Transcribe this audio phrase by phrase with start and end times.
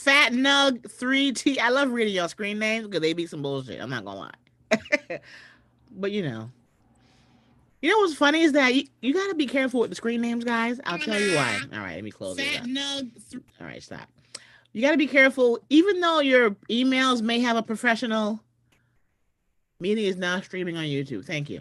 [0.00, 1.58] Fat Nug 3T.
[1.58, 3.82] I love reading your screen names because they be some bullshit.
[3.82, 5.18] I'm not gonna lie.
[5.90, 6.50] but you know.
[7.82, 10.42] You know what's funny is that you, you gotta be careful with the screen names,
[10.42, 10.80] guys.
[10.86, 11.60] I'll tell you why.
[11.74, 12.70] All right, let me close Fat it.
[12.70, 13.10] Nug.
[13.30, 14.08] Th- All right, stop.
[14.72, 18.40] You gotta be careful, even though your emails may have a professional
[19.80, 21.26] meeting is now streaming on YouTube.
[21.26, 21.60] Thank you.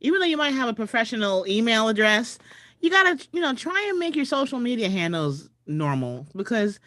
[0.00, 2.38] Even though you might have a professional email address,
[2.80, 6.80] you gotta, you know, try and make your social media handles normal because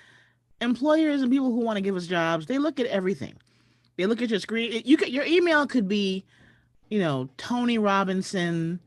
[0.61, 3.35] employers and people who want to give us jobs, they look at everything.
[3.97, 4.81] They look at your screen.
[4.85, 6.23] You could your email could be,
[6.89, 8.79] you know, Tony Robinson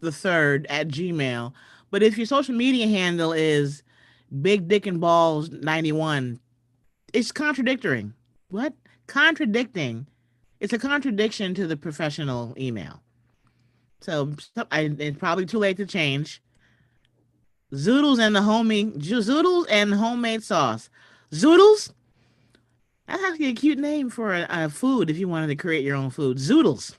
[0.00, 1.52] the third at Gmail.
[1.90, 3.82] But if your social media handle is
[4.42, 6.40] Big Dick and Balls 91,
[7.12, 8.12] it's contradicting.
[8.48, 8.74] What?
[9.06, 10.06] Contradicting.
[10.60, 13.02] It's a contradiction to the professional email.
[14.00, 14.34] So
[14.72, 16.42] it's probably too late to change.
[17.72, 20.88] Zoodles and the homie Zoodles and homemade sauce.
[21.32, 21.92] Zoodles.
[23.06, 25.96] That's actually a cute name for a, a food if you wanted to create your
[25.96, 26.38] own food.
[26.38, 26.96] Zoodles.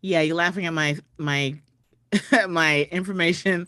[0.00, 1.56] Yeah, you're laughing at my my
[2.48, 3.66] my information,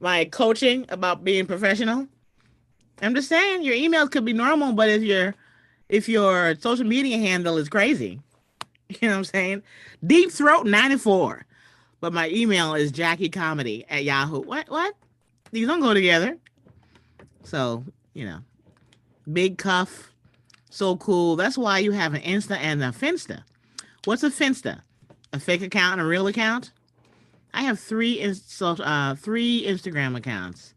[0.00, 2.06] my coaching about being professional.
[3.00, 5.34] I'm just saying your emails could be normal, but if your
[5.88, 8.20] if your social media handle is crazy,
[8.88, 9.62] you know what I'm saying?
[10.06, 11.46] Deep Throat 94.
[12.00, 14.40] But my email is Jackie Comedy at Yahoo.
[14.40, 14.94] What what?
[15.50, 16.36] These don't go together.
[17.42, 18.40] So, you know.
[19.32, 20.12] Big cuff.
[20.70, 21.36] So cool.
[21.36, 23.42] That's why you have an Insta and a Finsta.
[24.04, 24.82] What's a Finsta?
[25.32, 26.72] A fake account and a real account?
[27.52, 28.22] I have three
[28.60, 30.74] uh, three Instagram accounts.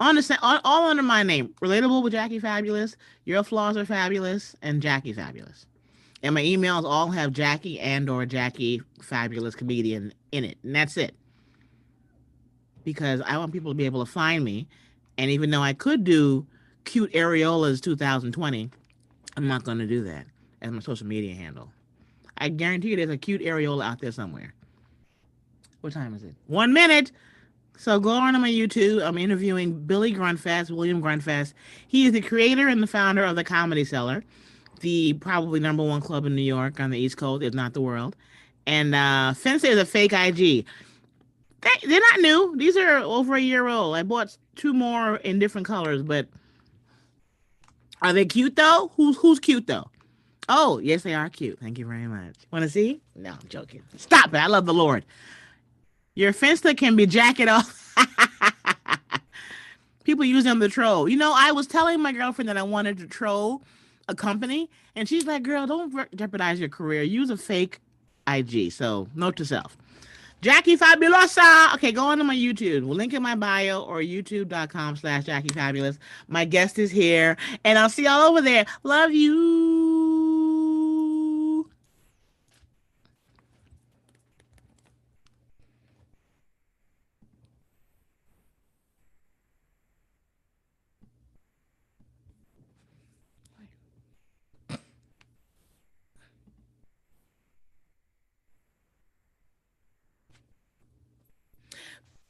[0.00, 1.54] On the all, all under my name.
[1.60, 2.96] Relatable with Jackie Fabulous.
[3.24, 5.66] Your flaws are fabulous and Jackie Fabulous.
[6.22, 10.58] And my emails all have Jackie and or Jackie Fabulous comedian in it.
[10.62, 11.14] And that's it.
[12.88, 14.66] Because I want people to be able to find me.
[15.18, 16.46] And even though I could do
[16.84, 18.70] cute areolas 2020,
[19.36, 20.24] I'm not going to do that
[20.62, 21.70] as my social media handle.
[22.38, 24.54] I guarantee you there's a cute areola out there somewhere.
[25.82, 26.34] What time is it?
[26.46, 27.12] One minute.
[27.76, 29.06] So go on to my YouTube.
[29.06, 31.52] I'm interviewing Billy Grundfest, William Grundfest.
[31.88, 34.24] He is the creator and the founder of the Comedy Cellar,
[34.80, 37.82] the probably number one club in New York on the East Coast, if not the
[37.82, 38.16] world.
[38.66, 40.64] And uh Fence is a fake IG.
[41.60, 42.54] They, they're not new.
[42.56, 43.96] These are over a year old.
[43.96, 46.28] I bought two more in different colors, but
[48.02, 48.92] are they cute though?
[48.96, 49.90] Who's who's cute though?
[50.48, 51.58] Oh, yes, they are cute.
[51.60, 52.34] Thank you very much.
[52.50, 53.02] Want to see?
[53.14, 53.82] No, I'm joking.
[53.96, 54.38] Stop it.
[54.38, 55.04] I love the Lord.
[56.14, 57.94] Your Finsta can be jacket off.
[60.04, 61.06] People use them to troll.
[61.06, 63.62] You know, I was telling my girlfriend that I wanted to troll
[64.08, 67.02] a company, and she's like, "Girl, don't jeopardize your career.
[67.02, 67.80] Use a fake
[68.26, 69.76] IG." So, note to self.
[70.40, 71.74] Jackie Fabulosa.
[71.74, 72.84] Okay, go on to my YouTube.
[72.84, 75.98] We'll link in my bio or youtube.com slash Jackie Fabulous.
[76.28, 78.66] My guest is here, and I'll see y'all over there.
[78.84, 80.38] Love you.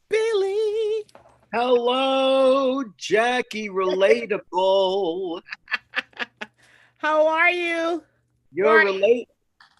[0.09, 1.05] Billy.
[1.51, 5.41] Hello, Jackie Relatable.
[6.99, 8.03] How are you?
[8.53, 9.29] You're relate.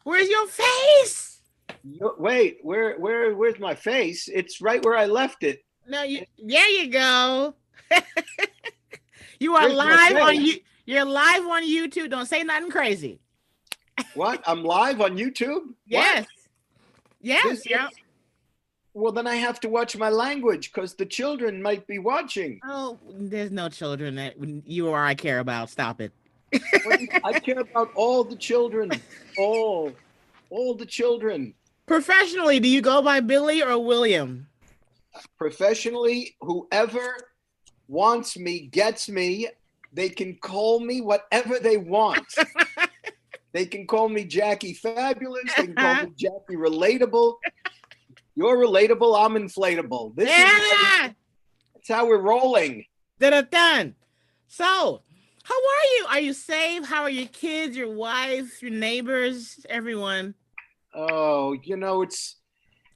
[0.05, 1.43] Where's your face?
[1.85, 4.29] You're, wait, where, where, where's my face?
[4.33, 5.63] It's right where I left it.
[5.87, 6.25] No, you.
[6.43, 7.55] There you go.
[9.39, 10.55] you are Where's live on you.
[10.87, 12.09] You're live on YouTube.
[12.09, 13.21] Don't say nothing crazy.
[14.15, 14.43] What?
[14.47, 15.67] I'm live on YouTube.
[15.67, 15.75] What?
[15.87, 16.27] Yes.
[17.21, 17.45] Yes.
[17.47, 17.89] This yeah.
[17.89, 17.93] is-
[18.95, 22.61] Well, then I have to watch my language because the children might be watching.
[22.65, 24.35] Oh, there's no children that
[24.67, 25.71] you or I care about.
[25.71, 26.13] Stop it.
[26.85, 28.91] What do you- I care about all the children,
[29.39, 29.93] all,
[30.51, 31.55] all the children.
[31.87, 34.47] Professionally, do you go by Billy or William?
[35.39, 37.17] Professionally, whoever
[37.89, 39.49] wants me gets me.
[39.93, 42.27] They can call me whatever they want.
[43.53, 45.51] they can call me Jackie Fabulous.
[45.57, 46.07] They can call uh-huh.
[46.07, 47.37] me Jackie Relatable.
[48.39, 49.19] You're relatable.
[49.19, 50.15] I'm inflatable.
[50.15, 51.13] This is Yeah.
[51.75, 52.87] that's how we're rolling.
[53.19, 53.97] Done.
[54.47, 55.03] So,
[55.43, 56.07] how are you?
[56.09, 56.87] Are you safe?
[56.87, 60.37] How are your kids, your wife, your neighbors, everyone?
[60.95, 62.37] Oh, you know, it's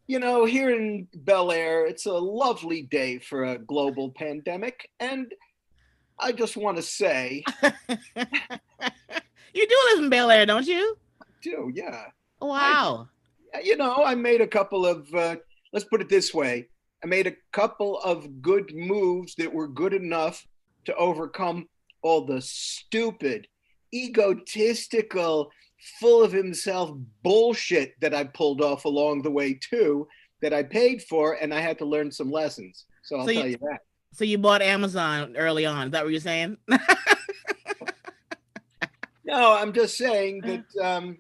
[0.07, 4.91] you know, here in Bel Air, it's a lovely day for a global pandemic.
[5.01, 5.35] And
[6.21, 7.73] I just want to say, you
[9.67, 10.97] do live in Bel Air, don't you?
[11.21, 12.05] I do, yeah.
[12.41, 13.09] Wow.
[13.63, 15.37] You know, I made a couple of uh,
[15.73, 16.69] let's put it this way.
[17.05, 20.47] I made a couple of good moves that were good enough
[20.85, 21.69] to overcome
[22.03, 23.47] all the stupid,
[23.93, 25.51] egotistical,
[26.01, 30.07] full of himself bullshit that I pulled off along the way too,
[30.41, 32.85] that I paid for, and I had to learn some lessons.
[33.05, 33.81] So I'll So you- tell you that.
[34.15, 35.87] So you bought Amazon early on.
[35.87, 36.57] Is that what you're saying?
[39.25, 41.17] No, I'm just saying that um,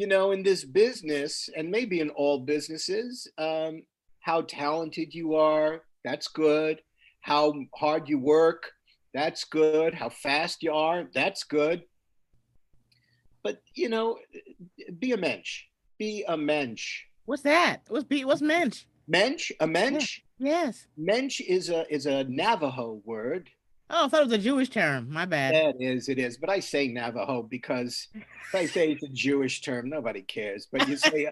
[0.00, 3.82] you know, in this business, and maybe in all businesses, um,
[4.20, 6.80] how talented you are, that's good.
[7.20, 8.62] How hard you work,
[9.12, 9.92] that's good.
[9.92, 11.82] How fast you are, that's good.
[13.44, 14.16] But you know,
[14.98, 15.64] be a mensch.
[15.98, 17.04] Be a mensch.
[17.26, 17.82] What's that?
[17.88, 18.86] What's be what's mensch?
[19.06, 20.22] Mensch, a mensch.
[20.38, 20.86] Yes.
[20.96, 23.50] Mensch is a is a Navajo word.
[23.92, 25.10] Oh, I thought it was a Jewish term.
[25.10, 25.52] My bad.
[25.54, 26.36] That is, it is.
[26.36, 30.68] But I say Navajo because if I say it's a Jewish term, nobody cares.
[30.70, 31.28] But you say,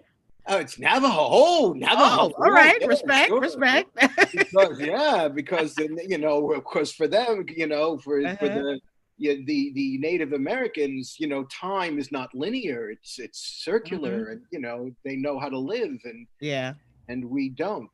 [0.47, 1.15] oh, it's Navajo.
[1.17, 2.33] Oh, Navajo.
[2.37, 2.79] Oh, all right.
[2.81, 3.41] Yeah, respect, sure.
[3.41, 3.91] respect.
[4.33, 8.49] Because, yeah, because then, you know, of course, for them, you know, for for Uh-huh.
[8.49, 8.81] the
[9.21, 12.91] yeah, the the Native Americans, you know, time is not linear.
[12.91, 14.31] It's it's circular, Mm-hmm.
[14.33, 16.75] and you know they know how to live, and yeah.
[17.09, 17.91] and we don't.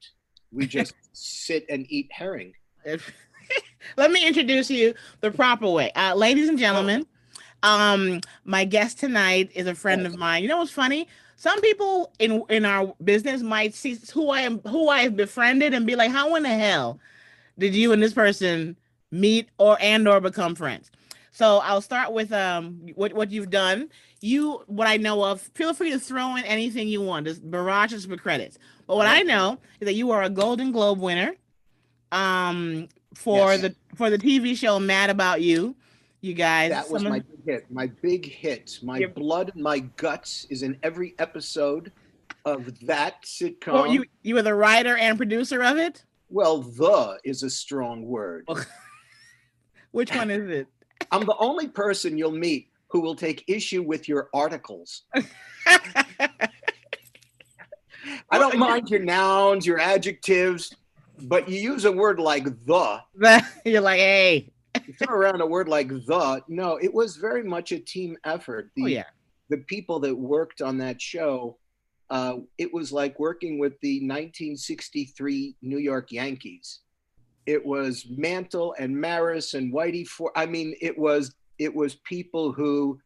[0.52, 2.52] We just sit and eat herring.
[2.84, 3.12] If-
[3.96, 5.90] Let me introduce you the proper way.
[5.92, 7.06] Uh, ladies and gentlemen,
[7.62, 10.42] um, my guest tonight is a friend of mine.
[10.42, 11.08] You know what's funny?
[11.36, 15.74] Some people in in our business might see who I am, who I have befriended,
[15.74, 17.00] and be like, "How in the hell
[17.58, 18.76] did you and this person
[19.10, 20.90] meet or and or become friends?"
[21.32, 23.90] So I'll start with um what what you've done.
[24.20, 25.40] You what I know of.
[25.40, 27.26] Feel free to throw in anything you want.
[27.26, 28.58] Just barrage us with credits.
[28.86, 31.34] But what I know is that you are a Golden Globe winner.
[32.12, 33.60] Um, for Yes.
[33.62, 35.76] the for the TV show Mad About You.
[36.20, 37.70] You guys, That was my big hit.
[37.70, 38.78] My big hit.
[38.82, 41.92] My Your- blood my guts is in every episode
[42.46, 43.72] of that sitcom.
[43.74, 46.04] well, you you were the writer and producer of it.
[46.30, 48.48] Well, the is a strong word.
[49.92, 50.66] Which one is it?
[51.12, 55.02] I'm the only person you'll meet who will take issue with your articles.
[58.30, 60.74] I don't mind your nouns, your adjectives,
[61.22, 63.00] but you use a word like the,
[63.64, 64.52] You're like, hey,
[64.86, 66.42] you throw around a word like the.
[66.48, 68.70] No, it was very much a team effort.
[68.76, 69.04] The, oh yeah,
[69.48, 71.58] the people that worked on that show,
[72.10, 76.80] uh, it was like working with the 1963 New York Yankees.
[77.46, 80.32] It was Mantle and Maris and Whitey Ford.
[80.34, 82.98] I mean, it was it was people who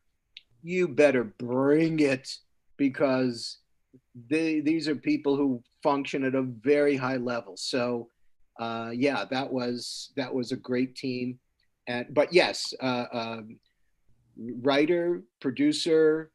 [0.63, 2.29] you better bring it
[2.77, 3.59] because
[4.29, 7.57] they, these are people who function at a very high level.
[7.57, 8.09] So,
[8.59, 11.39] uh, yeah, that was that was a great team.
[11.87, 13.59] And but yes, uh, um,
[14.37, 16.31] writer, producer,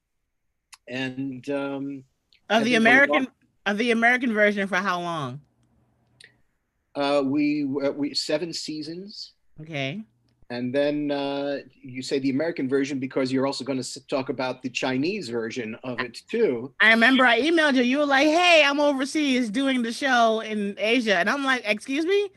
[0.88, 2.04] and um,
[2.50, 3.28] of the American
[3.66, 5.42] of the American version for how long?
[6.96, 9.34] uh, we we seven seasons.
[9.62, 10.02] Okay,
[10.50, 14.62] And then uh, you say the American version because you're also going to talk about
[14.62, 16.74] the Chinese version of it too.
[16.80, 17.84] I remember I emailed you.
[17.84, 22.06] You were like, hey, I'm overseas doing the show in Asia, and I'm like, excuse
[22.06, 22.30] me,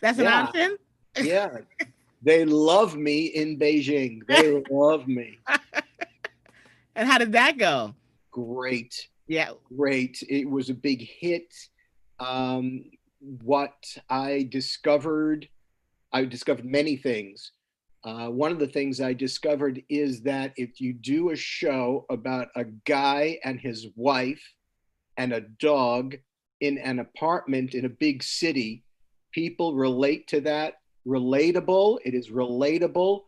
[0.00, 0.42] that's an Yeah.
[0.42, 0.76] option.
[1.22, 1.48] Yeah,
[2.22, 4.26] they love me in Beijing.
[4.26, 5.38] They love me.
[6.96, 7.94] And how did that go?
[8.32, 10.20] Great, Yeah, great.
[10.28, 11.54] It was a big hit.
[12.18, 12.90] Um,
[13.20, 15.48] what I discovered,
[16.12, 17.52] I discovered many things.
[18.04, 22.48] Uh, one of the things I discovered is that if you do a show about
[22.56, 24.42] a guy and his wife
[25.16, 26.16] and a dog
[26.60, 28.84] in an apartment in a big city,
[29.32, 30.74] people relate to that.
[31.06, 31.98] Relatable.
[32.04, 33.24] It is relatable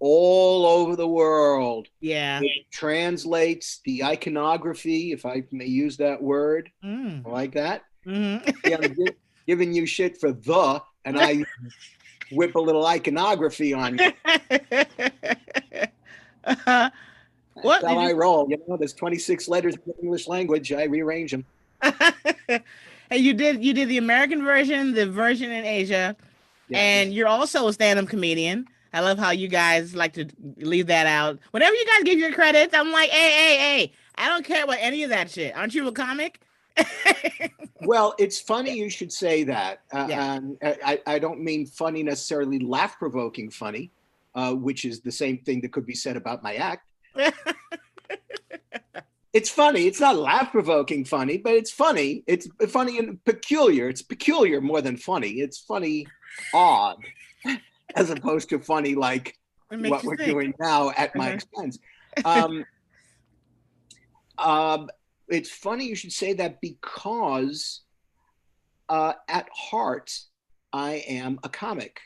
[0.00, 1.88] all over the world.
[2.00, 2.40] yeah.
[2.42, 6.70] It translates the iconography, if I may use that word.
[6.84, 7.26] Mm.
[7.26, 7.84] Like that.
[8.06, 8.40] mhm.
[8.64, 8.94] Yeah, I'm
[9.46, 11.44] giving you shit for the, and I
[12.32, 14.12] whip a little iconography on you.
[16.44, 16.90] Uh,
[17.54, 18.46] What That's how I you- roll.
[18.48, 20.72] You know, there's 26 letters in the English language.
[20.72, 21.44] I rearrange them.
[21.82, 22.62] and
[23.10, 26.16] you did you did the American version, the version in Asia,
[26.72, 28.66] and you're also a stand-up comedian.
[28.94, 31.38] I love how you guys like to leave that out.
[31.50, 34.78] Whenever you guys give your credits, I'm like, hey, hey, hey, I don't care about
[34.80, 35.54] any of that shit.
[35.54, 36.40] Aren't you a comic?
[37.82, 39.80] Well, it's funny you should say that.
[39.90, 40.34] Uh, Yeah.
[40.34, 43.90] um, I, I don't mean funny necessarily laugh provoking funny,
[44.34, 46.84] uh, which is the same thing that could be said about my act.
[49.32, 49.86] It's funny.
[49.86, 52.24] It's not laugh provoking funny, but it's funny.
[52.26, 53.88] It's funny and peculiar.
[53.88, 55.30] It's peculiar more than funny.
[55.40, 56.06] It's funny,
[56.52, 56.96] odd,
[57.94, 59.38] as opposed to funny like
[59.70, 60.30] what we're think.
[60.30, 61.34] doing now at my Mhm.
[61.34, 61.78] expense.
[62.24, 62.64] Um,
[64.36, 64.90] um,
[65.30, 67.82] it's funny you should say that because
[68.88, 70.12] uh, at heart,
[70.72, 72.00] I am a comic.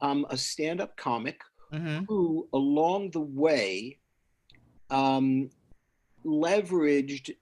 [0.00, 1.40] I'm a stand-up comic
[1.72, 2.04] Mhm.
[2.08, 4.00] who, along the way,
[4.90, 5.50] um,
[6.24, 7.36] leveraged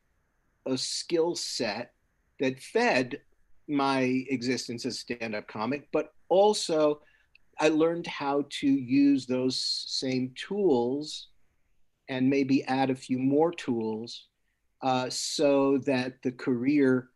[0.66, 1.95] a skill set
[2.38, 3.23] that fed
[3.69, 7.02] my existence as a stand-up comic, but also
[7.59, 11.28] I learned how to use those same tools
[12.09, 14.30] and maybe add a few more tools
[14.83, 17.11] uh, so that the career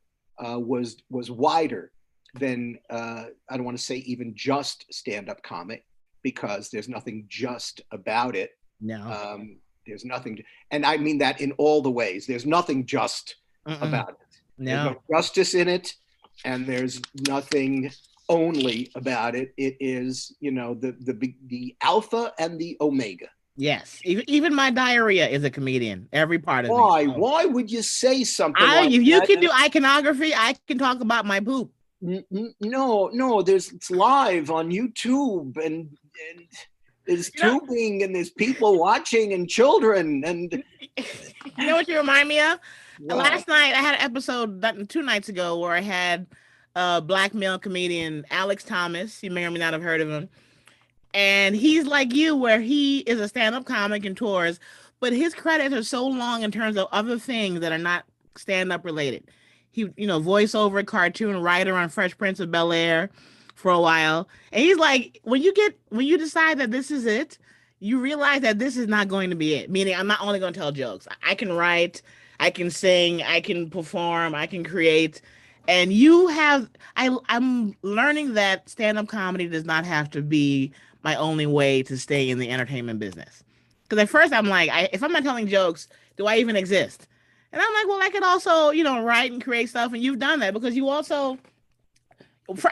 [0.45, 1.93] uh, was was wider
[2.35, 5.85] than uh, I don't want to say even just stand-up comic
[6.23, 8.51] because there's nothing just about it.
[8.81, 9.01] No.
[9.03, 12.27] Um, there's nothing, and I mean that in all the ways.
[12.27, 13.37] There's nothing just
[13.69, 13.83] Mm-mm.
[13.83, 14.17] about it.
[14.59, 14.93] There's no.
[14.93, 15.95] no justice in it,
[16.45, 17.91] and there's nothing
[18.29, 19.53] only about it.
[19.57, 23.29] It is, you know, the the the alpha and the omega.
[23.57, 24.01] Yes.
[24.05, 26.09] Even even my diarrhea is a comedian.
[26.13, 26.77] Every part of me.
[26.77, 27.07] Why?
[27.07, 27.13] Oh.
[27.19, 28.63] Why would you say something?
[28.63, 29.29] I, like if you that?
[29.29, 31.71] can do iconography, I can talk about my poop.
[32.01, 33.43] No, no.
[33.43, 35.89] There's it's live on YouTube, and
[36.31, 36.47] and
[37.07, 40.65] there's You know- tubing, and there's people watching, and children, and
[41.57, 42.59] You know what you remind me of?
[43.01, 43.17] Wow.
[43.17, 46.27] Last night I had an episode that- two nights ago where I had
[46.75, 49.23] a black male comedian, Alex Thomas.
[49.23, 50.29] You may or may not have heard of him.
[51.15, 54.59] And he's like you, where he is a stand-up comic and tours,
[55.01, 58.05] but his credits are so long in terms of other things that are not
[58.37, 59.31] stand-up related.
[59.71, 63.11] He, you know, voiceover, cartoon writer on Fresh Prince of Bel Air
[63.55, 64.29] for a while.
[64.53, 67.39] And he's like, when you get when you decide that this is it,
[67.79, 69.71] you realize that this is not going to be it.
[69.71, 71.07] Meaning, I'm not only going to tell jokes.
[71.25, 72.03] I can write,
[72.41, 75.23] I can sing, I can perform, I can create.
[75.69, 80.73] And you have, I, I'm learning that stand-up comedy does not have to be
[81.05, 83.45] my only way to stay in the entertainment business.
[83.85, 87.07] Because at first I'm like, I, if I'm not telling jokes, do I even exist?
[87.53, 90.19] And I'm like, well, I could also, you know, write and create stuff, and you've
[90.19, 91.39] done that because you also,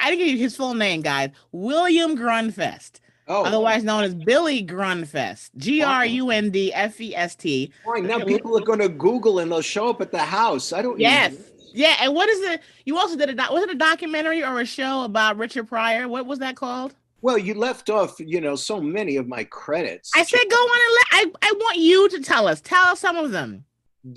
[0.01, 1.31] I didn't give you his full name, guys.
[1.53, 2.99] William Grundfest
[3.29, 5.51] oh, otherwise known as Billy Grundfest.
[5.57, 7.73] G R U N D F E S T.
[7.85, 8.07] fine.
[8.07, 10.73] Now people are going to Google, and they'll show up at the house.
[10.73, 10.99] I don't.
[10.99, 11.35] Yes.
[11.35, 11.49] it.
[11.75, 12.61] Yeah, and what is it?
[12.85, 16.07] You also did a doc- was it a documentary or a show about Richard Pryor?
[16.07, 16.95] What was that called?
[17.23, 20.11] Well, you left off, you know, so many of my credits.
[20.14, 22.61] I said go on and let I, I want you to tell us.
[22.61, 23.64] Tell us some of them.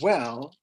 [0.01, 0.53] Well,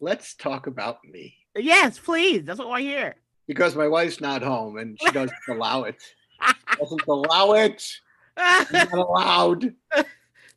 [0.00, 2.44] let's talk about me Yes, please.
[2.44, 3.16] That's what we're here.
[3.48, 5.96] because my wife's not home and she doesn't allow it.
[6.78, 7.82] Doesn't allow it.
[8.36, 9.74] Not allowed.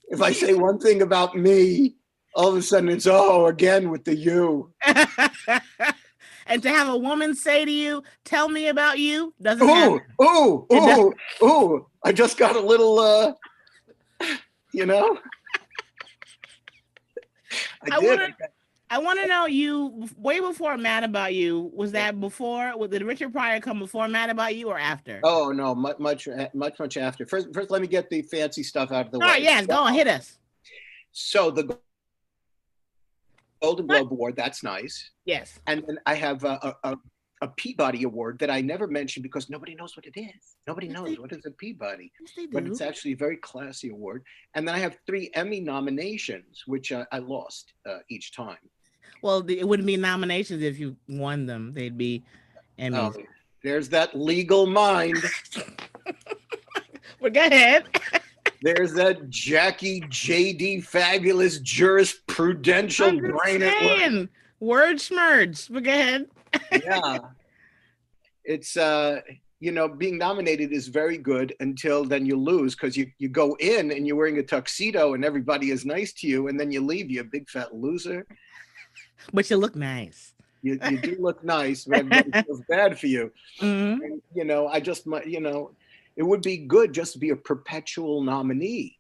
[0.10, 1.96] If I say one thing about me,
[2.36, 4.72] all of a sudden it's oh again with the you.
[6.48, 10.02] and to have a woman say to you, "Tell me about you," doesn't Ooh, happen.
[10.22, 11.14] ooh, It ooh,
[11.46, 11.88] ooh.
[12.04, 13.34] I just got a little uh
[14.72, 15.18] you know.
[17.84, 18.20] I, I did.
[18.20, 18.36] wanna-
[18.90, 21.72] I want to know you way before Mad About You.
[21.74, 22.78] Was that before?
[22.78, 25.20] Was did Richard Pryor come before Mad About You or after?
[25.24, 27.26] Oh no, much, much, much, much after.
[27.26, 29.46] First, first, let me get the fancy stuff out of the All right, way.
[29.46, 30.38] yes, go on, hit us.
[31.12, 31.76] So the
[33.64, 35.58] Golden Globe Award, that's nice, Yes.
[35.68, 36.98] and then I have a, a,
[37.42, 40.56] a, Peabody Award that I never mentioned because nobody knows what it is.
[40.68, 43.38] Nobody Yes, knows they- what is a Peabody, Yes, they but it's actually a very
[43.38, 44.24] classy award.
[44.54, 48.58] And then I have three Emmy nominations, which uh, I lost uh, each time.
[49.22, 51.72] Well, the- it wouldn't be nominations if you won them.
[51.74, 52.24] They'd be
[52.80, 53.16] Emmys.
[53.18, 53.24] Oh,
[53.64, 55.24] there's that legal mind.
[57.22, 57.86] but go ahead.
[58.66, 64.00] There's that Jackie JD fabulous jurisprudential Just brain at work.
[64.00, 64.30] saying.
[64.60, 65.72] Word schmerge.
[65.72, 66.26] But go ahead.
[66.84, 67.18] yeah
[68.46, 69.22] it's uh
[69.60, 73.56] you know being nominated is very good until then you lose because you you go
[73.60, 76.80] in and you're wearing a tuxedo and everybody is nice to you and then you
[76.82, 78.28] leave you a big fat loser
[79.34, 80.34] But you look nice.
[80.62, 83.94] you, you do look nice but everybody feels bad for you Mhm.
[84.06, 85.72] and, you know i just might you know
[86.16, 89.00] it would be good just to be a perpetual nominee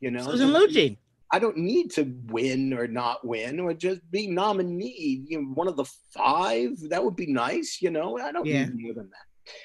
[0.00, 0.96] you know Susan Lucci.
[1.32, 5.24] I don't need to win or not win, or just be nominee.
[5.28, 6.70] You know, one of the five.
[6.88, 7.78] That would be nice.
[7.80, 8.64] You know, I don't Yeah.
[8.66, 9.10] need more than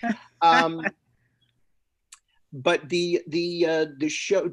[0.01, 0.17] that.
[0.41, 0.85] Um,
[2.53, 4.51] but the the uh, the show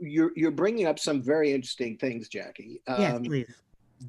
[0.00, 2.82] you're you're bringing up some very interesting things, Jackie.
[2.88, 3.54] yes, Um, please.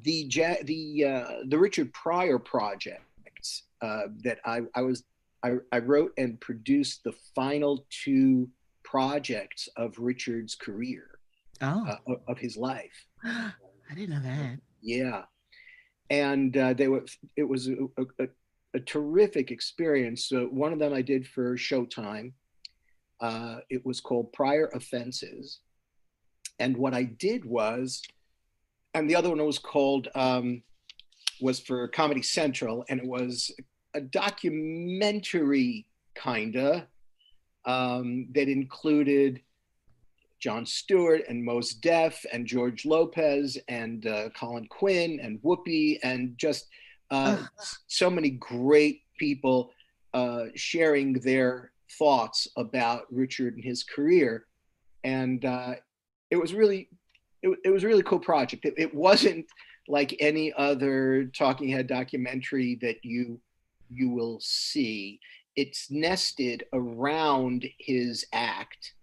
[0.02, 3.02] the ja- the uh, the Richard Pryor project
[3.80, 5.04] uh, that I I was
[5.42, 8.48] I, I wrote and produced the final two
[8.82, 11.09] projects of Richard's career
[11.62, 13.06] Oh, uh, of- of his life.
[13.24, 13.52] I
[13.94, 14.58] didn't know that.
[14.82, 15.24] Yeah,
[16.08, 17.04] and uh, they were.
[17.36, 17.74] It was a,
[18.18, 18.28] a,
[18.74, 20.30] a terrific experience.
[20.32, 22.32] Uh, one of them I did for Showtime.
[23.20, 25.60] Uh, it was called Pryor Offenses,
[26.58, 28.00] and what I did was,
[28.94, 30.62] and the other one was called um,
[31.42, 33.50] was for Comedy Central, and it was
[33.94, 36.86] a documentary kinda
[37.64, 39.40] um, that included
[40.40, 46.36] Jon Stewart and Mos Def and George Lopez and uh, Colin Quinn and Whoopi and
[46.38, 46.66] just
[47.10, 47.44] uh,
[47.86, 49.70] so many great people
[50.14, 54.46] uh, sharing their thoughts about Richard and his career.
[55.04, 55.74] And uh,
[56.30, 56.88] it was really,
[57.42, 58.64] it, it, was a really cool project.
[58.64, 59.46] It, it wasn't
[59.88, 63.40] like any other talking head documentary that you
[63.92, 65.18] you will see.
[65.56, 68.94] It's nested around his act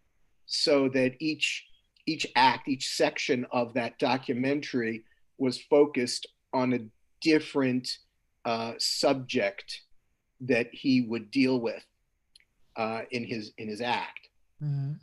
[0.47, 1.65] so that each
[2.07, 5.03] each act, each section of that documentary
[5.37, 6.79] was focused on a
[7.21, 7.97] different
[8.45, 9.81] uh, subject
[10.41, 11.83] that he would deal with
[12.77, 14.29] uh, in his in his act.
[14.63, 14.93] Mm-hmm.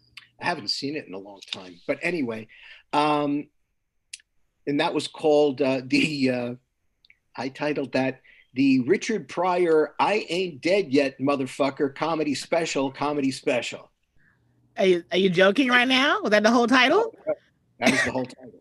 [0.40, 2.48] I haven't seen it in a long time, but anyway,
[2.92, 3.48] um,
[4.66, 6.30] and that was called uh, the.
[6.30, 6.54] Uh,
[7.36, 8.20] I titled that
[8.54, 12.90] the Richard Pryor "I Ain't Dead Yet" motherfucker comedy special.
[12.90, 13.90] Comedy special.
[14.76, 16.20] Are you, are you joking right now?
[16.22, 17.14] Was that the whole title?
[17.78, 18.60] That is the whole title.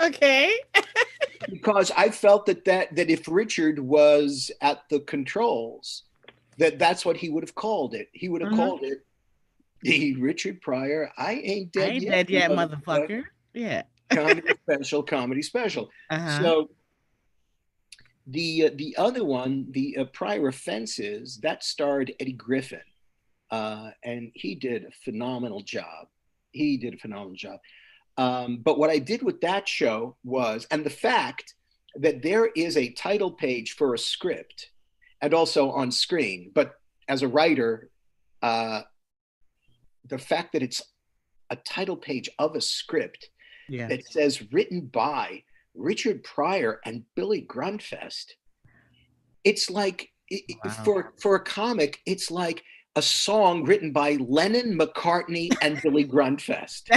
[0.00, 0.54] okay.
[1.50, 6.04] because I felt that, that that if Richard was at the controls,
[6.58, 8.08] that that's what he would have called it.
[8.12, 8.60] He would have mm-hmm.
[8.60, 9.04] called it
[9.82, 11.10] the Richard Pryor.
[11.16, 13.24] I ain't dead I ain't yet, dead yet, motherfucker.
[13.54, 13.82] Yeah.
[14.10, 15.90] comedy special, comedy special.
[16.10, 16.42] Uh-huh.
[16.42, 16.70] So
[18.26, 22.80] the uh, the other one, the uh, Pryor Offenses, that starred Eddie Griffin,
[23.50, 26.08] uh, and he did a phenomenal job.
[26.52, 27.58] He did a phenomenal job.
[28.16, 31.54] Um, but what I did with that show was, and the fact
[31.94, 34.70] that there is a title page for a script
[35.22, 36.74] and also on screen, but
[37.08, 37.90] as a writer,
[38.42, 38.82] uh,
[40.08, 40.82] the fact that it's
[41.50, 43.30] a title page of a script
[43.68, 43.88] yeah.
[43.88, 45.42] that says written by
[45.74, 48.32] Richard Pryor and Billy Grundfest,
[49.44, 50.10] it's like
[50.64, 50.70] wow.
[50.84, 52.62] for for a comic, it's like
[52.98, 56.88] a song written by Lennon, McCartney, and Billy Grundfest.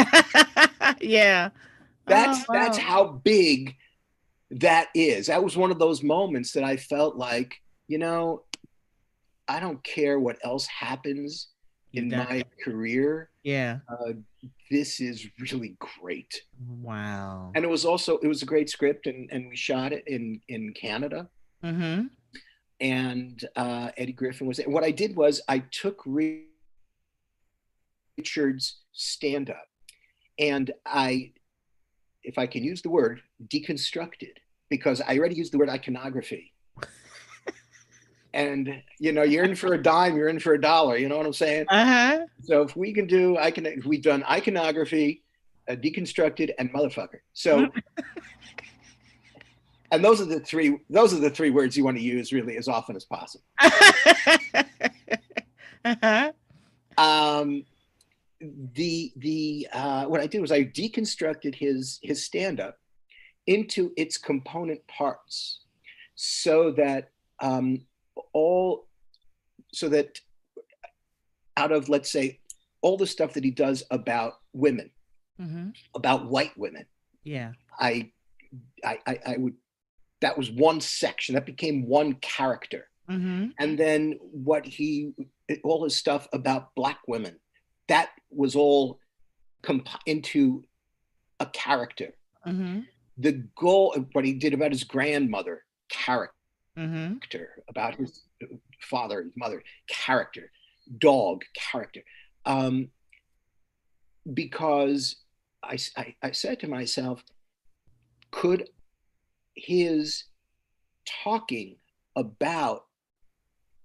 [1.02, 1.49] yeah.
[2.08, 2.60] That's oh, wow.
[2.60, 3.75] that's how big
[4.49, 5.28] that is.
[5.28, 7.54] That was one of those moments that I felt like,
[7.88, 8.43] you know,
[9.47, 11.49] I don't care what else happens
[11.93, 13.30] in my career.
[13.43, 13.80] Yeah.
[13.88, 14.13] Uh,
[14.71, 16.41] this is really great.
[16.67, 17.52] Wow.
[17.54, 20.41] And it was also it was a great script and and we shot it in
[20.47, 21.30] in Canada.
[21.63, 22.08] Mm-hmm
[22.82, 24.60] and uh, Eddie Griffin was.
[24.65, 26.04] What I did was I took
[28.17, 29.67] Richard's stand up
[30.39, 31.32] and I,
[32.24, 34.34] if I can use the word, deconstructed
[34.70, 36.54] because I already used the word iconography.
[38.34, 40.98] and you know, you're in for a dime, you're in for a dollar.
[40.98, 41.65] You know what I'm saying?
[41.70, 42.26] Uh-huh.
[42.41, 45.24] So if we can do icon, we've done iconography,
[45.70, 47.20] uh, deconstructed, and motherfucker.
[47.34, 47.67] So
[49.91, 52.58] and those are the three those are the three words you want to use really
[52.58, 53.43] as often as possible
[55.86, 56.32] uh-huh.
[56.97, 57.63] um,
[58.73, 62.77] the the uh, what i did was i deconstructed his his stand-up
[63.47, 65.62] into its component parts
[66.15, 67.10] so that
[67.41, 67.82] um,
[68.34, 68.88] all
[69.73, 70.19] so that
[71.58, 72.39] out of let's say
[72.82, 74.89] all the stuff that he does about women
[75.39, 75.69] mm-hmm.
[75.95, 76.86] about white women
[77.23, 78.12] yeah I,
[78.84, 79.56] I i would
[80.21, 83.47] that was one section that became one character mm-hmm.
[83.60, 85.13] and then what he
[85.63, 87.36] all his stuff about black women
[87.88, 88.99] that was all
[89.62, 90.63] comp- into
[91.39, 92.13] a character
[92.47, 92.81] mm-hmm.
[93.17, 96.36] the goal what he did about his grandmother character
[96.77, 97.15] mm-hmm.
[97.67, 98.23] about his
[98.79, 100.51] father his mother character
[100.97, 102.01] dog character
[102.45, 102.89] um,
[104.34, 105.17] because
[105.63, 107.23] I, I, I said to myself
[108.31, 108.69] could
[109.55, 110.25] his
[111.23, 111.75] talking
[112.15, 112.85] about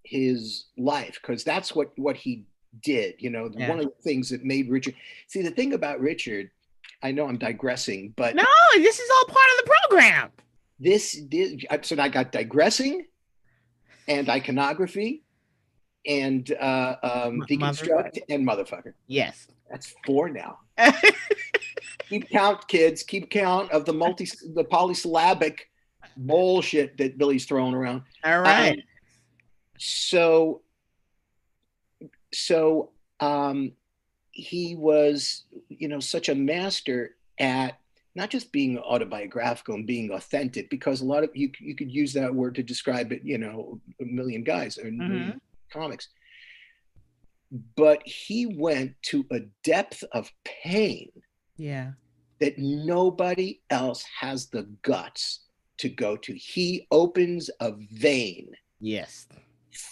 [0.05, 2.44] his life because that's what what he
[2.83, 3.50] did you know?
[3.52, 3.68] Yeah.
[3.68, 4.94] one of the things that made richard
[5.26, 6.50] see the thing about richard
[7.02, 8.44] i know i'm digressing but no
[8.76, 10.31] this is all part of the program.
[10.79, 13.07] This did so i got digressing
[14.09, 15.24] and iconography
[16.07, 18.92] and uh um deconstruct and motherfucker.
[19.07, 19.48] Yes.
[19.70, 20.59] That's four now
[22.09, 23.03] keep count, kids.
[23.03, 25.71] Keep count of the multi the polysyllabic
[26.16, 28.03] bullshit that Billy's throwing around.
[28.25, 28.79] All right.
[28.79, 28.83] Um,
[29.79, 30.62] so
[32.33, 32.90] so
[33.21, 33.73] um
[34.31, 37.79] he was, you know, such a master at
[38.14, 42.12] not just being autobiographical and being authentic, because a lot of you you could use
[42.14, 45.37] that word to describe it, you know, a million guys or mm-hmm.
[45.73, 46.09] comics.
[47.77, 51.11] But he went to a depth of pain
[51.57, 51.92] yeah.
[52.40, 55.40] That nobody else has the guts
[55.79, 56.35] to go to.
[56.35, 58.53] He opens a vein.
[58.81, 59.27] Yes.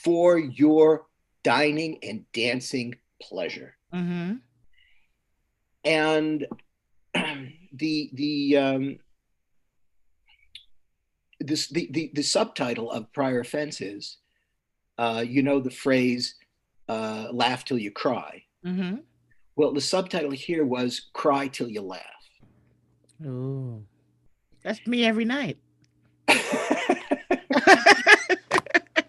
[0.02, 1.06] For your
[1.42, 3.76] dining and dancing pleasure.
[3.94, 4.34] Mm-hmm.
[5.84, 6.46] And
[7.72, 8.98] the the um,
[11.40, 14.18] this the, the the subtitle of Pryor Offense is,
[14.98, 16.34] uh, you know, the phrase
[16.88, 18.96] uh, "laugh till you cry." Mm-hmm.
[19.56, 22.02] Well, the subtitle here was "cry till you laugh."
[23.24, 23.84] Ooh.
[24.62, 25.58] That's me every night.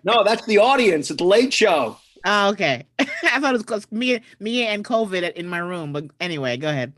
[0.04, 1.98] no, that's the audience at the Late Show.
[2.26, 2.86] Oh, okay.
[3.00, 3.90] I thought it was close.
[3.92, 5.94] Me, me and COVID in my room.
[5.94, 6.92] But anyway, go ahead.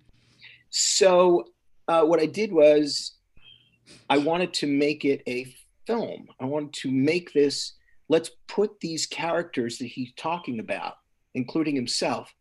[0.69, 1.45] So,
[1.87, 3.13] uh, what I did was,
[4.09, 5.53] I wanted to make it a
[5.85, 6.27] film.
[6.39, 7.73] I wanted to make this.
[8.09, 10.95] Let's put these characters that he's talking about,
[11.35, 12.33] including himself.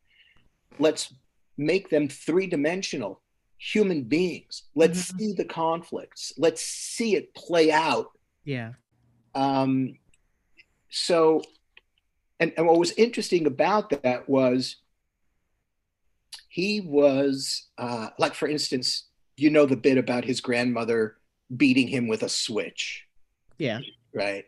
[0.78, 1.12] Let's
[1.56, 3.22] make them three dimensional
[3.58, 4.64] human beings.
[4.74, 5.18] Let's Mhm.
[5.18, 6.32] see the conflicts.
[6.36, 8.10] Let's see it play out
[8.44, 8.74] Yeah.
[9.34, 9.98] um,
[10.90, 11.42] so
[12.38, 14.76] and, and what was interesting about that was
[16.48, 21.16] he was uh, like for instance you know the bit about his grandmother
[21.56, 23.04] beating him with a switch
[23.58, 23.80] Yeah.
[24.14, 24.44] right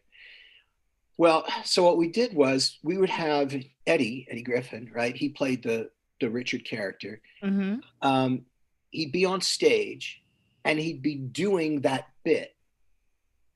[1.17, 3.55] well so what we did was we would have
[3.87, 7.77] eddie eddie griffin right he played the the richard character Mm-hmm.
[8.03, 8.43] um,
[8.91, 10.23] he'd be on stage
[10.65, 12.55] and he'd be doing that bit,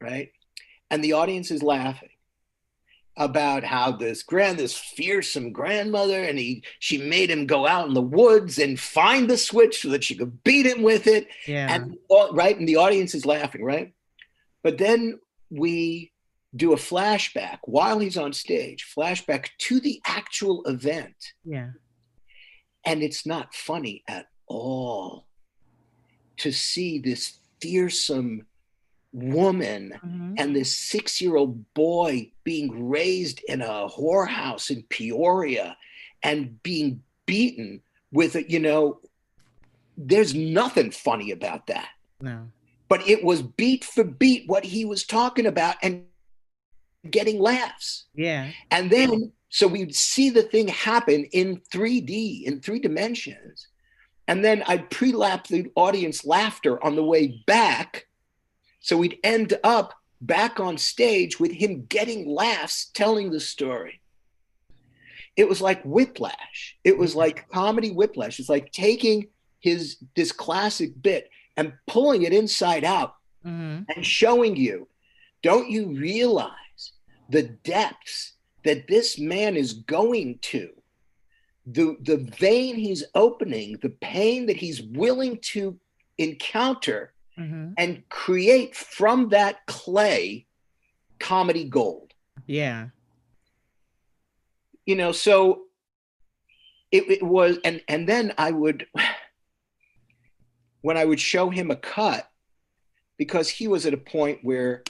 [0.01, 0.31] right?
[0.91, 2.11] And the audience is laughing
[3.17, 7.95] about how this grand, this fearsome grandmother, and he she made him go out in
[7.95, 11.27] the woods and find the switch so that she could beat him with it.
[11.47, 11.75] Yeah.
[11.75, 13.93] And all- right, and the audience is laughing, right?
[14.63, 15.19] But then
[15.51, 16.13] we
[16.55, 21.71] do a flashback while he's on stage, flashback to the actual event yeah.
[22.85, 25.27] And it's not funny at all
[26.39, 28.47] to see this fearsome
[29.13, 30.35] woman Mhm.
[30.39, 35.77] and this six year old boy being raised in a whorehouse in Peoria
[36.23, 39.01] and being beaten with a, you know,
[39.97, 41.91] there's nothing funny about that.
[42.21, 42.51] No.
[42.89, 46.07] But it was beat for beat what he was talking about and
[47.11, 48.07] getting laughs.
[48.15, 48.51] Yeah.
[48.71, 53.69] And then, so we'd see the thing happen in 3D, in three dimensions.
[54.27, 58.07] And then I'd pre lap the audience laughter on the way back.
[58.81, 64.01] So we'd end up back on stage with him getting laughs telling the story.
[65.37, 66.79] It was like whiplash.
[66.83, 68.41] It was like comedy whiplash.
[68.41, 69.27] It's like taking
[69.61, 73.91] his this classic bit and pulling it inside out Mm-hmm.
[73.97, 74.87] and showing you
[75.43, 76.93] don't you realize
[77.29, 78.32] the depths
[78.65, 80.71] that this man is going to
[81.67, 85.79] the the vein he's opening the pain that he's willing to
[86.19, 87.73] encounter Mm-hmm.
[87.79, 90.47] and create from that clay
[91.19, 92.13] comedy gold
[92.47, 92.89] Yeah.
[94.85, 95.63] you know so
[96.91, 98.87] it, it was and and then i would
[100.83, 102.29] when i would show him a cut
[103.17, 104.83] because he was at a point where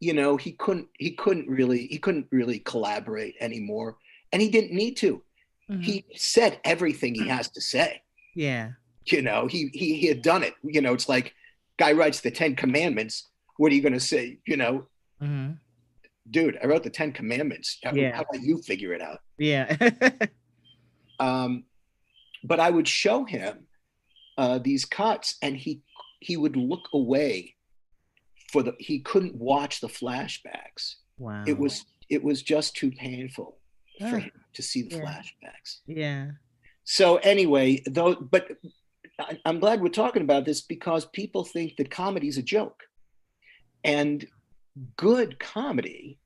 [0.00, 3.96] you know he couldn't he couldn't really he couldn't really collaborate anymore
[4.32, 5.22] and he didn't need to
[5.70, 5.82] Mhm.
[5.84, 8.02] he said everything he has to say
[8.34, 8.72] yeah.
[9.06, 11.32] you know he he, he had done it you know it's like
[11.78, 14.86] guy writes the 10 commandments what are you going to say you know
[15.22, 15.52] Mm-hmm.
[16.30, 18.16] dude i wrote the 10 commandments how, Yeah.
[18.16, 19.76] how about you figure it out Yeah.
[21.20, 21.64] um,
[22.42, 23.66] but I would show him
[24.38, 25.82] uh, these cuts, and he
[26.20, 27.54] he would look away
[28.50, 30.96] for the he couldn't watch the flashbacks.
[31.18, 31.44] wow.
[31.46, 33.56] It was it was just too painful
[33.98, 35.02] for him to see the yeah.
[35.02, 35.78] flashbacks.
[35.86, 36.30] Yeah.
[36.84, 38.48] So anyway, though, but
[39.18, 42.82] I- I'm glad we're talking about this because people think that comedy is a joke,
[43.84, 44.26] and
[44.96, 46.18] good comedy.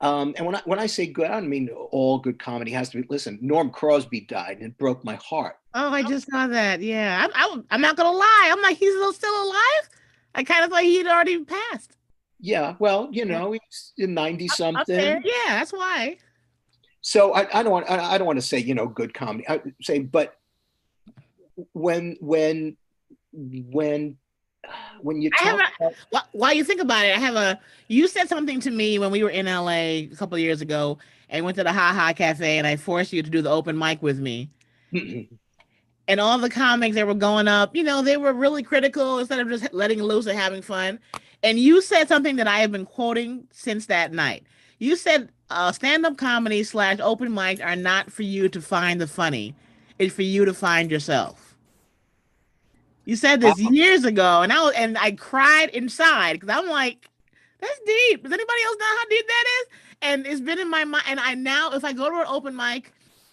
[0.00, 2.90] Um, and when I when I say good, I don't mean all good comedy has
[2.90, 3.06] to be.
[3.08, 5.56] Listen, Norm Crosby died, and it broke my heart.
[5.74, 6.82] Oh, I just saw that.
[6.82, 7.24] Yeah.
[7.24, 8.48] I'm, I'm, I'm not going to lie.
[8.50, 9.88] I'm like, he's still alive?
[10.34, 11.96] I kind of thought he'd already passed.
[12.40, 14.98] Yeah, well, you know, he's in ninety something.
[14.98, 15.20] Yeah.
[15.48, 16.16] That's why.
[17.00, 19.48] So I, I don't want I, I don't want to say you know good comedy.
[19.48, 20.36] I say, but
[21.72, 22.76] when when
[23.32, 24.16] when
[25.00, 27.60] when you I have talk about, Wh- While you think about it, I have a.
[27.88, 30.98] You said something to me when we were in LA a couple of years ago
[31.28, 33.76] and went to the Ha Ha Cafe, and I forced you to do the open
[33.76, 34.50] mic with me.
[36.08, 39.38] And all the comics that were going up, you know, they were really critical instead
[39.40, 40.98] of just letting loose and having fun.
[41.42, 44.44] And you said something that I have been quoting since that night.
[44.78, 49.06] You said uh, stand-up comedy slash open mics are not for you to find the
[49.06, 49.54] funny;
[49.98, 51.56] it's for you to find yourself.
[53.04, 53.70] You said this Uh-huh.
[53.70, 57.08] years ago, and I was, and I cried inside because I'm like,
[57.60, 58.22] that's deep.
[58.22, 59.68] Does anybody else know how deep that is?
[60.02, 61.04] and it's been in my mind.
[61.08, 62.92] And I now, if I go to an open mic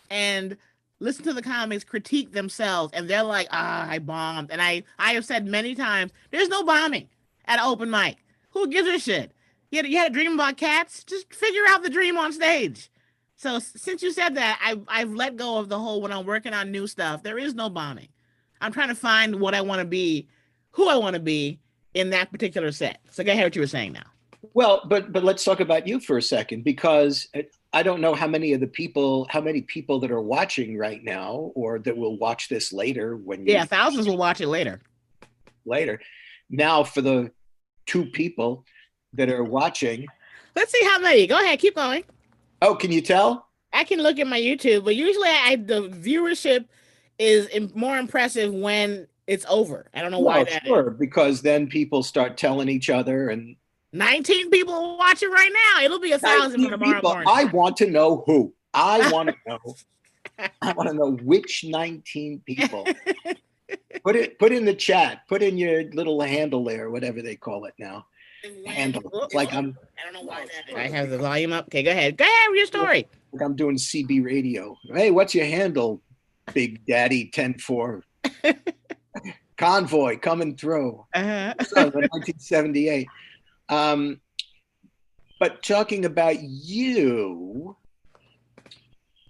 [0.10, 0.56] and
[1.00, 5.14] listen to the comics critique themselves, and they're like, "Ah, I bombed," and I, I
[5.14, 7.10] have said many times, "There's no bombing
[7.46, 8.18] at open mic.
[8.52, 9.32] Who gives a shit?
[9.72, 11.04] You had, you had a dream about cats.
[11.04, 12.90] Just figure out the dream on stage."
[13.36, 16.54] So since you said that, I've I've let go of the whole when I'm working
[16.54, 17.24] on new stuff.
[17.24, 18.10] There is no bombing.
[18.60, 20.28] I'm trying to find what I want to be,
[20.72, 21.60] who I want to be
[21.94, 23.00] in that particular set.
[23.12, 24.04] So go ahead what you were saying now.
[24.54, 28.16] Well, but but let's talk about you for a second because it- I don't know
[28.16, 31.96] how many of the people, how many people that are watching right now, or that
[31.96, 34.82] will watch this later when Yeah, thousands will watch it later.
[35.66, 36.00] later.
[36.50, 37.32] Now, for the
[37.86, 38.66] two people
[39.14, 40.08] that are watching,
[40.56, 41.28] Let's see how many.
[41.28, 42.04] Go ahead, keep going.
[42.64, 43.48] oh, can you tell?
[43.72, 46.66] I can look at my YouTube, but usually I the viewership
[47.20, 49.86] is more impressive when it's over.
[49.94, 50.68] I don't know why Well, that is.
[50.68, 53.56] sure, because then people start telling each other and
[53.94, 55.84] 19 people watching right now.
[55.84, 57.10] It'll be a thousand tomorrow people.
[57.12, 57.28] morning.
[57.30, 58.54] I want to know who.
[58.74, 59.76] I want to know.
[60.62, 62.88] I want to know which 19 people.
[64.04, 65.22] put it put in the chat.
[65.28, 68.06] Put in your little handle there, whatever they call it now.
[68.66, 69.02] Handle.
[69.24, 70.76] It's like I'm I don't know why that is.
[70.76, 71.66] I have the volume up.
[71.66, 72.16] Okay, go ahead.
[72.16, 73.08] Go ahead with your story.
[73.34, 74.78] like I'm doing CB radio.
[74.94, 76.02] Hey, what's your handle?
[76.54, 78.04] Big Daddy 104.
[79.58, 81.06] Convoy coming through.
[81.14, 81.54] Uh-huh.
[81.66, 83.08] So, 1978.
[83.70, 84.20] Um,
[85.40, 87.78] but talking about you,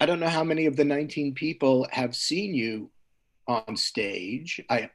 [0.02, 2.90] I don't know how many of the 19 people have seen you
[3.48, 4.62] on stage.
[4.70, 4.90] I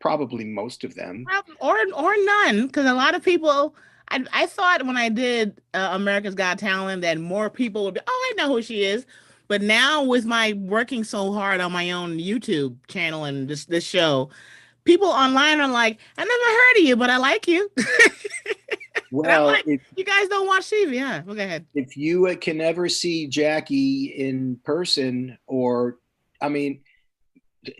[0.00, 1.24] probably most of them.
[1.60, 3.74] or or none because a lot of people
[4.10, 8.00] I, I thought when i did uh, america's got talent that more people would be
[8.06, 9.06] oh i know who she is
[9.48, 13.84] but now with my working so hard on my own youtube channel and this this
[13.84, 14.30] show
[14.84, 17.70] people online are like i never heard of you but i like you
[19.10, 22.36] Well, like- if, you guys don't watch tv huh well, go ahead if you uh,
[22.36, 25.98] can ever see Jackie in person, or
[26.40, 26.80] I mean,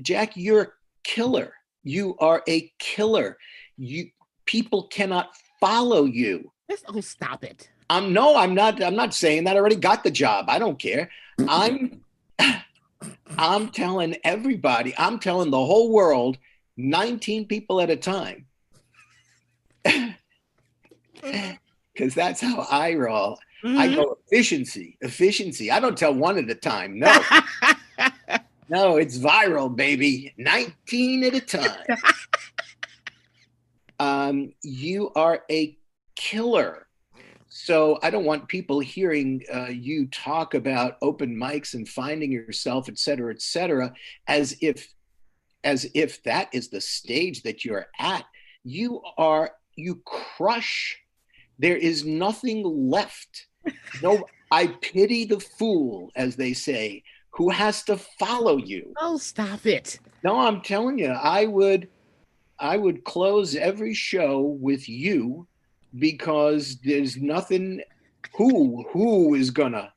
[0.03, 0.69] Jack, you're a
[1.05, 1.53] killer.
[1.83, 3.39] You are a killer.
[3.77, 4.11] You
[4.45, 6.53] people cannot follow you.
[6.69, 8.83] Let's, oh stop it I'm no, I'm not.
[8.83, 9.57] I'm not saying that.
[9.57, 10.47] I already got the job.
[10.49, 11.11] I don't care.
[11.49, 12.03] I'm.
[13.39, 14.95] I'm telling everybody.
[14.99, 16.39] I'm telling the whole world.
[16.77, 18.47] 19 people at a time.
[21.95, 23.41] Because that's how I roll.
[23.65, 23.95] I Mhm.
[23.97, 25.69] go efficiency, efficiency.
[25.69, 26.97] I don't tell one at a time.
[27.01, 27.11] No,
[28.69, 30.33] no, it's viral, baby.
[30.39, 31.85] 19 at a time.
[33.99, 35.77] um, you are a
[36.15, 36.87] killer.
[37.49, 42.89] So I don't want people hearing uh, you talk about open mics and finding yourself,
[42.89, 43.93] et cetera, et cetera,
[44.29, 44.95] as if
[45.65, 48.25] as if that is the stage that you're at.
[48.63, 50.97] You are you crush.
[51.59, 53.47] There is nothing left.
[54.03, 58.93] No, I pity the fool, as they say, who has to follow you.
[59.01, 61.89] oh stop it No, I'm telling you, I would
[62.59, 65.47] I would close every show with you
[65.99, 67.83] because there's nothing
[68.37, 69.93] who who is gonna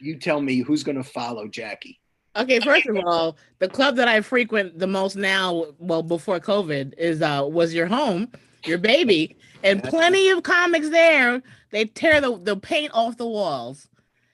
[0.00, 2.00] you tell me who's gonna follow Jackie.
[2.34, 6.94] Okay, first of all, the club that I frequent the most now, well, before COVID,
[6.98, 8.32] is uh was your home,
[8.66, 11.42] your baby, and plenty of comics there.
[11.70, 13.88] They tear the, the paint off the walls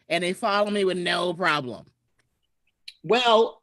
[0.08, 1.86] and they follow me with no problem.
[3.02, 3.62] Well,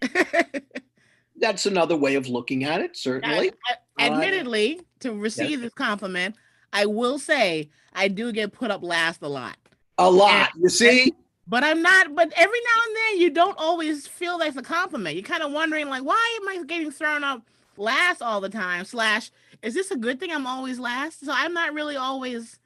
[1.36, 3.50] that's another way of looking at it, certainly.
[3.68, 6.34] I- I- admittedly, to receive this compliment,
[6.72, 9.56] I will say I do get put up last a lot.
[9.98, 10.50] A lot.
[10.58, 11.12] You see?
[11.46, 15.16] But I'm not, but every now and then you don't always feel that's a compliment.
[15.16, 17.42] You're kind of wondering, like, why am I getting thrown up
[17.80, 18.84] last all the time?
[18.84, 19.30] Slash,
[19.62, 21.24] is this a good thing I'm always last?
[21.24, 22.58] So I'm not really always,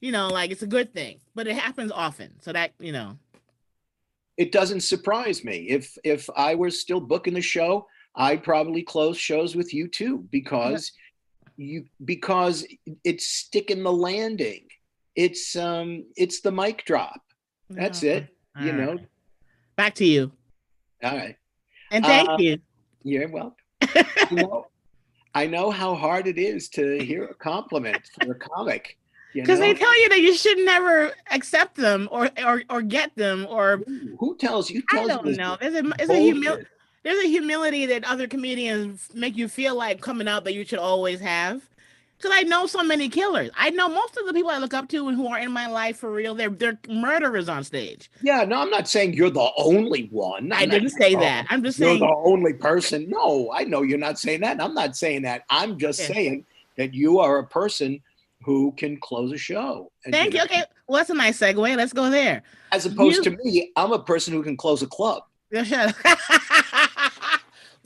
[0.00, 2.40] you know, like it's a good thing, but it happens often.
[2.40, 3.18] So that, you know,
[4.36, 5.66] It doesn't surprise me.
[5.68, 10.26] If if I was still booking the show, I'd probably close shows with you too
[10.30, 10.90] because
[11.56, 12.66] you because
[13.04, 14.66] it's sticking the landing.
[15.14, 17.20] It's um it's the mic drop.
[17.70, 18.10] That's no.
[18.10, 18.28] it.
[18.60, 18.98] You All know.
[19.76, 20.32] Back to you.
[21.02, 21.36] All right.
[21.90, 22.58] And thank Uh, you.
[23.04, 23.63] You're welcome.
[23.94, 24.66] I know,
[25.34, 28.96] I know how hard it is to hear a compliment for a comic.
[29.32, 33.46] Because they tell you that you should never accept them or or or get them
[33.50, 33.82] or
[34.18, 34.82] Who- tells you?
[34.92, 35.56] I don't you know.
[35.60, 36.64] There's a there's a humil-
[37.02, 40.78] there's a humility that other comedians make you feel like coming out that you should
[40.78, 41.62] always have.
[42.24, 43.50] Because I know so many killers.
[43.54, 45.66] I know most of the people I look up to and who are in my
[45.66, 46.34] life for real.
[46.34, 48.10] They're they're murderers on stage.
[48.22, 50.50] Yeah, no, I'm not saying you're the only one.
[50.50, 51.46] I I'm not- didn't say that.
[51.50, 53.10] I'm just saying You're the only person.
[53.10, 54.58] No, I know you're not saying that.
[54.58, 55.42] I'm not saying that.
[55.50, 56.06] I'm just Yeah.
[56.14, 58.00] saying that you are a person
[58.42, 59.92] who can close a show.
[60.10, 60.38] Thank you.
[60.38, 61.76] know, Okay, well, that's a nice segue.
[61.76, 62.42] Let's go there.
[62.72, 65.24] As opposed You- to me, I'm a person who can close a club.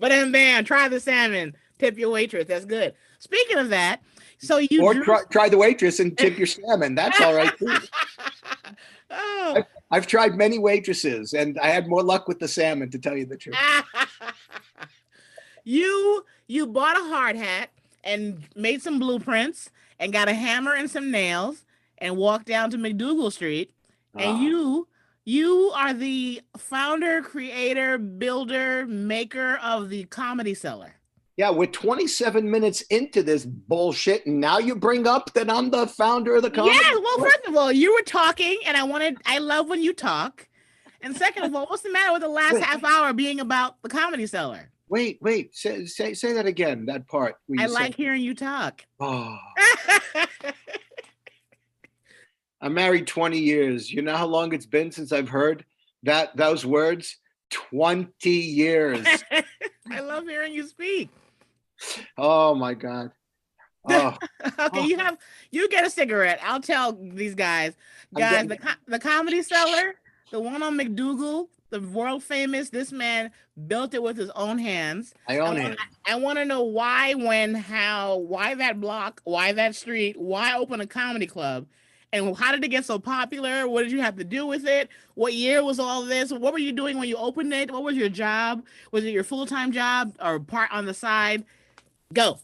[0.01, 1.57] But then, man, try the salmon.
[1.81, 2.47] Tip your waitress.
[2.47, 2.95] That's good.
[3.19, 4.01] Speaking of that,
[4.39, 6.95] so you or drew- try, try the waitress and tip your salmon.
[6.95, 7.77] That's all right too.
[9.11, 9.63] oh.
[9.91, 13.27] I've tried many waitresses and I had more luck with the salmon to tell you
[13.27, 13.57] the truth.
[15.65, 17.71] you you bought a hard hat
[18.05, 21.65] and made some blueprints and got a hammer and some nails
[21.99, 23.73] and walked down to MacDougal Street
[24.15, 24.41] and Ah.
[24.41, 24.89] you
[25.25, 30.95] you are the founder, creator, builder, maker of the comedy cellar.
[31.39, 35.87] Yeah, we're 27 minutes into this bullshit, and now you bring up that I'm the
[35.87, 36.77] founder of the company.
[36.77, 39.95] Yeah, well, first of all, you were talking, and I wanted I love when you
[39.95, 40.49] talk.
[41.01, 42.65] And second of all, what's the matter with the last Wait.
[42.65, 44.73] half hour being about the comedy cellar?
[44.89, 46.87] Wait, wait, say, say say that again.
[46.87, 47.37] That part.
[47.57, 48.85] I like hearing you talk.
[48.99, 49.39] Oh,
[52.61, 53.93] I'm married 20 years.
[53.93, 55.65] You know how long it's been since I've heard
[56.03, 57.17] that those words?
[57.51, 59.07] 20 years.
[59.93, 61.11] I love hearing you speak.
[62.17, 63.13] Oh my god.
[63.89, 64.17] Oh,
[64.59, 65.17] Okay, you have
[65.51, 66.41] you get a cigarette.
[66.43, 67.75] I'll tell these guys,
[68.15, 69.95] guys, getting- the co- the comedy cellar,
[70.31, 72.71] the one on MacDougal, the world famous.
[72.71, 73.31] This man
[73.67, 75.15] built it with his own hands.
[75.27, 75.79] I I own wanna- it.
[76.07, 80.81] I want to know why, when, how, why that block, why that street, why open
[80.81, 81.67] a comedy club,
[82.13, 83.69] and how did it get so popular?
[83.69, 84.89] What did you have to do with it?
[85.15, 86.33] What year was all this?
[86.33, 87.71] What were you doing when you opened it?
[87.71, 88.65] What was your job?
[88.91, 91.45] Was it your full time job or part on the side?
[92.13, 92.39] Go.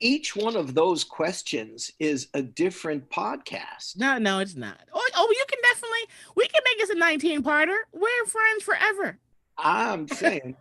[0.00, 3.96] Each one of those questions is a different podcast.
[3.96, 4.80] No, no, it's not.
[4.92, 6.00] Oh, oh, you can definitely.
[6.36, 7.76] We can make this a 19 parter.
[7.92, 9.18] We're friends forever.
[9.58, 10.56] I'm saying.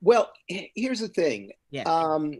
[0.00, 1.52] well, here's the thing.
[1.70, 1.82] Yeah.
[1.82, 2.34] Um,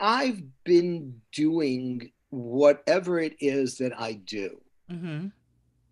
[0.00, 5.26] I've been doing whatever it is that I do hmm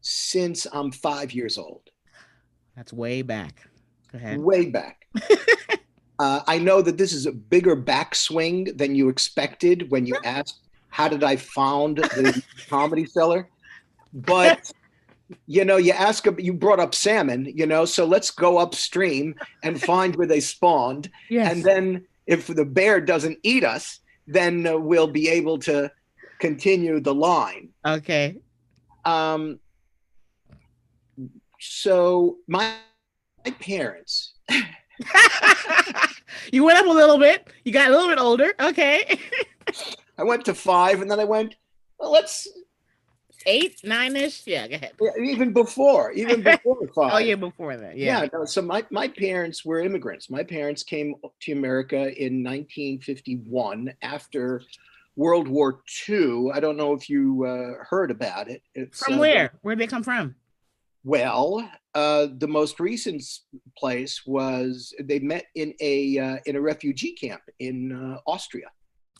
[0.02, 1.82] since I'm five years old,
[2.76, 3.66] That's way back.
[4.12, 4.38] Go ahead.
[4.38, 5.08] way back.
[6.18, 10.60] uh, I know that this is a bigger backswing than you expected when you asked,
[10.88, 13.48] How did I found the comedy cellar?
[14.12, 14.72] But
[15.46, 19.80] you know, you ask, you brought up salmon, you know, so let's go upstream and
[19.82, 21.10] find where they spawned.
[21.28, 21.52] Yes.
[21.52, 25.90] And then if the bear doesn't eat us, then uh, we'll be able to
[26.38, 27.70] continue the line.
[27.84, 28.36] okay.
[29.04, 29.58] Um,
[31.60, 32.74] so my,
[33.44, 34.34] my parents,
[36.52, 37.48] you went up a little bit.
[37.64, 38.54] You got a little bit older.
[38.60, 39.18] Okay.
[40.18, 41.56] I went to five and then I went,
[41.98, 42.48] well, let's
[43.48, 44.44] Eight, nine ish.
[44.44, 44.92] Yeah, go ahead.
[45.22, 47.12] even before, even before five.
[47.14, 47.96] Oh, yeah, before that.
[47.96, 48.22] Yeah.
[48.22, 48.28] Yeah.
[48.32, 50.28] no, so my, my parents were immigrants.
[50.28, 54.62] My parents came to America in 1951 after
[55.14, 56.50] World War II.
[56.52, 58.62] I don't know if you uh, heard about it.
[58.74, 59.52] It's, From uh, where?
[59.62, 60.34] Where'd they come from?
[61.06, 63.22] Well, uh, the most recent
[63.78, 68.66] place was they met in a uh, in a refugee camp in uh, Austria.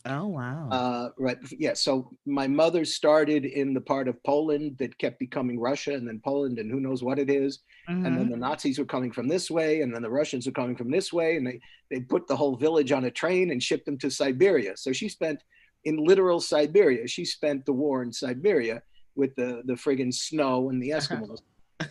[0.05, 0.67] Oh, wow.
[0.69, 1.75] Uh, right, yeah.
[1.75, 6.19] So my mother started in the part of Poland that kept becoming Russia, and then
[6.25, 7.59] Poland, and who knows what it is.
[7.87, 8.15] And Mhm.
[8.17, 10.91] then the Nazis were coming from this way, and then the Russians were coming from
[10.91, 11.57] this way, and they
[11.89, 14.75] they put the whole village on a train and shipped them to Siberia.
[14.75, 15.39] So she spent
[15.85, 17.07] in literal Siberia.
[17.07, 18.83] She spent the war in Siberia
[19.15, 21.39] with the the friggin' snow and the Eskimos,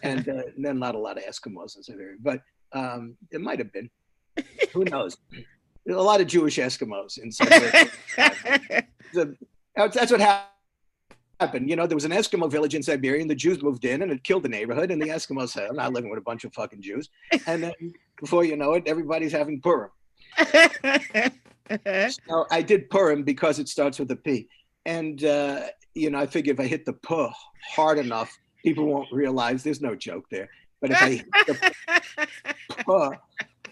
[0.03, 2.41] and, uh, and then not a lot of Eskimos in Siberia, but
[2.73, 3.91] um, it might have been.
[4.73, 5.17] Who knows?
[5.89, 7.91] A lot of Jewish Eskimos in Siberia.
[9.15, 9.37] The-
[9.77, 10.53] that's, what hap-
[11.39, 11.71] happened.
[11.71, 14.11] You know, there was an Eskimo village in Siberia, and the Jews moved in, and
[14.11, 14.91] it killed the neighborhood.
[14.91, 17.09] And the Eskimos said, "I'm not living with a bunch of fucking Jews."
[17.47, 17.73] And then,
[18.19, 19.91] before you know it, everybody's having Purim.
[21.69, 24.49] So I did Purim because it starts with a P,
[24.85, 27.29] and uh, you know, I figure if I hit the P
[27.75, 30.49] hard enough, people won't realize there's no joke there.
[30.81, 32.27] But if I hit the
[32.69, 33.17] P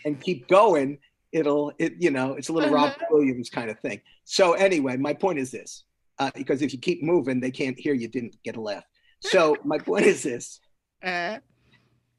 [0.05, 0.99] and keep going,
[1.33, 3.07] it'll it you know, it's a little Rob Uh-huh.
[3.11, 4.01] Williams kind of thing.
[4.25, 5.83] So anyway, my point is this:
[6.21, 8.85] uh, because if you keep moving, they can't hear you didn't get a laugh.
[9.21, 10.61] So my point is this:
[11.03, 11.39] Uh,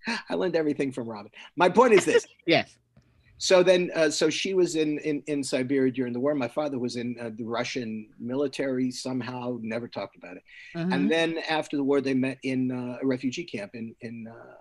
[0.29, 1.31] I learned everything from Robin.
[1.55, 2.77] My point is this: yes.
[3.37, 6.33] So then uh, so she was in, in in siberia during the war.
[6.35, 10.43] My father was in uh, the russian military somehow never talked about it.
[10.93, 14.55] And then after the war they met in uh, a refugee camp in in uh,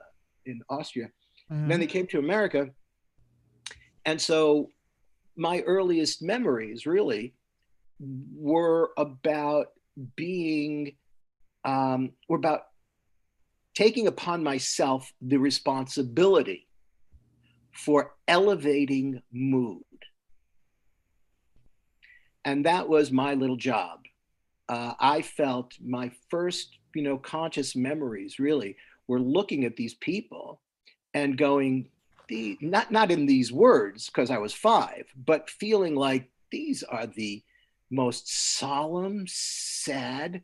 [0.47, 1.09] in austria.
[1.51, 1.69] Mhm.
[1.69, 2.71] then they came to america.
[4.07, 4.71] And so
[5.37, 7.35] my earliest memories really
[8.35, 9.69] were about
[10.17, 10.97] being
[11.65, 12.63] um, were about
[13.75, 16.69] taking upon myself the responsibility
[17.75, 19.83] for elevating mood.
[22.45, 24.01] and that was my little job.
[24.69, 28.77] Uh, I felt my first, you know, conscious memories really
[29.09, 30.61] were looking at these people
[31.13, 31.89] and going,
[32.29, 37.07] the not not in these words because I was five, but feeling like these are
[37.07, 37.43] the
[37.91, 40.43] most solemn, sad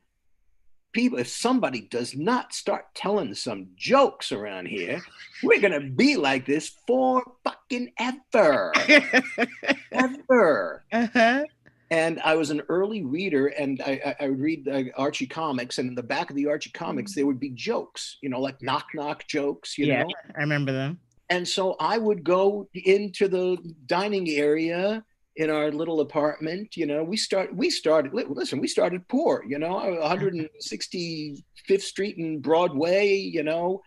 [0.92, 1.18] people.
[1.18, 5.00] If somebody does not start telling some jokes around here,
[5.42, 8.72] we're gonna be like this for fucking ever,
[9.92, 10.84] ever.
[10.92, 11.44] uh-huh.
[11.92, 15.78] And I was an early reader, and I, I, I would read uh, Archie comics,
[15.78, 18.62] and in the back of the Archie comics, there would be jokes, you know, like
[18.62, 20.10] knock knock jokes, you yeah, know.
[20.36, 21.00] I remember them.
[21.30, 25.04] And so I would go into the dining area
[25.40, 26.76] in our little apartment.
[26.76, 29.42] You know, we start we started listen, we started poor.
[29.48, 33.14] You know, 165th Street and Broadway.
[33.14, 33.80] You know,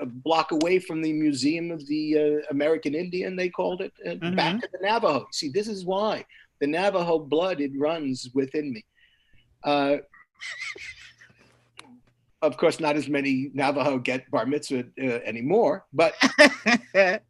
[0.00, 4.36] a block away from the Museum of the uh, American Indian, they called it, and
[4.36, 5.26] back to the Navajo.
[5.32, 6.24] See, this is why
[6.60, 8.84] the Navajo blood it runs within me.
[9.62, 9.98] Uh,
[12.42, 16.14] of course, not as many Navajo get bar mitzvah uh, anymore, but
[16.94, 17.20] the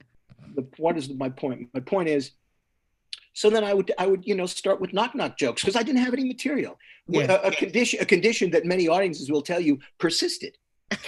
[0.78, 1.68] what is my point?
[1.74, 2.32] My point is,
[3.40, 5.82] so then I would I would you know start with knock knock jokes because I
[5.82, 6.78] didn't have any material.
[7.08, 7.38] Yeah.
[7.42, 10.58] A, a condition a condition that many audiences will tell you persisted.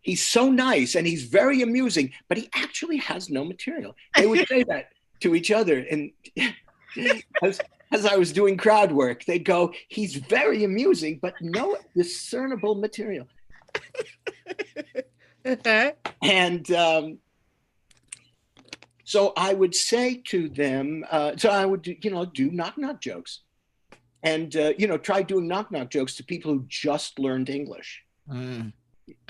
[0.00, 3.94] he's so nice and he's very amusing, but he actually has no material.
[4.16, 4.86] They would say that
[5.20, 6.10] to each other, and
[7.42, 7.60] as
[7.92, 13.26] as I was doing crowd work, they'd go, "He's very amusing, but no discernible material."
[16.22, 17.18] And um,
[19.12, 22.78] so I would say to them, uh, so I would, do, you know, do knock
[22.78, 23.40] knock jokes,
[24.22, 28.02] and uh, you know, try doing knock knock jokes to people who just learned English.
[28.26, 28.72] Mm.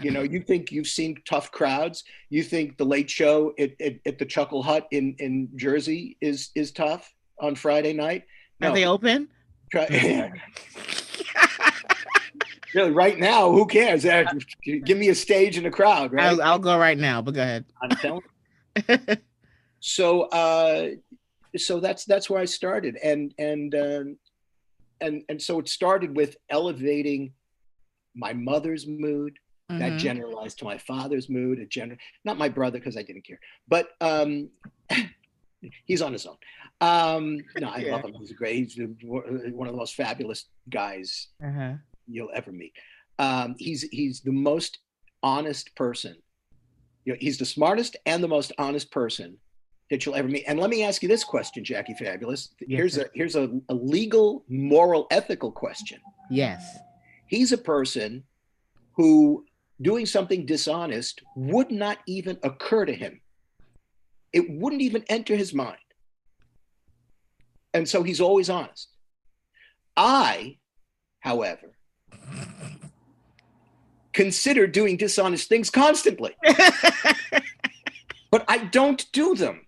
[0.00, 2.04] You know, you think you've seen tough crowds.
[2.30, 6.50] You think the Late Show at, at, at the Chuckle Hut in in Jersey is
[6.54, 8.22] is tough on Friday night.
[8.62, 9.26] Are they open?
[9.72, 9.86] Try,
[12.72, 14.06] really, right now, who cares?
[14.06, 14.26] Uh,
[14.62, 16.26] Give me a stage and a crowd, right?
[16.26, 17.64] I'll, I'll go right now, but go ahead.
[19.84, 20.20] I'm telling.
[20.20, 20.28] you.
[20.30, 20.88] so uh,
[21.56, 24.16] so that's that's where I started, and and um,
[25.00, 27.32] and and so it started with elevating
[28.14, 29.38] my mother's mood.
[29.78, 29.98] That Mhm.
[29.98, 31.58] generalized to my father's mood.
[31.58, 34.50] It gener- not my brother because I didn't care, but um,
[35.86, 36.36] he's on his own.
[36.82, 37.92] Um, no, I Yeah.
[37.92, 38.12] love him.
[38.18, 38.56] He's great.
[38.56, 41.76] He's one of the most fabulous guys Uh-huh.
[42.06, 42.74] you'll ever meet.
[43.18, 44.78] Um, he's he's the most
[45.22, 46.16] honest person.
[47.06, 49.38] You know, he's the smartest and the most honest person
[49.92, 50.44] that you'll ever meet.
[50.48, 52.48] And let me ask you this question, Jackie Fabulous.
[52.60, 53.02] Yes, here's sir.
[53.02, 56.00] a here's a, a legal, moral, ethical question.
[56.30, 56.78] Yes.
[57.26, 58.24] He's a person
[58.94, 59.44] who
[59.82, 63.20] doing something dishonest would not even occur to him.
[64.32, 65.76] It wouldn't even enter his mind.
[67.74, 68.88] And so he's always honest.
[69.94, 70.56] I,
[71.20, 71.76] however,
[74.14, 76.34] consider doing dishonest things constantly,
[78.30, 79.66] but I don't do them.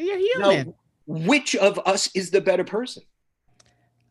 [0.00, 0.74] You're Now,
[1.06, 3.02] which of us is the better person?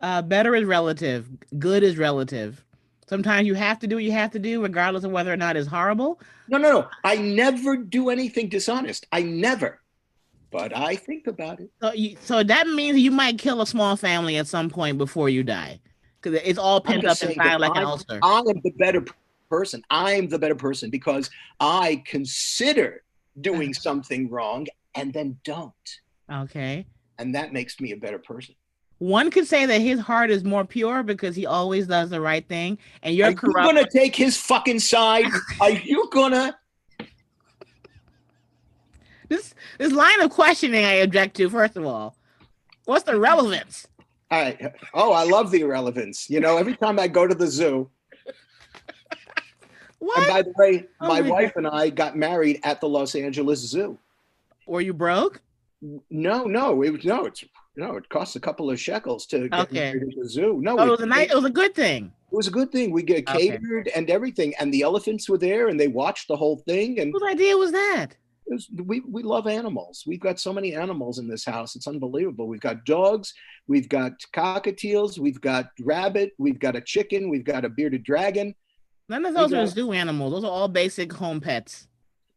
[0.02, 1.28] Uh, better is relative.
[1.58, 2.64] Good is relative.
[3.08, 5.58] Sometimes you have to do what you have to do, regardless of whether or not
[5.58, 6.22] it's horrible.
[6.48, 6.88] No, no, no.
[7.04, 9.08] I never do anything dishonest.
[9.12, 9.82] I never.
[10.52, 11.70] But I think about it.
[11.82, 15.30] So, you, so that means you might kill a small family at some point before
[15.30, 15.80] you die,
[16.22, 18.20] because it's all pent up inside like an I'm- ulcer.
[18.22, 19.04] I am the better
[19.50, 19.82] person.
[19.90, 21.30] I'm the better person because
[21.60, 23.04] I consider
[23.42, 25.74] doing something wrong and then don't.
[26.32, 26.86] Okay.
[27.18, 28.56] And that makes me a better person.
[29.00, 32.46] One could say that his heart is more pure because he always does the right
[32.48, 33.64] thing, and you're you corrupt.
[33.74, 35.26] gonna take his fucking side?
[35.62, 36.58] Are you gonna?
[39.30, 41.50] This this line of questioning I object to.
[41.52, 42.16] First of all,
[42.86, 43.88] what's the relevance?
[44.32, 44.74] All right.
[44.94, 46.30] Oh, I love the irrelevance.
[46.32, 47.90] You know, every time I go to the zoo,
[48.26, 48.36] and
[50.00, 50.28] What?
[50.28, 53.60] by the way, Oh my my wife and I got married at the Los Angeles
[53.60, 53.98] Zoo.
[54.70, 55.42] Were you broke?
[56.12, 57.44] No, no, it was no, it's
[57.76, 59.88] no, it costs a couple of shekels to get Okay.
[59.90, 60.60] at the zoo.
[60.62, 61.32] No, Oh, it was a nice.
[61.32, 62.12] It was a good thing.
[62.32, 62.92] It was a good thing.
[62.92, 63.48] We get Okay.
[63.50, 67.00] catered and everything, and the elephants were there, and they watched the whole thing.
[67.00, 68.10] And Whose idea was that?
[68.46, 70.04] was, we we love animals.
[70.06, 72.48] We've got so many animals in this house; it's unbelievable.
[72.48, 73.34] We've got dogs,
[73.68, 78.54] we've got cockatiels, we've got rabbit, we've got a chicken, we've got a bearded dragon.
[79.08, 80.34] None of those are zoo animals.
[80.34, 81.88] Those are all basic home pets.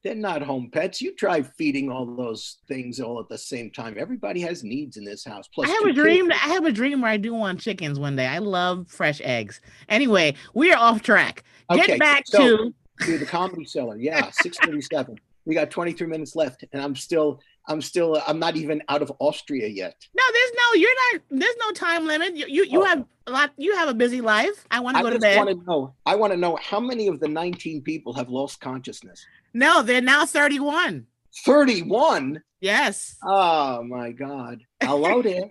[0.03, 1.01] They're not home pets.
[1.01, 3.95] You try feeding all those things all at the same time.
[3.97, 5.47] Everybody has needs in this house.
[5.55, 6.29] Plus, I have a dream.
[6.29, 6.41] kids.
[6.45, 8.27] I have a dream where I do want chickens one day.
[8.27, 9.61] I love fresh eggs.
[9.89, 11.45] Anyway, we are off track.
[11.71, 12.75] Get Okay, back so- to
[13.07, 13.97] to the comedy cellar.
[13.97, 15.19] Yeah, 637.
[15.45, 18.21] We got 23 minutes left, and I'm still I'm still.
[18.27, 19.95] I'm not even out of Austria yet.
[20.17, 20.81] No, there's no.
[20.81, 21.23] You're not.
[21.31, 22.37] There's no time limit.
[22.37, 22.85] You you, you Oh.
[22.85, 23.53] have a lot.
[23.57, 24.67] You have a busy life.
[24.73, 25.37] I want to I go to just bed.
[25.37, 25.95] want to know.
[26.05, 29.25] I want to know how many of the 19 people have lost consciousness.
[29.55, 31.07] No, they're now 31.
[31.45, 32.43] 31.
[32.61, 33.17] Yes.
[33.25, 34.63] Oh my God.
[34.83, 35.51] Hello there.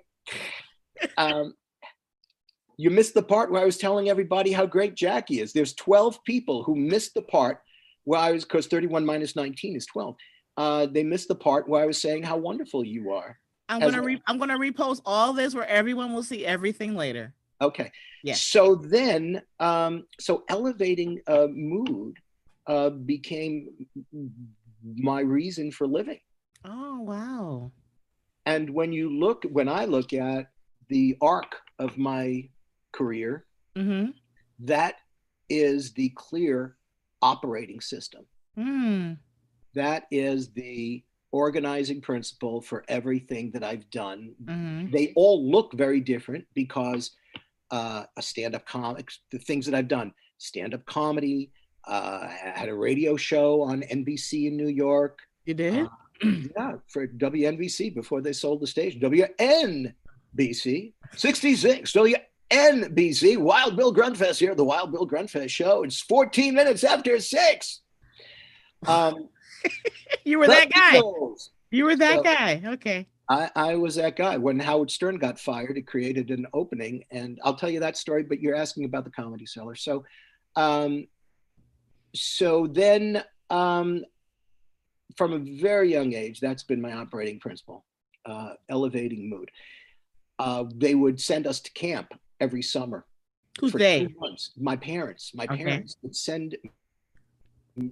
[1.18, 1.54] um,
[2.78, 5.54] you missed the part where I was telling everybody how great Jackie is.
[5.54, 7.62] There's 12 people who missed the part
[8.06, 10.16] where I was, because 31 minus 19 is 12.
[10.58, 13.38] Uh, they missed the part where I was saying how wonderful you are.
[13.70, 14.06] I'm gonna well.
[14.06, 17.34] re- I'm gonna repost all this where everyone will see everything later.
[17.62, 17.92] Okay.
[18.24, 18.34] Yeah.
[18.34, 22.18] So then, um, so elevating uh, mood
[22.68, 23.70] uh, became
[24.96, 26.20] my reason for living.
[26.66, 27.72] Oh wow.
[28.46, 30.48] And when you look, when I look at
[30.90, 32.50] the arc of my
[32.92, 33.46] career,
[33.78, 34.12] Mm-hmm.
[34.60, 34.96] that
[35.50, 36.76] is the clear
[37.22, 38.26] operating system.
[38.58, 39.18] Mm.
[39.76, 44.36] That is the organizing principle for everything that I've done.
[44.44, 44.92] Mm-hmm.
[44.92, 47.12] They all look very different because
[47.72, 51.52] uh, a stand-up comic, the things that I've done, stand-up comedy.
[51.88, 55.20] Uh, I had a radio show on NBC in New York.
[55.46, 55.86] You did?
[55.86, 55.90] Uh,
[56.56, 59.02] yeah, for WNBC before they sold the station.
[59.02, 65.84] WNBC 66, WNBC, Wild Bill Grundfest here, the Wild Bill Grundfest show.
[65.84, 67.82] It's 14 minutes after six.
[68.86, 69.30] Um,
[70.24, 71.02] you were that guy.
[71.72, 72.62] You were that So- guy.
[72.74, 73.08] Okay.
[73.30, 74.38] I, I was that guy.
[74.38, 77.06] When Howard Stern got fired, it created an opening.
[77.12, 79.76] And I'll tell you that story, but you're asking about the comedy cellar.
[79.76, 80.04] So,
[80.58, 81.08] um,
[82.14, 84.04] so then um,
[85.16, 87.86] from a very young age, that's been my operating principle
[88.26, 89.50] uh, elevating mood.
[90.40, 93.06] Uh, they would send us to camp every summer
[93.60, 94.08] Who's they?
[94.58, 95.58] My parents, my Okay.
[95.58, 96.58] parents would send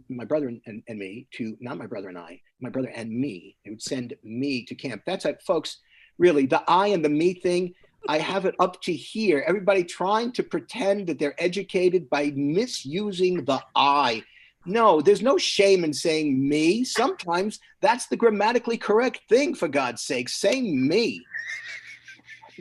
[0.10, 3.12] my brother and, and, and me to not my brother and I, my brother and
[3.12, 3.56] me.
[3.64, 5.04] They would send me to camp.
[5.06, 5.78] That's it, folks.
[6.18, 7.74] Really, the I and the me thing.
[8.08, 9.44] I have it up to here.
[9.48, 14.24] Everybody trying to pretend that they're educated by misusing the I.
[14.66, 16.84] No, there's no shame in saying me.
[16.84, 20.30] Sometimes that's the grammatically correct thing, for God's sake.
[20.30, 21.24] Say me.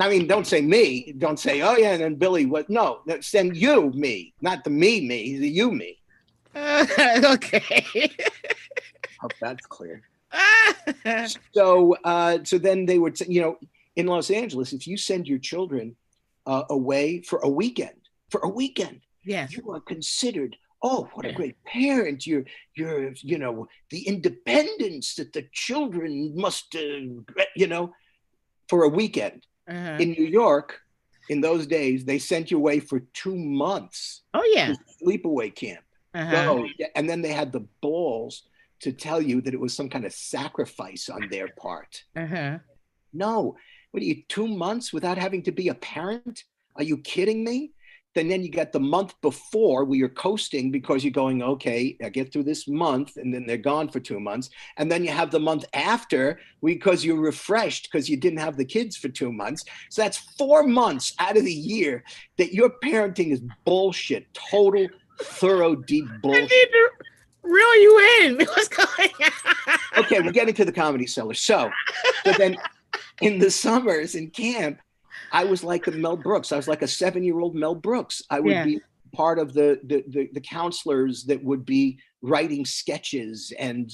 [0.00, 1.12] I mean, don't say me.
[1.18, 2.70] Don't say, oh, yeah, and then Billy, what?
[2.70, 5.98] No, send you me, not the me, me, the you, me.
[6.56, 8.10] okay.
[9.20, 10.02] Hope that's clear.
[11.54, 13.58] So, uh, so then they would, say, you know,
[13.98, 15.96] in Los Angeles, if you send your children
[16.46, 19.52] uh, away for a weekend, for a weekend, yes.
[19.54, 20.56] you are considered.
[20.80, 22.24] Oh, what a great parent!
[22.24, 22.44] You're,
[22.76, 27.92] you're, you know, the independence that the children must, uh, you know,
[28.68, 29.44] for a weekend.
[29.68, 29.96] Uh-huh.
[29.98, 30.80] In New York,
[31.28, 34.68] in those days, they sent you away for two months oh yeah.
[34.68, 35.84] to sleepaway camp.
[36.14, 36.30] Uh-huh.
[36.30, 36.68] Go.
[36.94, 38.44] And then they had the balls
[38.80, 42.04] to tell you that it was some kind of sacrifice on their part.
[42.14, 42.58] Uh-huh.
[43.12, 43.56] No.
[43.90, 46.44] What are you, two months without having to be a parent?
[46.76, 47.72] Are you kidding me?
[48.14, 52.08] Then then you get the month before where you're coasting because you're going, okay, I
[52.08, 54.50] get through this month, and then they're gone for two months.
[54.76, 58.64] And then you have the month after because you're refreshed because you didn't have the
[58.64, 59.64] kids for two months.
[59.90, 62.02] So that's four months out of the year
[62.38, 64.88] that your parenting is bullshit, total,
[65.20, 66.42] thorough, deep bullshit.
[66.42, 66.90] I need to
[67.42, 68.36] reel you in.
[68.46, 69.78] What's going on?
[69.98, 71.34] okay, we're getting to the comedy cellar.
[71.34, 71.70] So,
[72.24, 72.56] so then
[73.20, 74.80] in the summers in camp,
[75.32, 76.52] I was like a Mel Brooks.
[76.52, 78.22] I was like a seven-year-old Mel Brooks.
[78.30, 78.64] I would Yeah.
[78.64, 78.80] be
[79.14, 83.90] part of the, the the the counselors that would be writing sketches and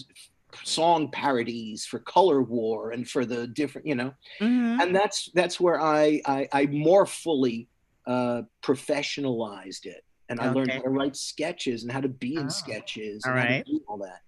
[0.65, 4.13] song parodies for Color War and for the different, you know.
[4.41, 4.81] Mhm.
[4.83, 7.69] And that's that's where I I, I more fully
[8.07, 12.47] uh, professionalized it, and I learned how to write sketches and how to be in
[12.47, 13.65] Oh, sketches all and right.
[13.67, 14.21] do all that.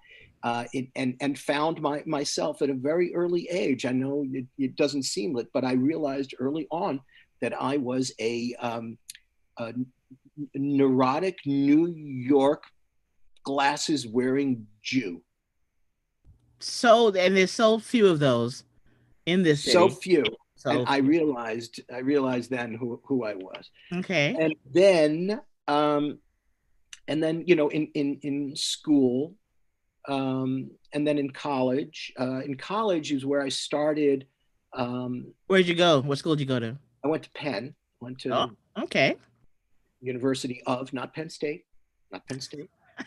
[0.42, 3.84] Uh, it, and and found my myself at a very early age.
[3.84, 7.00] I know it, it doesn't seem it, but I realized early on
[7.40, 8.96] that I was a, um,
[9.58, 9.74] a
[10.54, 12.64] neurotic New York
[13.42, 15.22] glasses wearing Jew.
[16.60, 18.64] So and there's so few of those
[19.26, 19.72] in this city.
[19.72, 20.24] So few,
[20.56, 23.70] So, and I realized I realized then who who I was.
[23.94, 24.36] okay.
[24.38, 26.18] and then um
[27.08, 29.34] and then you know in in in school
[30.08, 34.26] um and then in college uh in college is where i started
[34.74, 36.00] um Where'd you go?
[36.02, 36.76] What school did you go to?
[37.04, 38.50] i went to penn went to Oh.
[38.78, 39.16] Okay.
[40.00, 41.64] university of not penn state
[42.12, 42.70] not penn state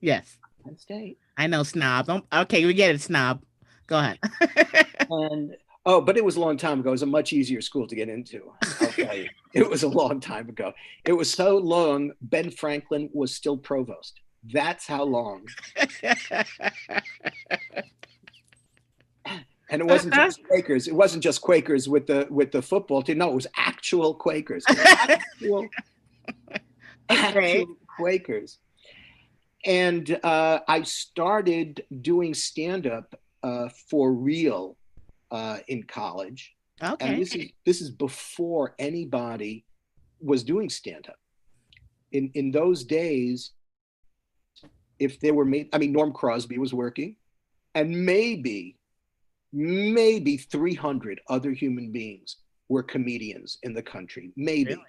[0.00, 0.36] Yes.
[0.64, 2.06] penn state I know snob.
[2.06, 3.42] Don't, okay, we get it, snob.
[3.86, 4.18] Go ahead.
[5.10, 5.54] and
[5.86, 7.94] oh but it was a long time ago it was a much easier school to
[7.94, 10.72] get into i'll tell you it was a long time ago
[11.04, 15.44] it was so long ben franklin was still provost that's how long
[19.70, 20.88] And it wasn't just Quakers.
[20.88, 23.18] It wasn't just Quakers with the with the football team.
[23.18, 24.64] No, it was actual Quakers.
[24.68, 25.68] Actual,
[27.08, 28.58] actual Quakers.
[29.64, 34.76] And uh, I started doing stand up uh, for real
[35.30, 36.54] uh, in college.
[36.82, 37.06] Okay.
[37.06, 39.64] And this is this is before anybody
[40.20, 41.18] was doing stand up.
[42.12, 43.52] In in those days,
[44.98, 47.16] if there were made, I mean, Norm Crosby was working,
[47.74, 48.76] and maybe,
[49.52, 52.36] maybe 300 other human beings
[52.68, 54.32] were comedians in the country.
[54.36, 54.82] Maybe Really?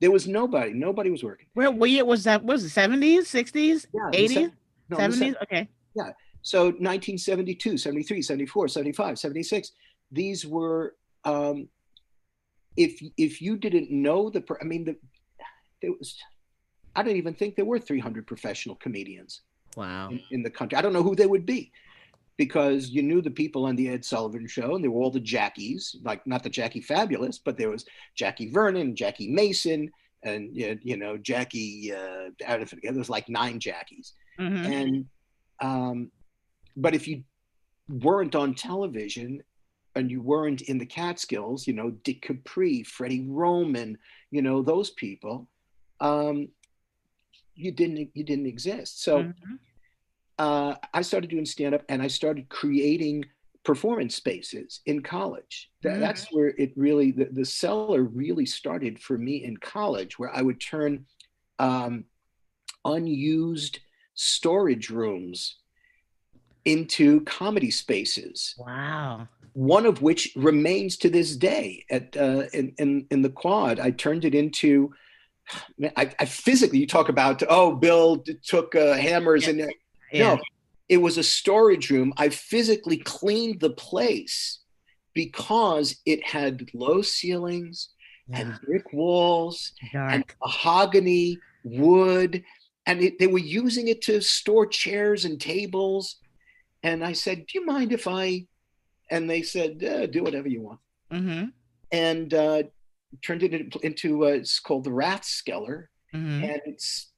[0.00, 0.72] there was nobody.
[0.72, 1.46] Nobody was working.
[1.54, 2.42] Where what year was that?
[2.44, 4.52] Was it seventies, sixties, Yeah, eighties, se-
[4.88, 5.34] no, in the se- seventies?
[5.42, 5.68] Okay.
[5.94, 6.12] Yeah.
[6.42, 9.72] So 1972, 73, 74, 75, 76,
[10.12, 11.68] these were, um,
[12.76, 14.96] if if you didn't know the, per- I mean, the,
[15.82, 16.16] there was,
[16.96, 19.42] I don't even think there were 300 professional comedians
[19.76, 20.08] Wow.
[20.10, 20.76] in, in the country.
[20.78, 21.70] I don't know who they would be
[22.38, 25.20] because you knew the people on the Ed Sullivan show and there were all the
[25.20, 27.84] Jackies, like not the Jackie Fabulous, but there was
[28.14, 29.90] Jackie Vernon, Jackie Mason,
[30.22, 34.66] and you you know, Jackie, uh, I don't forget, there was like nine Jackies Mhm.
[34.66, 35.06] and
[35.60, 36.10] um,
[36.76, 37.22] but if you
[37.88, 39.42] weren't on television
[39.94, 43.96] and you weren't in the Catskills, you know, Dick Capri, Freddie Roman,
[44.30, 45.48] you know, those people,
[46.00, 46.48] um,
[47.56, 49.02] you didn't you didn't exist.
[49.02, 49.58] So Mhm.
[50.38, 53.24] uh, I started doing stand up and I started creating
[53.64, 55.70] performance spaces in college.
[55.82, 56.00] That, Mhm.
[56.00, 60.42] That's where it really, the, the cellar really started for me in college, where I
[60.42, 61.06] would turn
[61.58, 62.04] um,
[62.84, 63.80] unused
[64.14, 65.56] storage rooms
[66.64, 69.28] into comedy spaces Wow.
[69.52, 73.80] one of which remains to this day at uh, in, in in the quad.
[73.80, 74.92] I turned it into.
[75.96, 76.78] I, I physically.
[76.78, 79.58] You talk about oh, Bill took uh, hammers and
[80.12, 80.34] Yeah.
[80.34, 80.38] no,
[80.88, 82.12] it was a storage room.
[82.16, 84.60] I physically cleaned the place
[85.14, 87.90] because it had low ceilings
[88.28, 88.40] yeah.
[88.40, 92.42] and brick walls and mahogany wood
[92.86, 96.16] and it, they were using it to store chairs and tables
[96.82, 98.44] and i said do you mind if i
[99.10, 100.80] and they said uh, do whatever you want
[101.10, 101.46] Mm-hmm.
[101.92, 102.62] and uh,
[103.22, 106.44] turned it into, into uh, it's called the rathskeller Mm-hmm.
[106.44, 107.12] and it's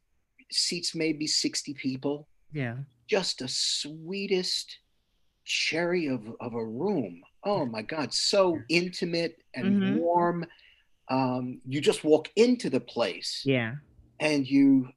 [0.51, 2.77] seats maybe 60 people Yeah.
[3.09, 4.79] just the sweetest
[5.45, 9.99] cherry of, of a room oh my god so intimate and Mhm.
[9.99, 10.47] warm
[11.11, 13.77] um, you just walk into the place Yeah.
[14.21, 14.89] and you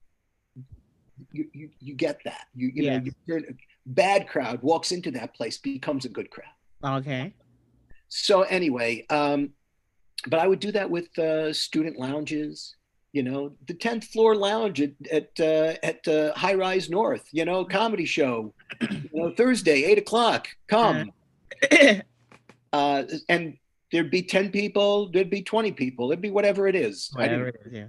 [1.32, 3.02] you you, you get that you you know Yeah.
[3.04, 6.56] you turn, bad crowd walks into that place becomes a good crowd
[7.00, 7.34] Okay.
[8.08, 9.54] so anyway um
[10.28, 12.76] but i would do that with uh student lounges
[13.14, 17.44] you know the 10th floor lounge at at uh, at uh, high rise north you
[17.46, 18.54] know comedy show
[18.90, 21.12] you know thursday eight o'clock come
[22.74, 23.58] uh and
[23.92, 27.40] there'd be 10 people there'd be 20 people there'd be whatever it is I didn't-
[27.42, 27.74] Whatever it is.
[27.74, 27.88] Yeah.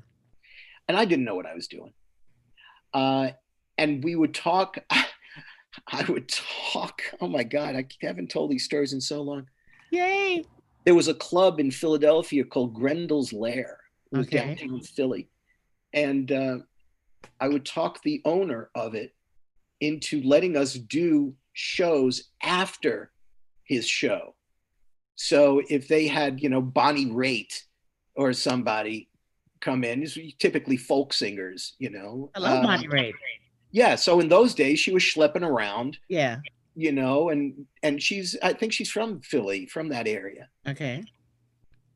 [0.89, 1.93] and I didn't know what I was doing.
[2.93, 3.29] Uh,
[3.79, 4.77] and we would talk.
[4.91, 7.01] I would talk.
[7.23, 9.47] Oh my God, I haven't told these stories in so long.
[9.91, 10.45] Yay.
[10.85, 13.79] There was a club in Philadelphia called Grendel's Lair.
[14.13, 14.39] It was Okay.
[14.57, 15.29] downtown Philly,
[15.93, 16.59] and uh,
[17.41, 19.15] I would talk the owner of it
[19.81, 23.13] into letting us do shows after
[23.65, 24.35] his show.
[25.17, 27.63] So if they had, you know, Bonnie Raitt
[28.17, 29.09] or somebody
[29.61, 32.31] come in, these were typically folk singers, you know.
[32.35, 33.13] I love Uh, Bonnie Raitt.
[33.71, 33.95] Yeah.
[33.95, 36.39] So in those days, she was schlepping around, Yeah.
[36.75, 40.49] You know, and and she's I think she's from Philly, from that area.
[40.67, 41.05] Okay.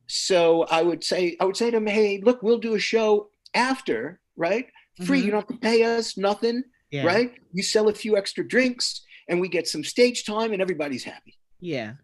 [0.09, 3.31] So I would say I would say to him, hey, look, we'll do a show
[3.55, 4.67] after, right?
[5.05, 5.21] Free.
[5.21, 5.25] Mhm.
[5.25, 7.05] You don't have to pay us nothing, Yeah.
[7.05, 7.33] right?
[7.53, 11.39] You sell a few extra drinks, and we get some stage time, and everybody's happy.
[11.61, 11.95] Yeah.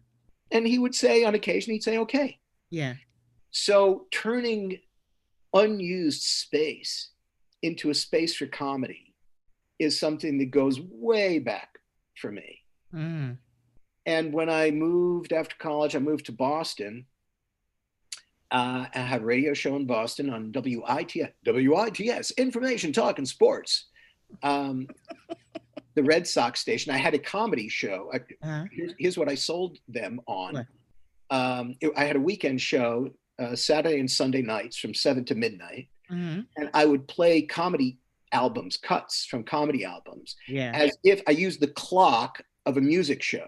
[0.51, 2.39] And he would say on occasion, he'd say, okay.
[2.69, 2.95] Yeah.
[3.51, 4.79] So turning
[5.53, 7.11] unused space
[7.61, 9.15] into a space for comedy
[9.79, 11.79] is something that goes way back
[12.17, 12.62] for me.
[12.93, 13.37] Mm.
[14.05, 17.05] And when I moved after college, I moved to Boston.
[18.51, 23.85] Uh, I had a radio show in Boston on WITS, WITS, Information, Talk, and Sports.
[24.43, 24.87] Um,
[25.95, 26.91] the Red Sox station.
[26.93, 28.11] I had a comedy show.
[28.13, 28.65] I, Uh-huh.
[28.71, 30.67] here's, here's what I sold them on.
[31.29, 35.35] Um, it- I had a weekend show, uh, Saturday and Sunday nights from seven to
[35.35, 37.97] midnight, hmm and I would play comedy
[38.31, 40.71] albums, cuts from comedy albums, Yeah.
[40.75, 43.47] as if I used the clock of a music show.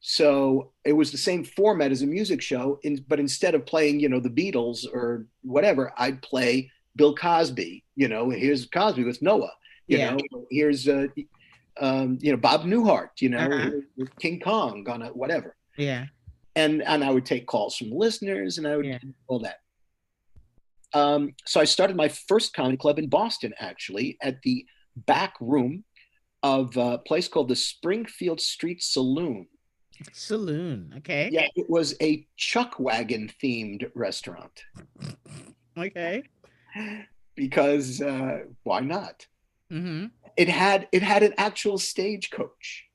[0.00, 4.00] So it was the same format as a music show, in, but instead of playing,
[4.00, 7.84] you know, the Beatles or whatever, I'd play Bill Cosby.
[7.94, 9.52] You know, here's Cosby with Noah.
[9.86, 10.10] You Yeah.
[10.14, 11.06] know, here's uh,
[11.80, 13.10] um, you know Bob Newhart.
[13.20, 14.06] You know, Uh-huh.
[14.18, 15.56] King Kong on a whatever.
[15.78, 16.06] Yeah.
[16.54, 18.98] and and I would take calls from listeners, and I would Yeah.
[18.98, 19.56] do all that.
[20.92, 25.84] Um, so I started my first comedy club in Boston, actually, at the back room
[26.42, 29.46] of a place called the Springfield Street Saloon.
[30.12, 30.92] Saloon.
[30.98, 31.28] Okay.
[31.32, 34.64] Yeah, it was a chuck wagon themed restaurant
[35.78, 36.24] Okay.
[37.36, 39.26] because uh, why not?
[39.72, 40.06] Mm-hmm.
[40.36, 42.86] It had it had an actual stagecoach.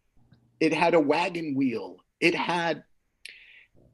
[0.59, 1.97] It had a wagon wheel.
[2.19, 2.83] It had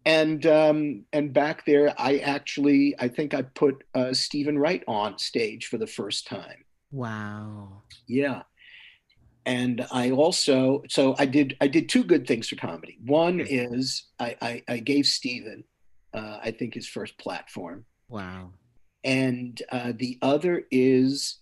[0.06, 5.18] and um, and back there, I actually I think I put uh, Stephen Wright on
[5.18, 6.66] stage for the first time.
[6.92, 7.84] Wow.
[8.08, 8.44] Yeah.
[9.46, 12.98] And I also so I did I did two good things for comedy.
[13.06, 15.64] One is I I, I gave Stephen
[16.14, 18.52] uh, I think his first platform, Wow.
[19.04, 21.40] and uh, the other is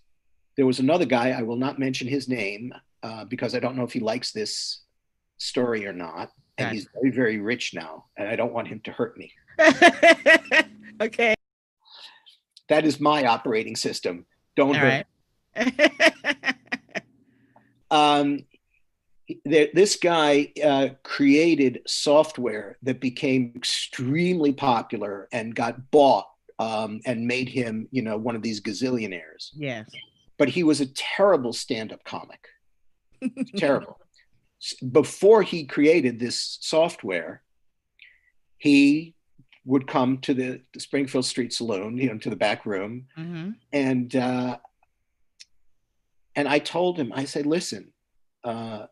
[0.56, 2.74] there was another guy I will not mention his name
[3.04, 4.82] uh, because I don't know if he likes this
[5.38, 6.74] story or not, and Gotcha.
[6.74, 9.32] he's very very rich now, and I don't want him to hurt me.
[11.02, 11.36] okay.
[12.70, 14.26] That is my operating system.
[14.56, 15.06] Don't All hurt.
[15.58, 16.56] right.
[17.92, 18.39] um,
[19.48, 26.28] th- this guy uh, created software that became extremely popular and got bought
[26.60, 29.50] um, and made him, you know, one of these gazillionaires.
[29.54, 29.89] yes.
[30.38, 32.48] But he was a terrible stand-up comic.
[33.56, 34.00] terrible.
[34.92, 37.44] Before he created this software,
[38.58, 39.14] he
[39.66, 43.52] would come to the, the Springfield Street Saloon, you know, to the back room, Mm-hmm.
[43.74, 44.58] and uh,
[46.36, 47.92] and I told him, I said, listen,
[48.44, 48.86] uh,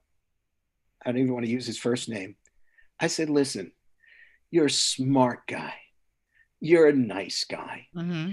[1.06, 2.36] I don't even want to use his first name.
[3.00, 3.72] I said, listen,
[4.52, 5.74] you're a smart guy,
[6.60, 7.88] you're a nice guy.
[7.96, 8.32] Mm-hmm.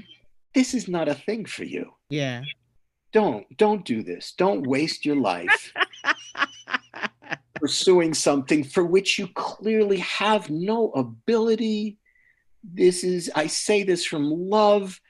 [0.54, 1.92] This is not a thing for you.
[2.08, 2.42] Yeah.
[3.12, 4.32] Don't don't do this.
[4.36, 5.72] Don't waste your life
[7.54, 11.98] pursuing something for which you clearly have no ability.
[12.64, 15.00] This is I say this from love.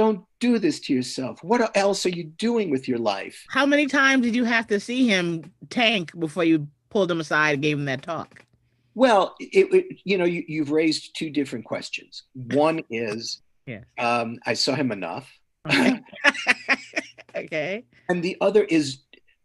[0.00, 1.44] Don't do this to yourself.
[1.44, 3.44] What else are you doing with your life?
[3.50, 7.52] How many times did you have to see him tank before you pulled him aside
[7.52, 8.46] and gave him that talk?
[8.94, 12.22] Well, it, it- you know, you, you've raised two different questions.
[12.32, 13.80] One is, Yeah.
[13.98, 15.30] um, I saw him enough,
[15.68, 16.00] Okay.
[17.36, 17.84] okay.
[18.08, 19.00] and the other is,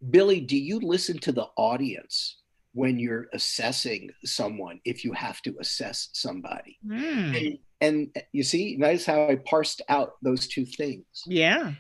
[0.10, 2.38] Billy, do you listen to the audience
[2.76, 4.80] when you're assessing someone?
[4.86, 7.34] If you have to assess somebody, Hmm.
[7.36, 7.98] and, and
[8.34, 11.74] you see, notice how I parsed out those two things, Yeah.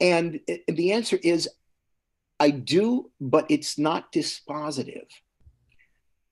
[0.00, 1.48] and it- the answer is,
[2.38, 5.08] I do, but it's not dispositive.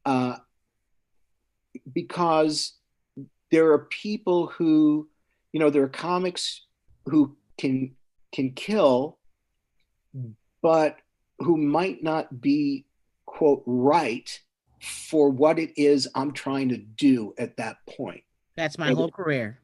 [0.04, 0.36] Uh,
[1.92, 2.74] because
[3.50, 5.08] there are people who,
[5.52, 6.66] you know, there are comics
[7.06, 7.94] who can
[8.32, 9.18] can kill,
[10.60, 10.98] but
[11.38, 12.84] who might not be
[13.34, 14.40] quote right
[14.80, 18.22] for what it is I'm trying to do at that point.
[18.56, 19.58] That's my And- whole career.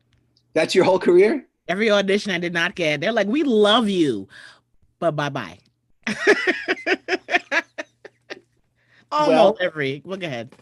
[0.55, 1.47] That's your whole career?
[1.69, 4.27] Every audition I did not get, they're like, "We love you,"
[4.99, 5.59] but bye bye.
[9.13, 10.03] Almost Well- every.
[10.05, 10.53] Well, go ahead.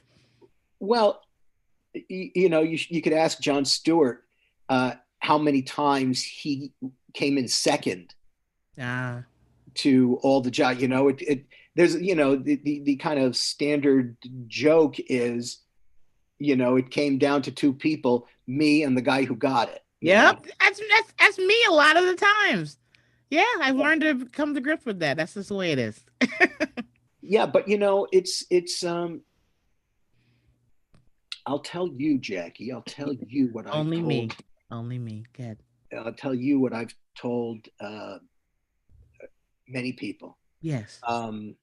[0.80, 1.22] Well,
[1.94, 4.24] you, you know, you, you could ask Jon Stewart
[4.68, 6.72] uh, how many times he
[7.14, 8.14] came in second
[8.80, 9.24] Ah,
[9.74, 10.78] to all the job.
[10.78, 11.46] You know, it, it
[11.78, 14.16] there's you know the, the the kind of standard
[14.48, 15.60] joke is,
[16.40, 19.84] you know, it came down to two people, me and the guy who got it.
[20.00, 20.32] yeah.
[20.58, 22.78] That's that's that's me a lot of the times.
[23.30, 25.18] Yeah, I've learned to come to grips with that.
[25.18, 26.04] That's just the way it is.
[27.20, 29.20] Yeah, but you know, it's it's um.
[31.44, 32.72] I'll tell you, Jackie.
[32.72, 34.30] I'll tell you what I've Only told, me.
[34.70, 35.24] Only me.
[35.34, 35.58] Good.
[35.94, 38.16] I'll tell you what I've told uh,
[39.68, 40.38] many people.
[40.62, 41.00] Yes.
[41.06, 41.54] um,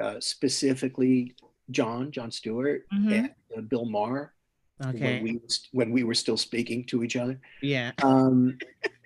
[0.00, 1.34] uh, specifically
[1.70, 3.12] Jon, Jon Stewart, Mhm.
[3.12, 4.32] and uh, Bill Maher,
[4.84, 5.00] Okay.
[5.00, 5.40] when we
[5.72, 7.40] when we were still speaking to each other.
[7.62, 7.92] yeah.
[8.02, 8.58] Um,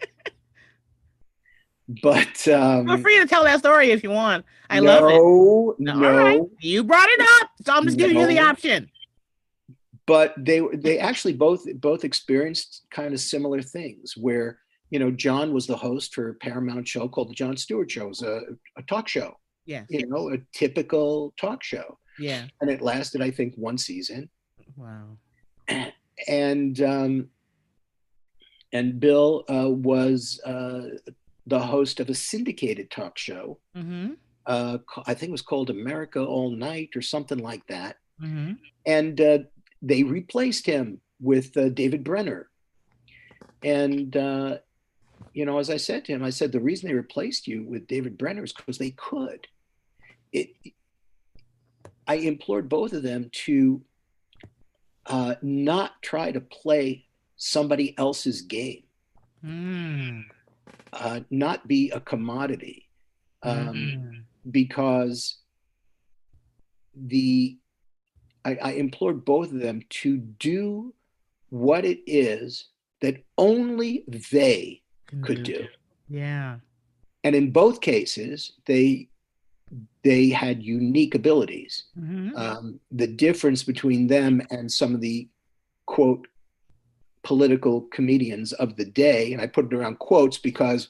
[2.03, 4.45] but um, Feel free to tell that story if you want.
[4.71, 5.17] I love it.
[5.17, 6.41] no, No, no, right.
[6.61, 8.91] You brought it up, so I'm just giving you the option.
[10.07, 14.59] but they they actually both both experienced kind of similar things where
[14.91, 18.07] you know Jon was the host for a Paramount show called the Jon Stewart Show,
[18.07, 18.41] it was a,
[18.77, 19.87] a talk show, Yes.
[19.91, 22.47] you know, a typical talk show, Yeah.
[22.61, 24.29] and it lasted I think one season.
[24.77, 25.19] Wow.
[26.29, 27.29] and um,
[28.73, 30.83] and Bill uh, was uh,
[31.47, 33.59] the host of a syndicated talk show.
[33.77, 34.13] Mm-hmm.
[34.47, 37.97] Uh, I think it was called America All Night or something like that.
[38.21, 38.53] Mm-hmm.
[38.87, 39.39] And uh,
[39.83, 42.49] they replaced him with uh, David Brenner.
[43.63, 44.59] And uh,
[45.35, 47.87] you know, as I said to him, I said the reason they replaced you with
[47.87, 49.47] David Brenner is because they could.
[50.33, 50.51] It
[52.07, 53.83] I implored both of them to
[55.07, 57.07] uh, not try to play
[57.37, 58.85] somebody else's game,
[59.45, 60.25] Mm.
[60.93, 62.89] uh, not be a commodity,
[63.43, 64.25] um, Mm.
[64.53, 65.39] because
[66.95, 67.59] the
[68.45, 70.93] I, I implored both of them to do
[71.51, 72.69] what it is
[73.01, 74.83] that only they
[75.23, 75.67] could do.
[76.09, 76.59] Yeah.
[77.25, 79.09] and in both cases they
[80.05, 82.37] they had unique abilities Mhm.
[82.37, 85.29] um, the difference between them and some of the
[85.87, 86.27] quote
[87.23, 90.89] political comedians of the day and i put it around quotes because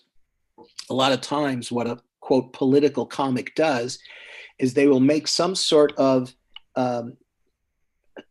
[0.91, 3.99] a lot of times what a quote political comic does
[4.59, 6.35] is they will make some sort of
[6.77, 7.17] um,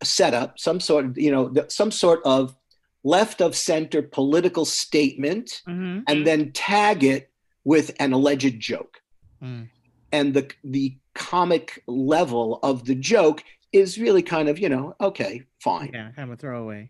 [0.03, 2.55] setup some sort of you know some sort of
[3.03, 6.03] left of center political statement Mhm.
[6.07, 7.31] and then tag it
[7.63, 9.01] with an alleged joke.
[9.41, 9.69] Mm.
[10.11, 15.43] And the the comic level of the joke is really kind of, you know, okay,
[15.63, 15.91] fine.
[15.93, 16.89] Yeah, kind of a throwaway.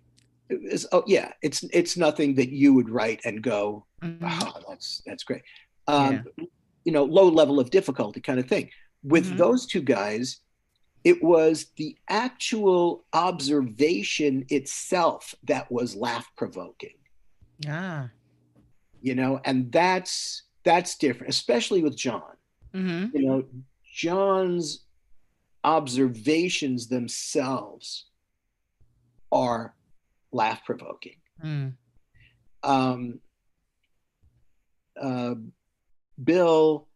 [0.49, 4.17] It's- oh, yeah, it's it's nothing that you would write and go, Mhm.
[4.21, 5.43] oh, that's that's great.
[5.87, 6.25] Um,
[6.83, 8.71] You know, low level of difficulty kind of thing.
[9.03, 9.37] With Mhm.
[9.37, 10.39] those two guys,
[11.03, 16.95] it was the actual observation itself that was laugh provoking.
[17.67, 18.09] Ah.
[19.01, 22.35] You know, and that's that's different, especially with Jon.
[22.73, 23.43] Hmm you know,
[23.93, 24.85] Jon's
[25.63, 28.05] observations themselves
[29.31, 29.75] are
[30.31, 31.17] laugh provoking.
[31.43, 31.73] Mm.
[32.63, 33.19] Um,
[34.99, 35.35] uh,
[36.23, 36.87] Bill,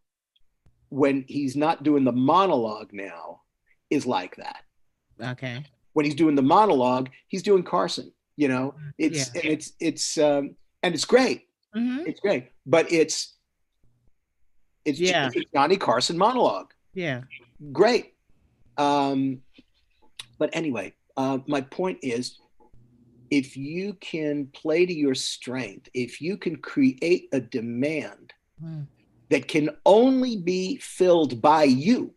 [0.88, 3.42] when he's not doing the monologue now,
[3.90, 4.62] is like that.
[5.20, 5.64] Okay.
[5.92, 8.12] When he's doing the monologue, he's doing Carson.
[8.36, 9.40] You know, it's Yeah.
[9.42, 11.48] and it's it's um, and it's great.
[11.72, 13.35] hmm It's great, but it's
[14.86, 15.26] it's Yeah.
[15.26, 16.72] it's a Johnny Carson monologue.
[16.94, 17.22] Yeah.
[17.72, 18.14] great.
[18.78, 19.40] Um,
[20.38, 22.38] but anyway, uh, my point is
[23.30, 28.32] if you can play to your strength, if you can create a demand
[28.62, 28.86] Mm.
[29.30, 32.14] that can only be filled by you,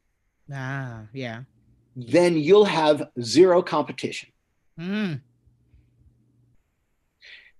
[0.53, 1.07] Ah.
[1.13, 1.43] Yeah.
[1.95, 4.29] then you'll have zero competition.
[4.79, 5.21] Mm.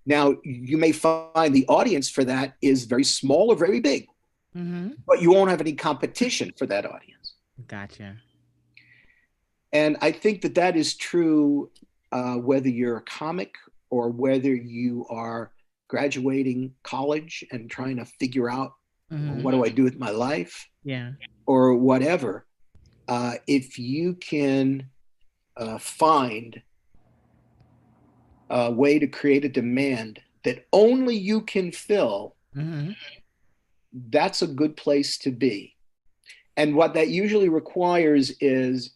[0.05, 4.07] Now, you may find the audience for that is very small or very big,
[4.53, 7.33] hmm but you won't have any competition for that audience.
[7.67, 8.17] Gotcha.
[9.73, 11.71] And I think that that is true
[12.11, 13.53] uh, whether you're a comic
[13.89, 15.51] or whether you are
[15.87, 18.73] graduating college and trying to figure out
[19.11, 19.41] Mhm.
[19.41, 21.13] what do I do with my life Yeah.
[21.47, 22.45] or whatever.
[23.07, 24.89] Uh, if you can
[25.57, 26.61] uh, find
[28.49, 32.91] a way to create a demand that only you can fill, hmm
[33.93, 35.75] that's a good place to be.
[36.57, 38.91] And what that usually requires is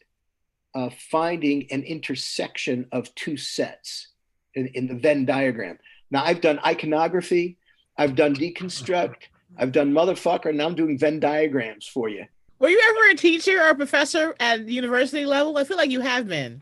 [0.76, 4.10] uh, finding an intersection of two sets
[4.56, 5.78] in, in the Venn diagram.
[6.12, 7.58] Now, I've done iconography,
[7.98, 9.16] I've done deconstruct,
[9.58, 12.26] I've done motherfucker, and now I'm doing Venn diagrams for you.
[12.60, 15.58] Were you ever a teacher or a professor at the university level?
[15.58, 16.62] I feel like you have been.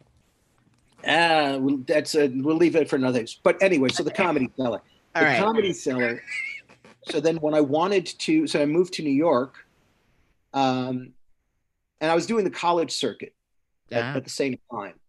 [1.05, 3.25] Ah, that's a, we'll leave it for another.
[3.43, 4.82] But anyway, so the comedy cellar.
[5.15, 5.39] All the right.
[5.39, 6.21] comedy cellar.
[7.10, 9.66] So then when I wanted to, so I moved to New York,
[10.54, 11.14] um,
[11.99, 13.34] and I was doing the college circuit
[13.91, 14.18] at, Ah.
[14.18, 14.99] at the same time,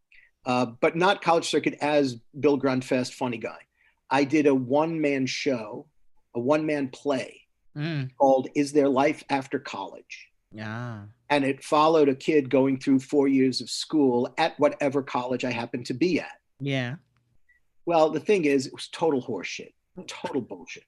[0.46, 3.58] uh, but not college circuit as Bill Grundfest, funny guy.
[4.10, 5.86] I did a one man show,
[6.34, 7.38] a one man play
[7.76, 8.10] Mm.
[8.18, 13.28] called "Is There Life After College?" Yeah, and it followed a kid going through four
[13.28, 16.38] years of school at whatever college I happened to be at.
[16.60, 16.96] Yeah.
[17.86, 19.72] Well, the thing is, it was total horseshit,
[20.06, 20.84] total bullshit.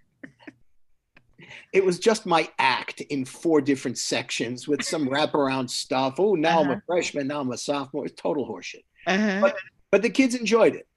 [1.72, 6.14] It was just my act in four different sections with some wraparound stuff.
[6.18, 6.80] Oh, now I'm a Uh-huh.
[6.86, 8.06] freshman, now I'm a sophomore.
[8.06, 8.84] It's total horseshit.
[9.06, 9.40] Uh-huh.
[9.40, 9.56] But-
[9.90, 10.88] But the kids enjoyed it,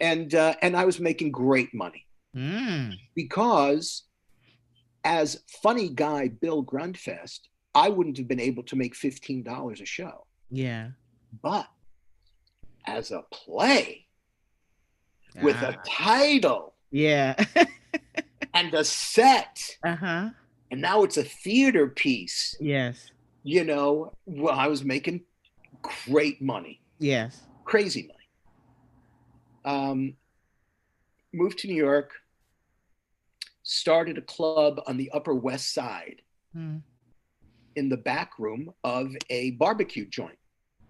[0.00, 2.94] and uh, and I was making great money Mm.
[3.14, 4.04] because,
[5.04, 7.40] as funny guy Bill Grundfest,
[7.74, 10.26] I wouldn't have been able to make fifteen dollars a show.
[10.50, 10.90] Yeah.
[11.42, 11.68] But
[12.86, 14.06] as a play
[15.42, 15.70] with Ah.
[15.70, 17.34] a title Yeah.
[18.56, 20.30] and a set, uh-huh.
[20.70, 23.10] and now it's a theater piece, Yes.
[23.42, 25.22] you know, well, I was making
[25.82, 27.42] great money, Yes.
[27.64, 28.14] crazy money.
[29.64, 30.14] Um,
[31.34, 32.12] moved to New York,
[33.62, 36.22] started a club on the Upper West Side
[36.56, 36.82] Mm.
[37.74, 40.38] in the back room of a barbecue joint,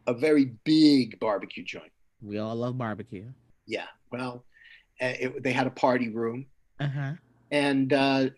[0.06, 1.90] a very big barbecue joint.
[2.22, 3.32] We all love barbecue.
[3.66, 4.44] Yeah, well,
[5.00, 6.46] uh, it, they had a party room.
[6.78, 7.14] Uh-huh.
[7.50, 8.28] And uh,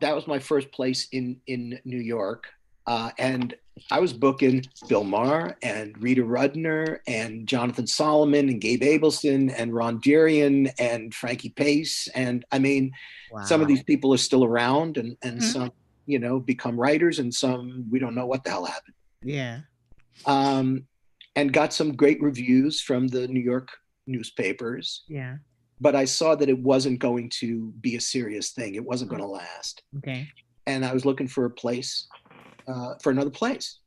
[0.00, 2.46] that was my first place in in New York.
[2.86, 3.54] Uh, and
[3.90, 9.72] I was booking Bill Maher and Rita Rudner and Jonathan Solomon and Gabe Abelson and
[9.72, 12.08] Ron Darian and Frankie Pace.
[12.14, 12.92] And I mean,
[13.30, 13.44] Wow.
[13.44, 15.42] some of these people are still around and, and Mhm.
[15.52, 15.72] some,
[16.06, 18.94] you know, become writers and some we don't know what the hell happened.
[19.22, 19.60] Yeah.
[20.26, 20.86] Um,
[21.34, 23.68] and got some great reviews from the New York
[24.06, 25.04] newspapers.
[25.08, 25.36] Yeah.
[25.82, 28.74] But I saw that it wasn't going to be a serious thing.
[28.76, 29.82] It wasn't going to last.
[29.98, 30.28] Okay.
[30.66, 32.06] and I was looking for a place,
[32.68, 33.80] uh, for another place.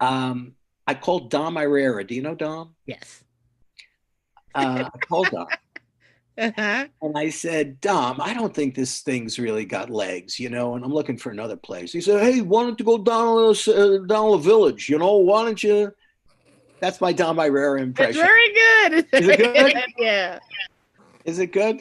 [0.00, 0.52] Um,
[0.86, 2.06] I called Dom Irrera.
[2.06, 2.74] Do you know Dom?
[2.86, 3.24] Yes.
[4.54, 5.46] Uh, I called Dom
[6.36, 6.86] Uh-huh.
[7.00, 10.84] and I said, Dom, I don't think this thing's really got legs, you know, and
[10.84, 11.92] I'm looking for another place.
[11.92, 14.88] He said, Hey, why don't you go down to uh, down the village?
[14.88, 15.92] You know, why don't you?
[16.84, 18.20] That's my Dom Irrera It's impression.
[18.20, 19.06] very good.
[19.12, 19.82] Is it good?
[19.98, 20.38] yeah.
[21.24, 21.80] Is it good?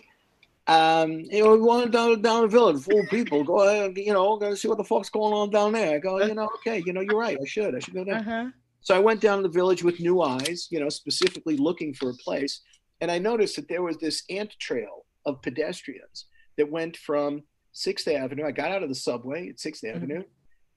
[0.68, 3.44] Um, you know, we want down down the village, full people.
[3.44, 5.96] Go you know, go see what the fuck's going on down there.
[5.96, 7.38] I go, you know, okay, you know, you're right.
[7.38, 8.22] I should, I should go down.
[8.22, 8.46] Uh-huh.
[8.80, 12.10] So I went down to the village with new eyes, you know, specifically looking for
[12.12, 12.62] a place.
[13.02, 16.28] And I noticed that there was this ant trail of pedestrians
[16.58, 17.44] that went from
[17.74, 18.46] Sixth Avenue.
[18.46, 19.96] I got out of the subway at 6th Mhm.
[19.98, 20.24] Avenue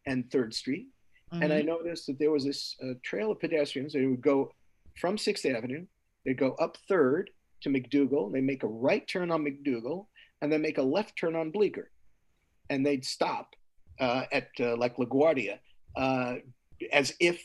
[0.05, 0.89] and Third Street.
[1.33, 1.67] And I Mhm.
[1.67, 3.93] noticed that there was this uh, trail of pedestrians.
[3.93, 4.53] They would go
[5.01, 5.87] from Sixth Avenue,
[6.25, 7.31] they'd go up Third
[7.63, 8.33] to MacDougal.
[8.33, 10.07] They make a right turn on MacDougal
[10.41, 11.91] and then make a left turn on Bleecker.
[12.71, 13.55] And they'd stop
[13.99, 15.59] uh, at uh, like LaGuardia
[15.97, 16.37] uh,
[16.93, 17.43] as if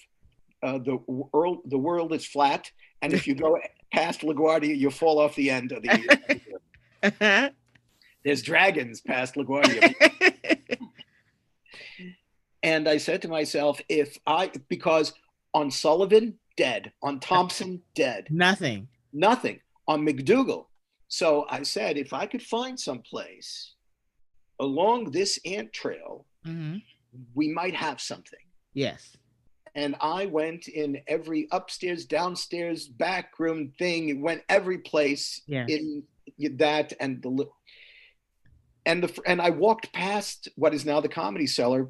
[0.64, 2.70] uh, the world the world is flat,
[3.02, 3.58] and if you go
[3.94, 5.90] past LaGuardia, you fall off the end of the.
[7.04, 7.50] Uh-huh.
[8.24, 9.92] There's dragons past LaGuardia,
[12.64, 15.14] and I said to myself, if I because
[15.54, 18.88] on Sullivan dead, on Thompson dead, Nothing.
[19.14, 20.66] nothing on MacDougal.
[21.08, 23.74] So I said, if I could find some place
[24.60, 26.78] along this ant trail, hmm
[27.36, 28.40] we might have something.
[28.74, 29.18] Yes.
[29.76, 34.08] and I went in every upstairs, downstairs, back room thing.
[34.10, 35.70] It went every place Yes.
[35.70, 36.04] in
[36.58, 37.46] that and the
[38.86, 41.90] and the and I walked past what is now the comedy cellar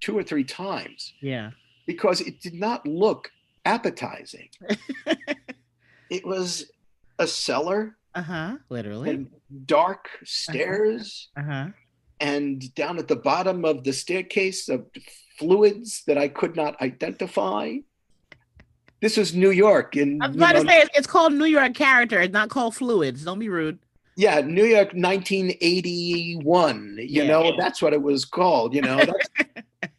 [0.00, 1.50] two or three times Yeah.
[1.86, 3.30] because it did not look
[3.64, 4.48] appetizing.
[6.10, 6.70] it was
[7.18, 8.56] a cellar Uh-huh.
[8.68, 9.10] Literally.
[9.10, 9.30] and
[9.66, 11.68] dark stairs Uh-huh.
[12.20, 14.86] and down at the bottom of the staircase of
[15.38, 17.76] fluids that I could not identify.
[19.00, 21.44] This was New York in I was you about to say it's, it's called New
[21.44, 22.18] York character.
[22.20, 23.22] It's not called fluids.
[23.24, 23.78] Don't be rude.
[24.16, 26.96] yeah, New York 1981.
[26.98, 27.28] You Yeah.
[27.28, 28.74] know, that's what it was called.
[28.74, 28.98] You know,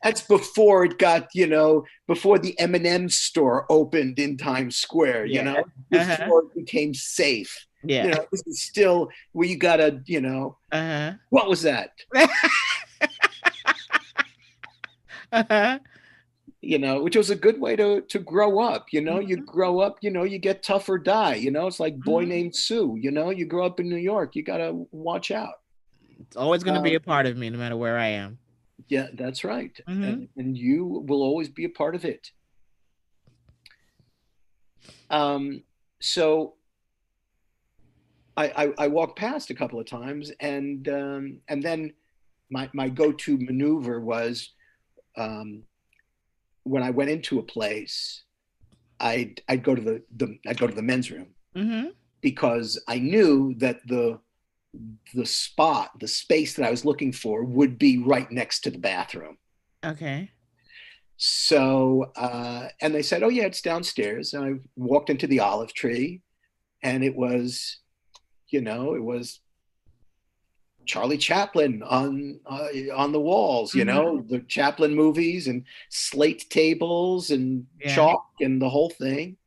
[0.08, 5.36] that's, before it got, you know, before the M&M store opened in Times Square, you
[5.36, 5.43] Yeah.
[5.43, 6.18] know, Uh-huh.
[6.18, 7.66] before it became safe.
[7.84, 8.03] Yeah.
[8.05, 11.14] You know, this is still where you gotta, you know, Uh-huh.
[11.30, 11.89] what was that?
[15.32, 15.80] Uh-huh.
[16.62, 18.86] you know, which was a good way to to grow up.
[18.91, 19.45] You know, you Mhm.
[19.45, 21.36] grow up, you know, you get tough or die.
[21.36, 22.28] You know, it's like boy Mhm.
[22.30, 22.97] named Sue.
[22.99, 25.55] You know, you grow up in New York, you gotta watch out.
[26.20, 28.39] It's always going to be Um, a part of me, no matter where I am.
[28.88, 30.03] Yeah, that's right, Mhm.
[30.03, 32.32] and, and you will always be a part of it.
[35.09, 35.63] Um,
[35.99, 36.55] so
[38.36, 38.45] I,
[38.78, 41.93] I I walked past a couple of times, and um, and then
[42.51, 44.53] my my go to maneuver was
[45.17, 45.63] um,
[46.63, 48.23] when I went into a place,
[48.99, 51.88] I'd I'd go to the, the I'd go to the men's room Mm-hmm.
[52.21, 54.19] because I knew that the
[55.13, 58.78] the spot, the space that I was looking for would be right next to the
[58.78, 59.38] bathroom.
[59.86, 60.32] Okay.
[61.17, 65.73] So, uh, and they said, "Oh yeah, it's downstairs." And I walked into the olive
[65.73, 66.21] tree,
[66.84, 67.80] and it was,
[68.49, 69.39] you know, it was
[70.86, 73.73] Charlie Chaplin on uh, on the walls.
[73.73, 77.95] You know, the Chaplin movies and slate tables and Yeah.
[77.95, 79.38] chalk and the whole thing.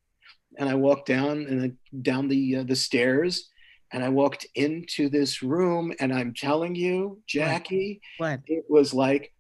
[0.59, 1.73] And I walked down and I,
[2.03, 3.50] down the uh, the stairs,
[3.93, 8.41] and I walked into this room, and I'm telling you, Jackie What?
[8.47, 9.33] it was like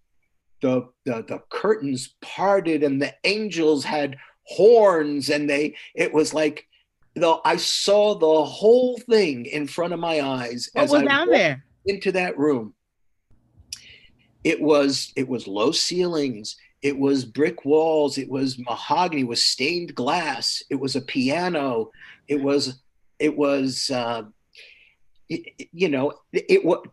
[0.60, 6.66] the, the the curtains parted and the angels had horns and they it was like
[7.14, 11.04] though I saw the whole thing in front of my eyes What as was I
[11.06, 11.64] down walked there?
[11.86, 12.74] into that room.
[14.44, 19.42] It was it was low ceilings, it was brick walls, it was mahogany, it was
[19.42, 21.90] stained glass, it was a piano,
[22.28, 22.80] it was
[23.18, 24.22] it was uh,
[25.30, 26.84] it, it- you know it was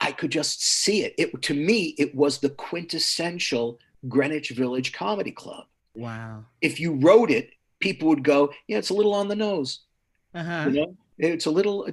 [0.00, 1.14] I could just see it.
[1.16, 5.66] It to me it was the quintessential Greenwich Village Comedy Club.
[5.94, 6.44] Wow.
[6.60, 9.80] If you wrote it, people would go, "Yeah, it's a little on the nose."
[10.34, 10.64] Uh-huh.
[10.66, 11.86] You know, it's a little.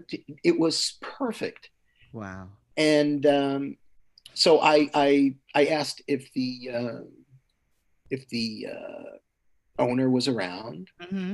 [0.43, 1.69] It was perfect
[2.13, 2.47] Wow.
[2.77, 3.77] and um,
[4.33, 6.99] so I I I asked if the uh,
[8.09, 9.11] if the uh,
[9.77, 11.33] owner was around, Mm-hmm.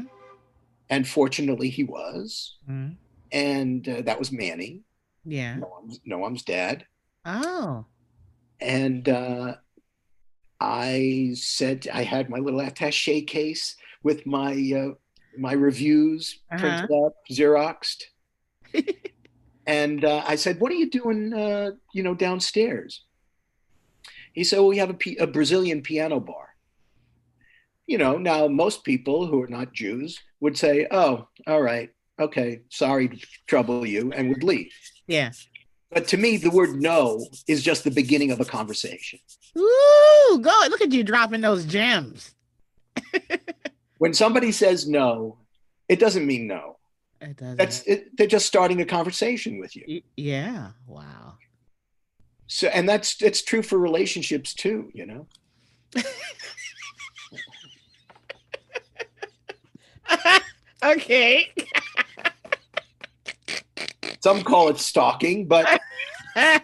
[0.90, 2.90] and fortunately he was, hmm
[3.36, 4.82] and uh, that was Manny,
[5.26, 5.58] Yeah.
[5.58, 6.86] Noam's, Noam's dad,
[7.26, 7.86] Oh.
[8.62, 9.56] and uh,
[10.60, 14.94] I said I had my little attaché case with my uh,
[15.38, 18.04] my reviews printed up, xeroxed,
[19.68, 21.34] and uh, I said, "What are you doing?
[21.34, 23.04] Uh, you know, downstairs?"
[24.34, 26.56] He said, well, "We have a, pi- a Brazilian piano bar."
[27.88, 31.90] You know, now most people who are not Jews would say, "Oh, all right,
[32.20, 34.72] okay, sorry to trouble you," and would leave.
[35.08, 35.32] Yeah.
[35.92, 39.20] But to me, the word "no" is just the beginning of a conversation.
[39.58, 42.34] Ooh, go look at you dropping those gems.
[43.98, 45.38] When somebody says no,
[45.88, 46.78] it doesn't mean no.
[47.22, 47.56] It does.
[47.58, 50.02] That's it, they're just starting a conversation with you.
[50.18, 50.72] yeah.
[50.86, 51.36] Wow.
[52.48, 54.92] So, and that's it's true for relationships too.
[54.94, 55.28] You know,
[60.84, 61.52] okay.
[64.26, 65.80] some call it stalking, but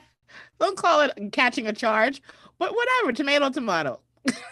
[0.59, 2.20] Don't call it catching a charge,
[2.57, 3.14] but whatever.
[3.14, 3.99] Tomato, tomato.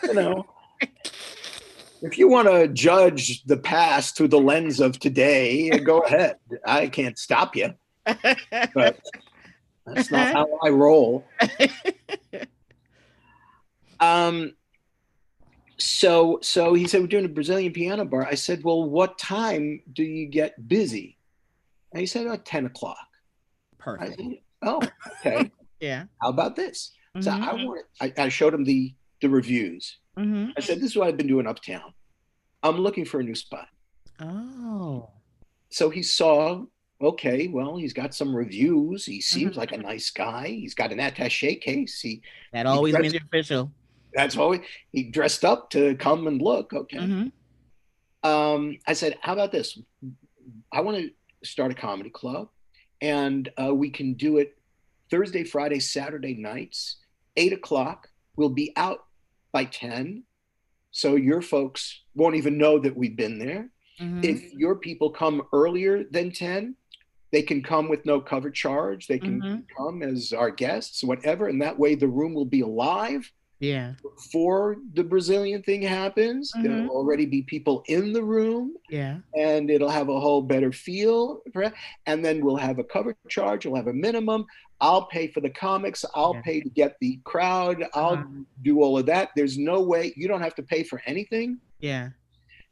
[0.03, 0.45] you know,
[2.03, 6.35] if you want to judge the past through the lens of today, go ahead.
[6.67, 7.73] I can't stop you,
[8.05, 8.99] but
[9.87, 11.25] that's not how I roll.
[14.01, 14.53] Um,
[15.77, 18.25] so so he said we're doing a Brazilian piano bar.
[18.25, 21.18] I said, well, what time do you get busy?
[21.91, 22.97] And he said, oh, 10 o'clock.
[23.77, 24.19] Perfect.
[24.19, 24.27] said,
[24.63, 24.81] oh,
[25.25, 25.51] okay.
[25.79, 26.03] Yeah.
[26.21, 26.91] How about this?
[27.21, 27.65] So I Mhm.
[27.65, 29.97] want I, I showed him the the reviews.
[30.17, 30.51] Mhm.
[30.57, 31.93] I said, this is what I've been doing uptown.
[32.63, 33.69] I'm looking for a new spot.
[34.19, 35.09] Oh.
[35.69, 36.65] So he saw,
[37.01, 39.05] okay, well, he's got some reviews.
[39.05, 39.57] He seems Mhm.
[39.57, 40.47] like a nice guy.
[40.49, 42.01] He's got an attache case.
[42.01, 42.21] He
[42.51, 43.71] That always dressed- means official.
[44.13, 44.59] that's always
[44.91, 46.73] he dressed up to come and look.
[46.73, 46.97] Okay.
[46.97, 47.31] Mhm.
[48.23, 49.79] um, I said, "How about this?
[50.73, 51.09] I want to
[51.43, 52.49] start a comedy club,
[53.01, 54.57] and uh, we can do it
[55.09, 56.97] Thursday, Friday, Saturday nights,
[57.37, 58.09] eight o'clock.
[58.35, 59.05] We'll be out
[59.51, 60.23] by ten,
[60.91, 63.69] so your folks won't even know that we've been there.
[63.99, 64.23] Mhm.
[64.23, 66.75] If your people come earlier than ten,
[67.31, 69.07] they can come with no cover charge.
[69.07, 69.65] They can Mhm.
[69.75, 73.93] come as our guests, whatever, and that way the room will be alive." Yeah.
[74.01, 76.63] Before the Brazilian thing happens, Mhm.
[76.63, 79.19] there'll already be people in the room Yeah.
[79.35, 81.71] and it'll have a whole better feel for
[82.05, 84.45] and then we'll have a cover charge we'll have a minimum
[84.81, 86.41] i'll pay for the comics i'll Yeah.
[86.41, 88.43] pay to get the crowd i'll Uh-huh.
[88.61, 92.09] do all of that there's no way you don't have to pay for anything Yeah.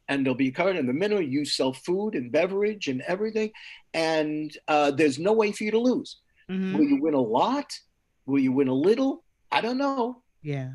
[0.07, 3.51] and they'll be a covered in the minimum you sell food and beverage and everything
[3.93, 6.77] and uh, there's no way for you to lose Mhm.
[6.77, 7.77] will you win a lot
[8.25, 10.21] will you win a little i don't know
[10.53, 10.71] Yeah.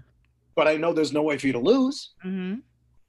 [0.59, 2.55] but i know there's no way for you to lose hmm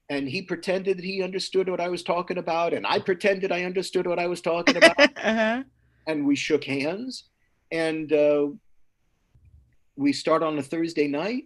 [0.10, 3.62] and he pretended that he understood what i was talking about and i pretended i
[3.72, 4.98] understood what i was talking about
[5.32, 5.64] uh-huh.
[6.10, 7.14] and we shook hands
[7.72, 8.46] and uh,
[10.04, 11.44] we start on a thursday night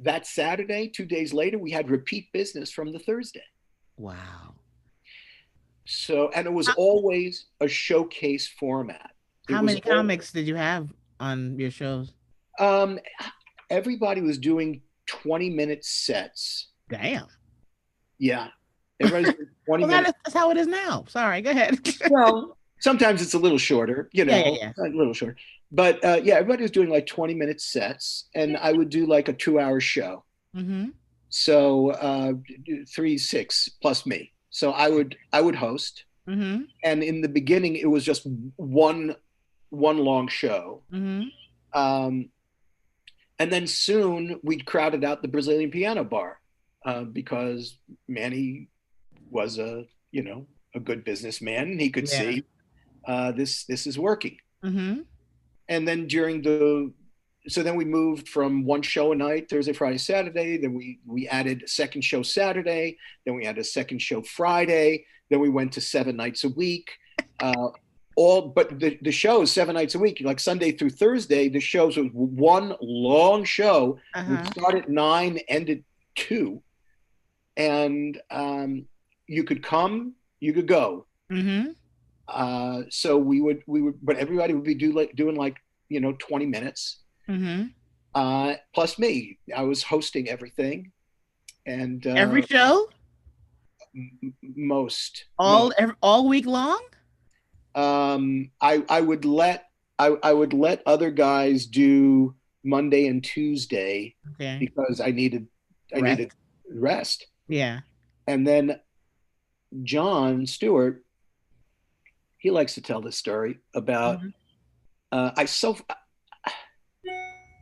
[0.00, 3.48] that saturday two days later we had repeat business from the thursday
[3.96, 4.54] Wow.
[5.86, 9.10] so and it was How- always a showcase format
[9.48, 10.84] It How many comics did you have
[11.20, 12.06] on your shows?
[12.58, 12.98] um
[13.74, 16.68] everybody was doing 20 minute sets.
[16.88, 17.26] Damn.
[18.18, 18.48] yeah.
[19.00, 21.04] Everybody's doing 20 Well, minutes is, that's how it is now.
[21.08, 21.42] Sorry.
[21.42, 21.78] Go ahead.
[22.10, 25.36] well sometimes it's a little shorter you know Yeah, yeah, a little shorter.
[25.72, 29.28] But uh, yeah everybody was doing like 20 minute sets and i would do like
[29.28, 30.24] a two hour show.
[30.54, 30.86] Hmm
[31.30, 32.32] so uh,
[32.94, 34.32] three six plus me.
[34.50, 36.04] So i would i would host.
[36.28, 38.26] Hmm and in the beginning it was just
[38.56, 39.16] one
[39.70, 40.82] one long show.
[40.90, 41.22] Hmm
[41.72, 42.28] um,
[43.38, 46.40] and then soon we crowded out the brazilian piano bar
[46.86, 47.78] uh, because
[48.08, 48.68] manny
[49.30, 52.18] was a you know a good businessman he could Yeah.
[52.18, 52.44] see
[53.06, 55.00] uh, this this is working hmm
[55.68, 56.92] and then during the
[57.48, 61.28] so then we moved from one show a night thursday friday saturday then we we
[61.28, 65.72] added a second show saturday then we had a second show friday then we went
[65.72, 66.86] to seven nights a week
[67.40, 67.68] uh,
[68.16, 70.20] all but the, the shows seven nights a week.
[70.22, 73.98] Like sunday through thursday the shows was one long show.
[74.14, 74.36] Uh-huh.
[74.44, 75.84] we start at nine ended
[76.14, 76.62] two.
[77.56, 78.86] And um,
[79.26, 81.06] you could come you could go.
[81.30, 81.66] Hmm
[82.26, 85.56] uh, so we would we would but everybody would be do like doing like
[85.88, 87.00] you know 20 minutes.
[87.26, 87.64] Hmm
[88.14, 89.38] uh, plus me.
[89.54, 90.92] I was hosting everything.
[91.66, 92.88] And uh, Every show,
[93.96, 95.24] m- most.
[95.38, 96.80] All ev- all week long.
[97.74, 99.64] Um, I, I would let
[99.98, 102.34] I, I would let other guys do
[102.64, 104.56] Monday and Tuesday Okay.
[104.58, 105.46] because I needed
[105.94, 106.18] I Rest.
[106.18, 106.32] needed
[106.70, 107.26] rest.
[107.48, 107.80] Yeah.
[108.26, 108.80] And then
[109.82, 111.04] Jon Stewart,
[112.38, 114.32] he likes to tell this story about Mhm.
[115.12, 115.76] uh, I so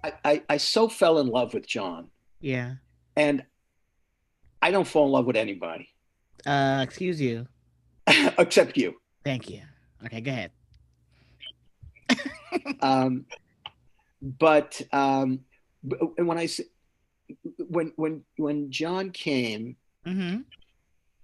[0.05, 2.09] I, I I so fell in love with John,
[2.41, 2.77] Yeah.
[3.17, 3.45] and
[4.61, 5.89] I don't fall in love with anybody
[6.47, 7.47] Uh, excuse you.
[8.39, 8.95] except you.
[9.25, 9.63] Thank you.
[10.07, 10.51] Okay, go ahead.
[12.83, 13.25] Um,
[14.21, 15.41] but um,
[16.19, 16.49] and when I
[17.69, 19.77] when when when Jon came,
[20.07, 20.41] Mm-hmm.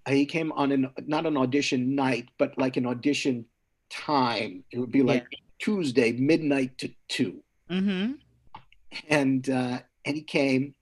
[0.09, 3.45] he came on an not an audition night, but like an audition
[3.91, 4.65] time.
[4.73, 5.27] It would be like
[5.59, 7.43] Tuesday midnight to two.
[7.71, 8.13] Mm-hmm.
[9.09, 10.75] and uh, and he came,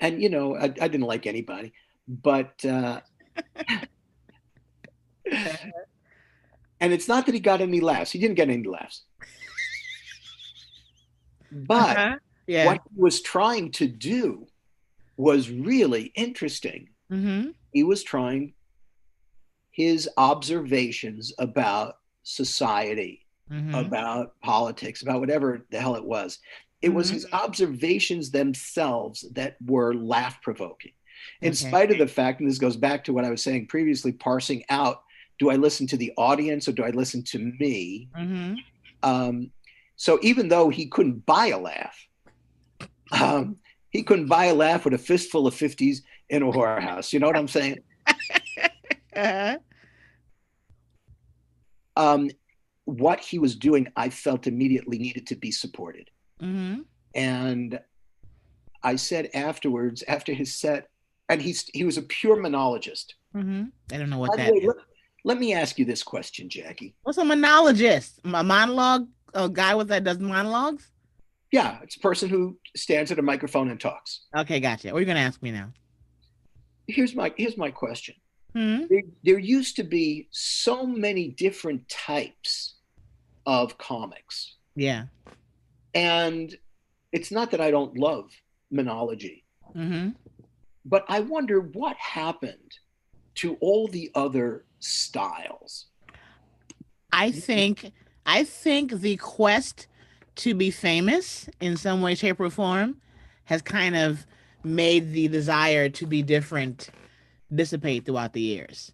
[0.00, 1.72] and you know I, I didn't like anybody,
[2.08, 3.00] but uh,
[6.82, 8.10] and it's not that he got any laughs.
[8.10, 9.04] He didn't get any laughs,
[11.50, 12.16] but Uh-huh.
[12.46, 12.66] Yeah.
[12.66, 14.46] what he was trying to do
[15.16, 16.88] was really interesting.
[17.10, 17.50] Mm-hmm.
[17.72, 18.54] He was trying
[19.70, 23.74] his observations about society Mm-hmm.
[23.74, 26.38] about politics, about whatever the hell it was.
[26.80, 27.14] It was Mhm.
[27.14, 30.92] his observations themselves that were laugh provoking.
[31.42, 31.68] In Okay.
[31.68, 34.64] spite of the fact, and this goes back to what I was saying previously, parsing
[34.70, 35.02] out
[35.42, 38.08] do I listen to the audience or do I listen to me?
[38.16, 38.54] Mm-hmm.
[39.02, 39.50] Um,
[39.96, 41.98] so even though he couldn't buy a laugh,
[43.10, 43.56] um,
[43.90, 45.98] he couldn't buy a laugh with a fistful of 50s
[46.28, 47.12] in a whorehouse.
[47.12, 47.78] You know what I'm saying?
[49.14, 49.58] Uh-huh.
[51.98, 52.30] Um,
[52.86, 56.08] what he was doing, I felt immediately needed to be supported.
[56.40, 56.80] Mm-hmm.
[57.14, 57.78] and
[58.82, 60.88] I said afterwards, after his set,
[61.28, 63.16] and he's he was a pure monologist.
[63.36, 63.64] Mm-hmm.
[63.92, 64.66] I don't know what the that way, is.
[64.66, 64.76] let,
[65.24, 66.94] let me ask you this question, Jackie.
[67.02, 68.20] What's a monologist?
[68.24, 69.06] A monologue?
[69.34, 70.90] A guy with that does monologues?
[71.52, 74.22] Yeah, it's a person who stands at a microphone and talks.
[74.36, 74.88] Okay, gotcha.
[74.88, 75.70] What are you gonna ask me now?
[76.86, 78.14] Here's my here's my question.
[78.54, 78.82] Hmm.
[78.90, 82.74] There, there used to be so many different types
[83.46, 85.04] of comics, Yeah.
[85.94, 86.54] and
[87.12, 88.30] it's not that I don't love
[88.70, 89.44] monology,
[89.74, 90.10] Mm-hmm.
[90.84, 92.72] but I wonder what happened
[93.36, 95.86] to all the other styles.
[97.12, 97.92] I think
[98.24, 99.86] I think the quest
[100.36, 102.96] to be famous in some way, shape, or form
[103.44, 104.26] has kind of
[104.64, 106.88] made the desire to be different
[107.54, 108.92] dissipate throughout the years.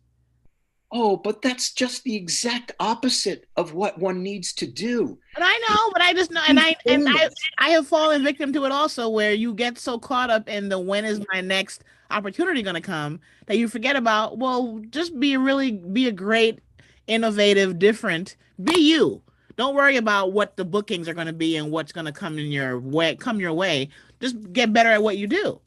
[0.91, 5.19] Oh, but that's just the exact opposite of what one needs to do.
[5.37, 7.29] And I know, but I just know, and I and I.
[7.59, 10.79] I have fallen victim to it also, where you get so caught up in the
[10.79, 14.39] when is my next opportunity going to come that you forget about.
[14.39, 16.61] Well, just be really be a great,
[17.07, 18.37] innovative, different.
[18.63, 19.21] Be you.
[19.57, 22.39] Don't worry about what the bookings are going to be and what's going to come
[22.39, 23.15] in your way.
[23.17, 23.91] Come your way.
[24.21, 25.61] Just get better at what you do,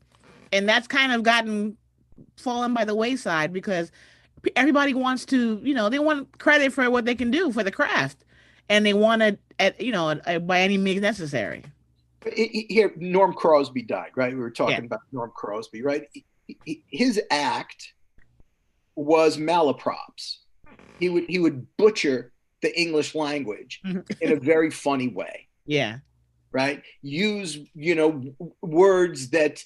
[0.52, 1.78] and that's kind of gotten
[2.38, 3.92] fallen by the wayside because
[4.56, 7.72] everybody wants to, you know, they want credit for what they can do for the
[7.72, 8.24] craft
[8.70, 11.64] and they want to, at, you know, by any means necessary.
[12.36, 14.34] Here, Norm Crosby died, right?
[14.34, 14.86] We were talking Yeah.
[14.86, 16.08] about Norm Crosby, right?
[16.92, 17.94] His act
[18.96, 20.38] was malaprops.
[21.00, 22.32] He would he would butcher
[22.62, 24.02] the English language mm-hmm.
[24.22, 26.00] in a very funny way, Yeah,
[26.52, 26.84] right?
[27.02, 28.24] Use you know
[28.62, 29.64] words that,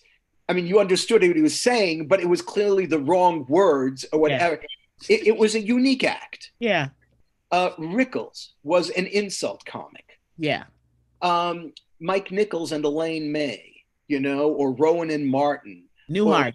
[0.47, 4.05] I mean, you understood what he was saying, but it was clearly the wrong words
[4.13, 4.61] or whatever.
[5.09, 6.51] It, it was a unique act.
[6.59, 6.89] yeah,
[7.51, 10.19] Uh, Rickles was an insult comic.
[10.37, 10.63] yeah,
[11.21, 13.73] um, Mike Nichols and Elaine May,
[14.07, 15.85] you know, or Rowan and Martin.
[16.09, 16.53] Newhart.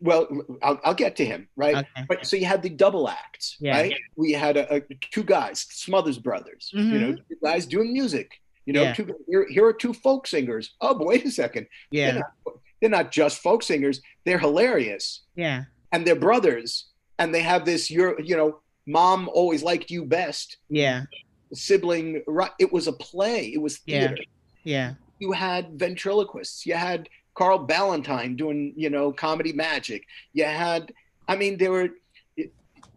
[0.00, 0.26] Well,
[0.62, 1.76] I'll, I'll get to him, right?
[1.76, 2.04] Okay.
[2.08, 3.72] But so you had the double acts, Yeah.
[3.78, 3.94] right?
[4.16, 8.40] We had a, a two guys, Smothers Brothers, you know, two guys doing music.
[8.66, 9.00] You know, Mm-hmm.
[9.10, 9.14] Yeah.
[9.14, 10.74] two, here, here are two folk singers.
[10.80, 11.66] Oh, but wait a second.
[11.90, 14.00] Yeah, not, they're not just folk singers.
[14.24, 15.22] They're hilarious.
[15.36, 16.86] yeah, And they're brothers.
[17.18, 20.56] And they have this, you're, you know, mom always liked you best.
[20.68, 21.04] yeah,
[21.52, 22.52] Sibling, right?
[22.58, 23.52] It was a play.
[23.52, 24.08] It was Yeah.
[24.08, 24.16] theater.
[24.64, 30.92] yeah, you had ventriloquists you had carl ballantine doing you know comedy magic you had
[31.28, 31.88] i mean there were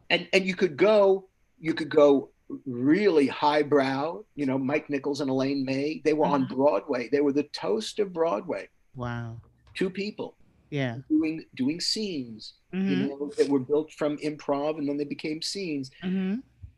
[0.10, 1.28] and and you could go
[1.60, 2.30] you could go
[2.66, 6.50] really highbrow you know mike nichols and elaine may they were on Mhm.
[6.56, 9.38] broadway they were the toast of broadway wow,
[9.74, 10.36] two people
[10.70, 13.08] yeah, doing doing scenes you mm-hmm.
[13.08, 16.36] know that were built from improv and then they became scenes Mm-hmm.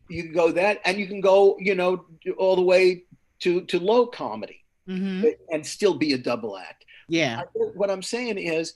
[0.10, 2.06] you can go that and you can go you know
[2.38, 3.04] all the way
[3.40, 5.26] to to low comedy Mm-hmm.
[5.52, 7.44] and still be a double act yeah, I
[7.76, 8.76] what I'm saying is,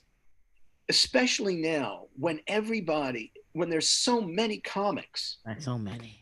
[0.88, 6.22] especially now, when everybody, when there's so many comics, so many.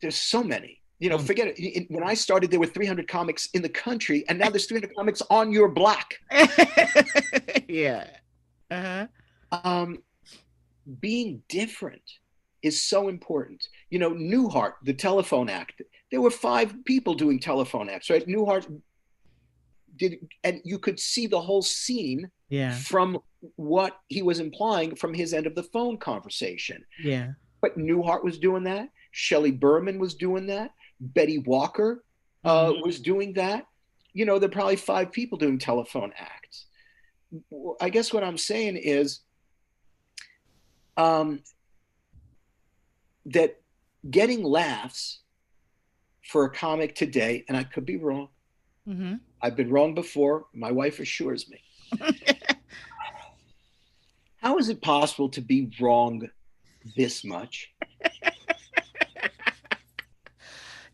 [0.00, 0.81] there's so many.
[1.02, 1.26] You know, Mm.
[1.26, 1.58] forget it.
[1.58, 4.94] It- When I started, there were 300 comics in the country, and now there's 300
[4.94, 6.14] comics on your block.
[7.68, 8.06] yeah.
[8.70, 9.06] Uh-huh.
[9.64, 10.02] um,
[11.00, 12.02] being different
[12.62, 13.66] is so important.
[13.90, 18.26] You know, Newhart, the telephone act, there were five people doing telephone acts, right?
[18.26, 18.66] Newhart
[19.96, 22.74] did, and you could see the whole scene Yeah.
[22.78, 23.18] from
[23.56, 26.82] what he was implying from his end of the phone conversation.
[27.02, 27.32] Yeah.
[27.60, 28.88] But Newhart was doing that.
[29.10, 30.70] Shelley Berman was doing that.
[31.00, 32.04] Betty Walker
[32.44, 32.82] uh, Mhm.
[32.84, 33.66] was doing that.
[34.12, 36.66] You know, there are probably five people doing telephone acts.
[37.80, 39.20] I guess what I'm saying is
[40.96, 41.42] um,
[43.26, 43.60] that
[44.10, 45.20] getting laughs
[46.24, 48.28] for a comic today, and I could be wrong.
[48.86, 49.20] Mhm.
[49.40, 50.46] I've been wrong before.
[50.52, 51.62] My wife assures me.
[54.36, 56.28] How is it possible to be wrong
[56.96, 57.72] this much?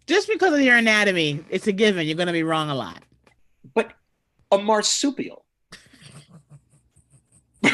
[0.09, 2.06] Just because of your anatomy, it's a given.
[2.06, 3.02] You're going to be wrong a lot.
[3.74, 3.93] But
[4.51, 5.44] a marsupial,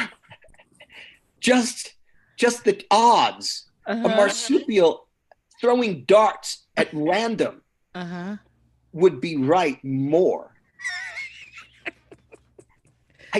[1.40, 1.94] just
[2.36, 4.09] just the odds a Uh-huh.
[4.09, 5.09] marsupial
[5.61, 7.62] throwing darts at random
[7.94, 8.36] Uh-huh.
[8.93, 10.51] would be right more.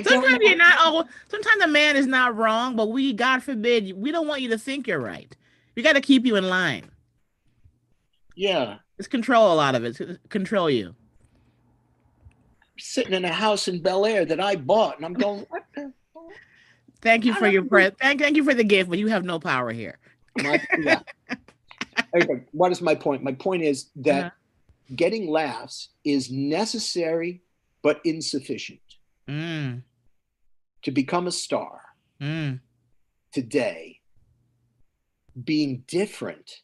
[0.05, 0.77] Sometimes you're not.
[0.79, 4.51] Oh, sometimes the man is not wrong, but we, God forbid, we don't want you
[4.51, 5.37] to think you're right.
[5.77, 6.91] We got to keep you in line.
[8.37, 10.01] Yeah, It's control a lot of it.
[10.01, 10.95] It's control you.
[12.79, 15.93] sitting in a house in Bel Air that I bought, and I'm going, what the?
[17.03, 19.25] Thank you for your don't pre- thank thank you for the gift, but you have
[19.25, 19.99] no power here.
[20.37, 21.01] My, yeah.
[22.17, 23.25] Okay, what is my point?
[23.25, 24.95] My point is that Uh-huh.
[24.95, 27.43] getting laughs is necessary
[27.83, 28.79] but insufficient
[29.29, 29.83] Mm,
[30.83, 31.81] to become a star
[32.23, 32.61] mm,
[33.33, 33.99] today.
[35.43, 36.61] Being different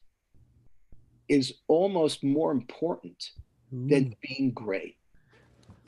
[1.30, 3.30] is almost more important
[3.72, 4.96] than being great.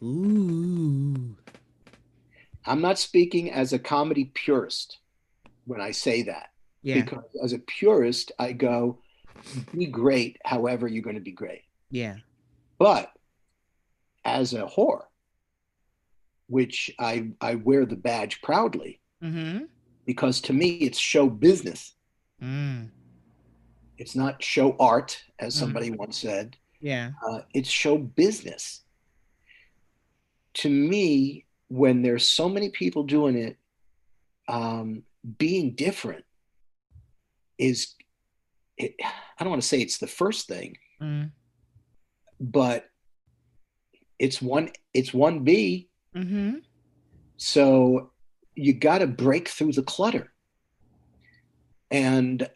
[0.02, 1.36] Ooh.
[2.64, 4.98] I'm not speaking as a comedy purist
[5.64, 6.50] when I say that.
[6.82, 7.02] Yeah.
[7.02, 8.98] Because as a purist, I go,
[9.74, 11.62] be great however you're going to be great.
[11.90, 12.16] Yeah.
[12.78, 13.10] But
[14.24, 15.02] as a whore,
[16.48, 19.66] which I, I wear the badge proudly, Mm-hmm.
[20.04, 21.94] because to me it's show business.
[22.42, 22.90] Mm.
[24.02, 25.58] It's not show art, as Mhm.
[25.60, 26.56] somebody once said.
[26.80, 27.12] Yeah.
[27.24, 28.82] Uh, it's show business.
[30.54, 33.58] To me, when there's so many people doing it,
[34.48, 35.04] um,
[35.38, 36.24] being different
[37.58, 37.94] is,
[38.76, 38.96] it,
[39.38, 41.30] I don't want to say it's the first thing, Mm.
[42.40, 42.90] but
[44.18, 45.90] it's one, it's one B.
[46.16, 46.58] Mm-hmm.
[47.36, 48.10] So
[48.56, 50.34] you got to break through the clutter.
[51.92, 52.50] And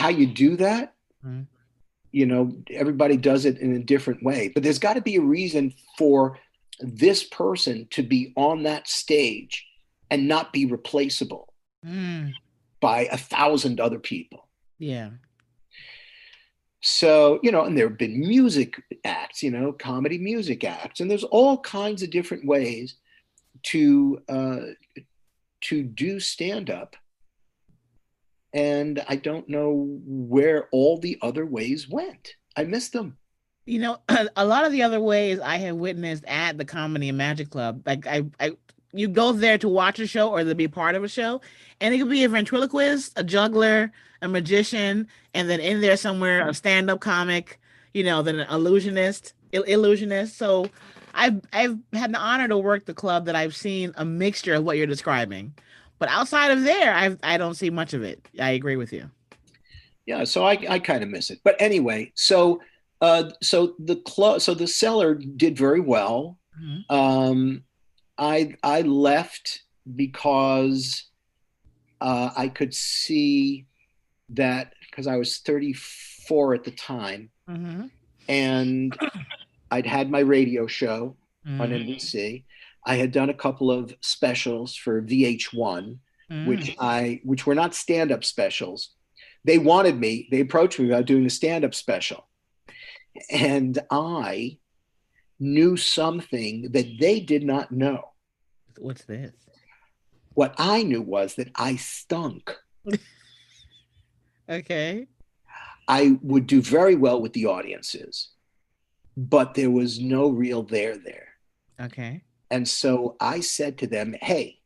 [0.00, 0.94] how you do that,
[1.24, 1.46] Mhm.
[2.10, 5.20] you know, everybody does it in a different way, but there's got to be a
[5.38, 6.38] reason for
[6.80, 9.66] this person to be on that stage
[10.10, 11.52] and not be replaceable
[11.84, 12.32] Mm.
[12.80, 14.48] by a thousand other people.
[14.78, 15.10] Yeah.
[16.80, 21.10] So, you know, and there have been music acts, you know, comedy music acts, and
[21.10, 22.94] there's all kinds of different ways
[23.64, 24.60] to uh,
[25.62, 26.96] to do stand up.
[28.52, 32.34] And I don't know where all the other ways went.
[32.56, 33.16] I missed them.
[33.66, 33.98] You know,
[34.36, 37.82] a lot of the other ways I have witnessed at the Comedy and Magic Club,
[37.86, 38.52] like I, I,
[38.92, 41.40] you go there to watch a show or to be part of a show,
[41.80, 46.48] and it could be a ventriloquist, a juggler, a magician, and then in there somewhere
[46.48, 47.60] a stand-up comic,
[47.94, 50.36] you know, then an illusionist, il- illusionist.
[50.36, 50.68] So,
[51.14, 54.64] I've I've had the honor to work the club that I've seen a mixture of
[54.64, 55.54] what you're describing,
[56.00, 58.26] but outside of there, I I don't see much of it.
[58.40, 59.08] I agree with you.
[60.06, 61.38] Yeah, so I, I kind of miss it.
[61.44, 62.60] But anyway, so
[63.00, 66.38] uh, so the club, so the cellar did very well.
[66.60, 66.84] Mhm.
[66.90, 67.64] Um,
[68.18, 69.60] I I left
[69.94, 71.04] because
[72.00, 73.66] uh, I could see
[74.30, 77.86] that because I was 34 at the time, Mm-hmm.
[78.28, 78.98] and
[79.70, 81.16] I'd had my radio show
[81.46, 81.90] on Mm-hmm.
[81.90, 82.44] NBC.
[82.84, 85.98] I had done a couple of specials for VH1,
[86.30, 86.46] Mm.
[86.46, 88.94] which I which were not stand-up specials.
[89.44, 92.28] They wanted me, they approached me about doing a stand-up special.
[93.30, 94.58] And I
[95.40, 98.10] knew something that they did not know.
[98.78, 99.32] What's this?
[100.34, 102.54] What I knew was that I stunk.
[104.48, 105.06] Okay.
[105.86, 108.30] I would do very well with the audiences,
[109.16, 111.28] but there was no real there there.
[111.80, 112.22] Okay.
[112.50, 114.58] And so I said to them, hey,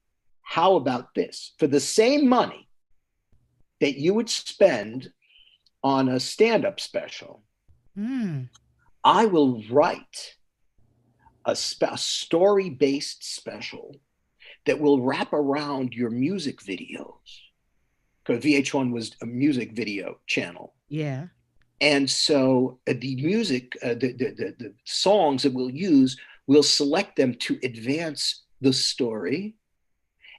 [0.42, 1.52] how about this?
[1.58, 2.68] For the same money
[3.80, 5.12] that you would spend
[5.82, 7.42] on a stand-up special.
[7.98, 8.48] Mm.
[9.04, 10.36] I will write
[11.44, 13.96] a, a story-based special
[14.64, 17.12] that will wrap around your music videos.
[18.24, 20.74] Because VH1 was a music video channel.
[20.88, 21.26] Yeah.
[21.82, 26.16] And so uh, the music, uh, the, the, the, the songs that we'll use,
[26.46, 29.56] we'll select them to advance the story.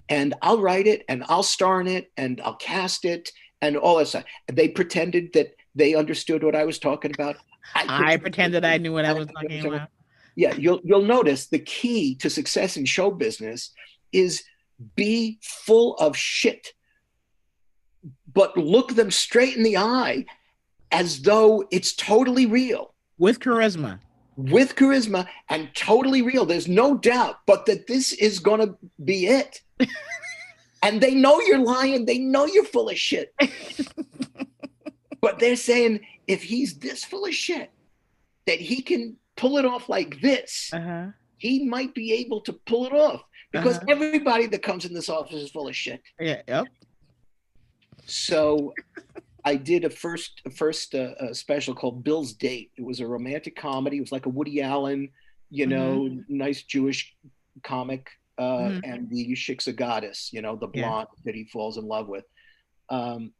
[0.09, 3.97] And I'll write it and I'll star in it and I'll cast it and all
[3.97, 4.25] that stuff.
[4.51, 7.37] They pretended that they understood what I was talking about.
[7.73, 9.89] I pretended I knew what I was talking about.
[10.35, 13.71] Yeah, you'll you'll notice the key to success in show business
[14.11, 14.43] is
[14.95, 16.73] be full of shit,
[18.31, 20.25] but look them straight in the eye
[20.91, 23.99] as though it's totally real With charisma.
[24.37, 26.45] With charisma and totally real.
[26.45, 29.61] There's no doubt, but that this is going to be it.
[30.83, 32.05] and they know you're lying.
[32.05, 33.33] They know you're full of shit.
[35.21, 37.71] but they're saying if he's this full of shit,
[38.47, 41.07] that he can pull it off like this, Uh-huh.
[41.37, 43.85] he might be able to pull it off because Uh-huh.
[43.89, 46.01] everybody that comes in this office is full of shit.
[46.19, 46.41] Yeah.
[46.47, 46.67] Yep.
[48.05, 48.73] So
[49.45, 52.71] I did a first a first uh, uh, special called Bill's Date.
[52.77, 53.97] It was a romantic comedy.
[53.97, 55.09] It was like a Woody Allen,
[55.51, 57.15] you know, nice Jewish
[57.63, 58.09] comic,
[58.39, 58.81] uh, Mhm.
[58.83, 60.81] and the Shiksa goddess, you know, the Yeah.
[60.89, 62.25] blonde that he falls in love with.
[62.89, 63.31] Um,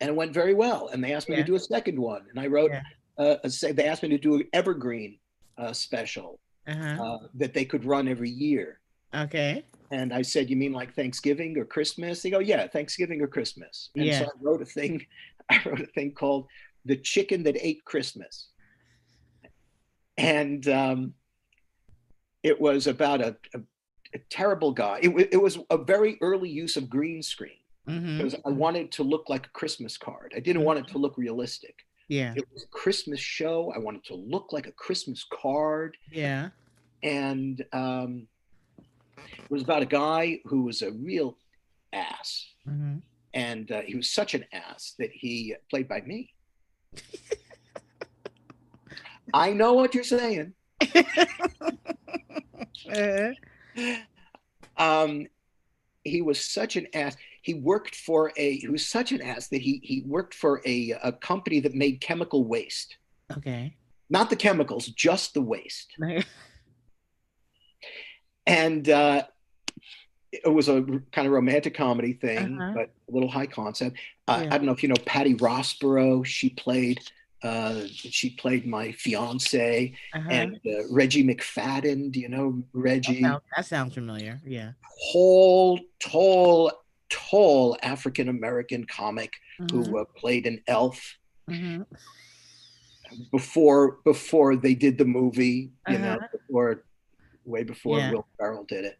[0.00, 0.88] and it went very well.
[0.88, 1.42] And they asked me Yeah.
[1.42, 2.70] to do a second one, and I wrote.
[2.72, 2.82] Yeah.
[3.16, 5.18] Uh, a, say they asked me to do an evergreen
[5.56, 7.00] uh, special Uh-huh.
[7.04, 8.80] uh, that they could run every year.
[9.14, 9.62] Okay.
[9.92, 13.90] And I said, "You mean like Thanksgiving or Christmas?" They go, "Yeah, Thanksgiving or Christmas."
[13.94, 14.18] And Yeah.
[14.18, 15.06] so I wrote a thing.
[15.50, 16.46] I wrote a thing called
[16.84, 18.48] "The Chicken That Ate Christmas,"
[20.16, 21.14] and um,
[22.42, 23.60] it was about a, a,
[24.14, 25.00] a terrible guy.
[25.02, 28.92] It, wa- it was a very early use of green screen hmm because I wanted
[28.92, 30.32] to look like a Christmas card.
[30.36, 31.74] I didn't want it to look realistic.
[32.08, 32.32] Yeah.
[32.36, 33.72] It was a Christmas show.
[33.74, 36.50] I wanted to look like a Christmas card Yeah.
[37.02, 38.28] and um,
[39.16, 41.36] it was about a guy who was a real
[41.92, 42.98] ass, hmm
[43.34, 46.32] and uh, he was such an ass that he played by me.
[49.34, 50.54] I know what you're saying.
[52.86, 53.30] Uh,
[54.76, 55.26] Um,
[56.04, 57.16] he was such an ass.
[57.42, 58.58] He worked for a.
[58.58, 62.00] He was such an ass that he he worked for a a company that made
[62.00, 62.96] chemical waste,
[63.32, 63.76] okay.
[64.10, 65.96] not the chemicals, just the waste.
[68.46, 69.24] and uh,
[70.44, 70.82] it was a
[71.12, 72.72] kind of romantic comedy thing, Uh-huh.
[72.74, 73.96] but a little high concept.
[74.26, 74.46] Uh, Yeah.
[74.54, 76.24] I don't know if you know Patty Rosborough.
[76.24, 77.00] She played
[77.42, 80.28] uh, she played my fiance, Uh-huh.
[80.30, 82.10] and uh, Reggie McFadden.
[82.10, 83.20] Do you know that, Reggie?
[83.20, 84.40] sounds, that sounds familiar.
[84.46, 84.72] Yeah.
[85.12, 86.72] Tall, tall,
[87.10, 89.70] tall African American comic Mhm.
[89.72, 91.18] who uh, played an elf
[91.50, 91.84] Mhm.
[93.30, 95.70] before before they did the movie.
[95.88, 96.28] You know, Uh-huh.
[96.32, 96.84] before
[97.44, 98.10] way before Yeah.
[98.10, 98.98] Will Ferrell did it.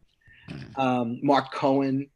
[0.77, 2.09] Um, Mark Cohen.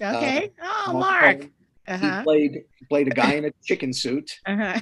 [0.00, 0.50] Okay.
[0.62, 1.50] oh, Mark Mark.
[1.88, 2.18] Uh-huh.
[2.18, 2.52] He played
[2.88, 4.80] played a guy in a chicken suit Uh-huh.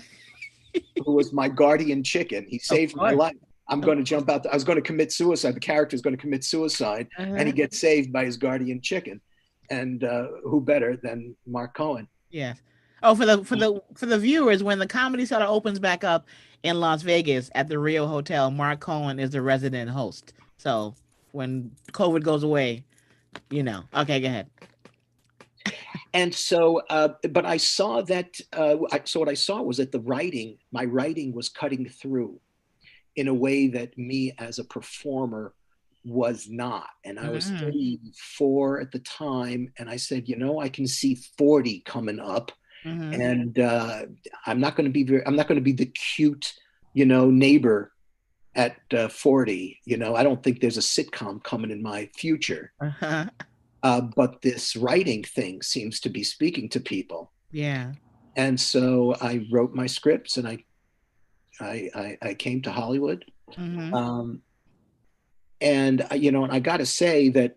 [1.04, 2.46] who was my guardian chicken.
[2.48, 3.34] He saved my life.
[3.68, 4.46] I'm going to jump out.
[4.46, 5.54] I was going to commit suicide.
[5.54, 7.52] The character is going to commit suicide, and he Uh-huh.
[7.52, 9.20] gets saved by his guardian chicken.
[9.70, 12.08] And uh, who better than Mark Cohen?
[12.30, 12.58] Yes.
[13.02, 16.26] Oh, for the for the for the viewers, when the comedy cellar opens back up
[16.62, 20.32] in Las Vegas at the Rio Hotel, Mark Cohen is the resident host.
[20.58, 20.94] So
[21.32, 22.84] when COVID goes away,
[23.50, 23.84] you know.
[23.94, 24.48] Okay, go ahead.
[26.12, 28.34] And so, uh, but I saw that.
[28.52, 32.40] Uh, I, so what I saw was that the writing, my writing, was cutting through
[33.16, 35.54] in a way that me as a performer
[36.04, 36.88] was not.
[37.04, 37.58] And I was Mhm.
[37.60, 42.50] 34 at the time, and I said, you know, I can see 40 coming up,
[42.84, 43.12] Mhm.
[43.22, 44.06] and uh,
[44.46, 45.24] I'm not going to be very.
[45.26, 45.86] I'm not going to be the
[46.16, 46.52] cute,
[46.94, 47.92] you know, neighbor
[48.54, 49.78] at uh, 40.
[49.84, 52.72] You know, I don't think there's a sitcom coming in my future.
[52.80, 53.26] Uh-huh.
[53.82, 57.92] Uh, but this writing thing seems to be speaking to people Yeah.
[58.36, 60.64] and so I wrote my scripts and I
[61.60, 63.24] I I, I came to Hollywood
[63.56, 63.94] Mhm.
[63.94, 64.42] um,
[65.62, 67.56] and uh, you know and I got to say that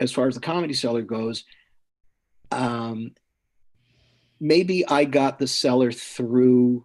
[0.00, 1.44] as far as the comedy cellar goes
[2.50, 3.12] um,
[4.40, 6.84] maybe I got the cellar through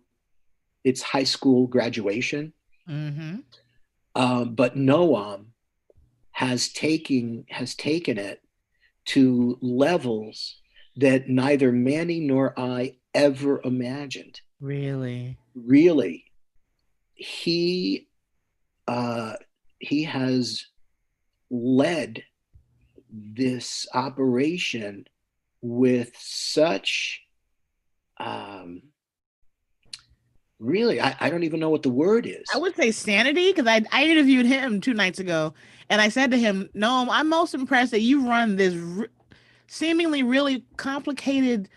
[0.83, 2.53] its high school graduation
[2.87, 3.43] Mhm.
[4.15, 5.47] um, but Noam
[6.31, 8.41] has taken has taken it
[9.05, 10.57] to levels
[10.95, 14.41] that neither Manny nor I ever imagined.
[14.59, 15.37] Really.
[15.53, 16.25] Really,
[17.13, 18.07] he
[18.87, 19.33] uh,
[19.79, 20.65] he has
[21.49, 22.23] led
[23.09, 25.05] this operation
[25.61, 27.21] with such
[28.19, 28.81] um,
[30.59, 32.43] Really, I, I don't even know what the word is.
[32.53, 35.53] I would say sanity because I, I interviewed him two nights ago
[35.89, 38.75] and I said to him, No, I'm most impressed that you run this
[39.67, 41.69] seemingly really complicated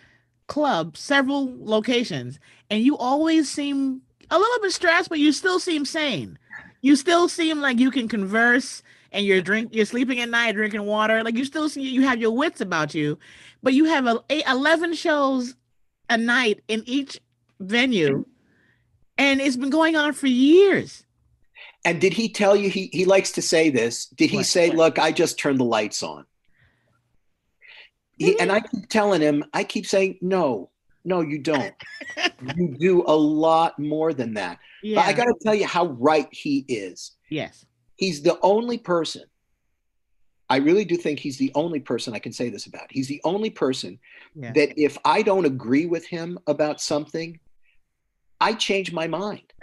[0.46, 2.38] club, several locations,
[2.70, 4.00] and you always seem
[4.30, 6.38] a little bit stressed, but you still seem sane.
[6.80, 8.82] You still seem like you can converse
[9.12, 12.20] and you're drink you're sleeping at night drinking water like you still see you have
[12.20, 13.18] your wits about you
[13.60, 15.56] but you have a, a 11 shows
[16.08, 17.20] a night in each
[17.58, 18.24] venue
[19.20, 21.04] and it's been going on for years
[21.84, 24.06] And did he tell you he he likes to say this?
[24.06, 24.46] Did he What?
[24.46, 26.24] say, "Look, I just turned the lights on"?
[28.18, 30.70] He, and I keep telling him, I keep saying, "No,
[31.04, 31.74] no, you don't.
[32.56, 35.86] you do a lot more than that." yeah But I got to tell you how
[36.10, 37.12] right he is.
[37.30, 37.64] yes
[37.96, 39.24] He's the only person.
[40.48, 42.88] I really do think he's the only person I can say this about.
[42.90, 43.98] He's the only person
[44.34, 47.38] yeah that if I don't agree with him about something,
[48.40, 49.52] I change my mind.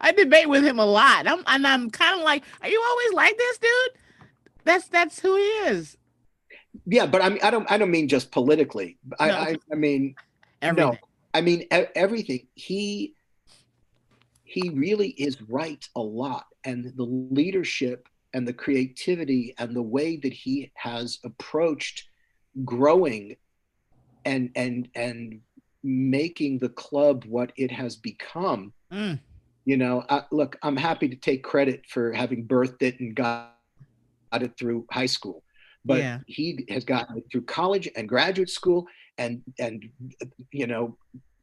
[0.00, 3.12] i debate with him a lot i'm and i'm kind of like are you always
[3.14, 3.90] like this dude
[4.64, 5.96] that's that's who he is
[6.86, 8.98] Yeah, but I mean, I don't, I don't mean just politically.
[9.18, 9.34] I, No.
[9.36, 10.14] I, I mean,
[10.62, 10.92] Everything.
[10.92, 10.98] no,
[11.34, 12.46] I mean e- everything.
[12.54, 13.14] He,
[14.44, 20.16] he really is right a lot, and the leadership and the creativity and the way
[20.18, 22.04] that he has approached
[22.64, 23.36] growing,
[24.24, 25.40] and and and
[25.82, 28.72] making the club what it has become.
[28.92, 29.18] Mm,
[29.64, 33.54] You know, I, look, I'm happy to take credit for having birthed it and got,
[34.32, 35.42] got it through high school,
[35.84, 36.20] but Yeah.
[36.26, 38.86] he has gotten it through college and graduate school,
[39.18, 39.84] and and
[40.52, 40.96] you know,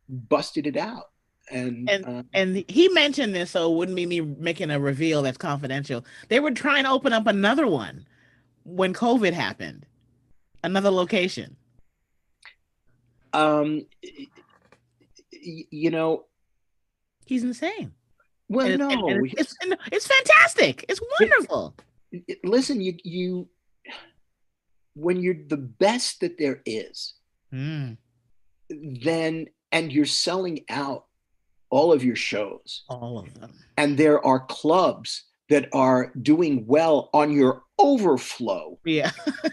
[0.10, 1.06] busted it out.
[1.52, 5.22] And, And- uh, and he mentioned this so it wouldn't be me making a reveal
[5.22, 8.04] that's confidential they were trying to open up another one
[8.64, 9.86] when covid happened
[10.64, 11.56] another location
[13.36, 13.86] um,
[15.32, 16.26] you know,
[17.26, 17.92] he's insane.
[18.48, 20.86] Well, And- no, and- it's, and it's fantastic.
[20.88, 21.76] It's wonderful.
[22.12, 23.50] It- listen, you you
[24.94, 27.16] when you're the best that there is,
[27.54, 27.98] Mm,
[28.70, 31.06] then and you're selling out
[31.70, 32.84] all of your shows.
[32.90, 33.52] All of them.
[33.78, 38.80] And there are clubs that are doing well on your overflow.
[38.86, 39.12] Yeah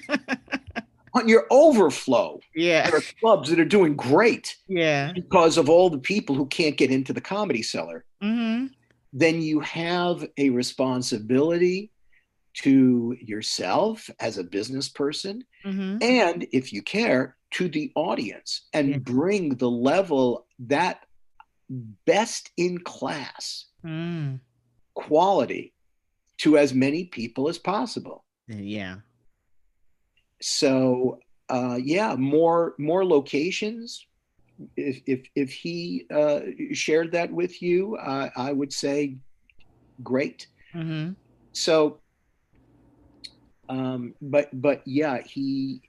[1.15, 2.41] on your overflow.
[2.55, 2.89] Yeah.
[2.89, 5.13] There are clubs that are doing great yeah.
[5.13, 8.05] because of all the people who can't get into the comedy cellar.
[8.21, 8.67] Hmm
[9.13, 11.91] then you have a responsibility
[12.55, 18.89] to yourself as a business person hmm and if you care to the audience and
[18.89, 18.99] Yeah.
[18.99, 21.05] bring the level that
[22.07, 24.41] best in class mm.
[24.95, 25.73] quality
[26.39, 28.25] to as many people as possible.
[28.49, 28.97] Yeah
[30.43, 34.07] so uh yeah more more locations.
[34.77, 36.41] If if if he uh
[36.73, 39.17] shared that with you uh, i would say
[40.03, 40.47] great.
[40.73, 41.13] Hmm
[41.53, 42.01] so
[43.69, 45.83] um but but yeah he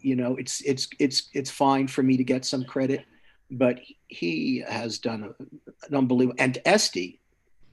[0.00, 3.04] you know it's it's it's it's fine for me to get some credit
[3.50, 5.42] but he has done a,
[5.88, 7.20] an unbelievable and Estee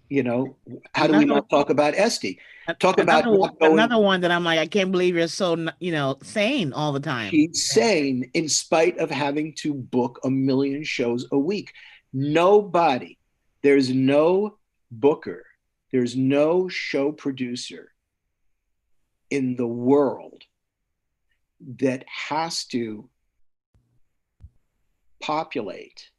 [0.10, 0.56] you know
[0.94, 2.40] how do we not talk about Estee
[2.80, 5.68] Talk about another, not going- another one that I'm like, I can't believe you're so
[5.80, 7.30] you know sane all the time.
[7.30, 11.72] He's sane in spite of having to book a million shows a week.
[12.12, 13.20] Nobody,
[13.62, 14.58] there's no
[14.90, 15.46] booker,
[15.92, 17.92] there's no show producer
[19.30, 20.42] in the world
[21.80, 23.10] that has to
[25.22, 26.10] populate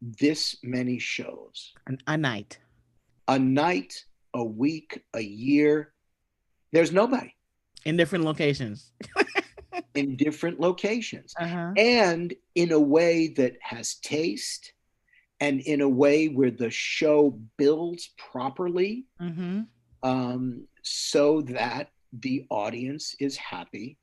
[0.00, 2.58] this many shows An- a night.
[3.28, 5.92] A night, a week, a year.
[6.72, 7.34] There's nobody
[7.84, 8.92] in different locations.
[9.94, 11.34] in different locations.
[11.38, 11.72] Uh-huh.
[11.76, 14.72] and in a way that has taste
[15.40, 19.62] and in a way where the show builds properly Mm-hmm.
[20.02, 21.90] um, so that
[22.20, 23.98] the audience is happy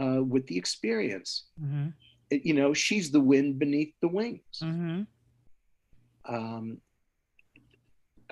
[0.00, 1.44] uh, with the experience.
[1.62, 1.88] Mm-hmm.
[2.30, 4.60] It- you know, she's the wind beneath the wings.
[4.62, 5.02] Mm-hmm.
[6.28, 6.78] Um,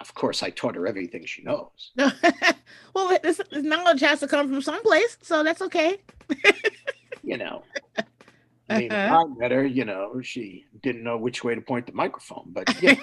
[0.01, 1.93] of course, I taught her everything she knows.
[2.95, 5.99] well, this, this knowledge has to come from someplace, so that's okay.
[7.23, 7.65] You know,
[8.71, 9.15] I mean, Uh-huh.
[9.15, 12.67] I met her, you know, she didn't know which way to point the microphone, but
[12.83, 12.97] yeah,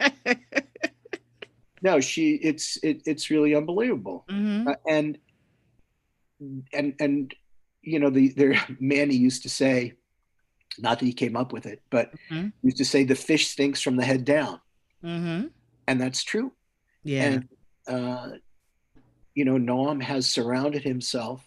[1.82, 4.24] no, she, it's, it, it's really unbelievable.
[4.28, 5.18] hmm Uh, and
[6.72, 7.34] and and
[7.82, 9.94] you know the there Manny used to say,
[10.78, 12.52] not that he came up with it, but Mhm.
[12.62, 14.60] used to say the fish stinks from the head down,
[15.02, 15.46] hmm
[15.86, 16.52] and that's true.
[17.02, 17.22] Yeah.
[17.24, 17.48] And
[17.86, 18.30] uh,
[19.34, 21.46] you know, Noam has surrounded himself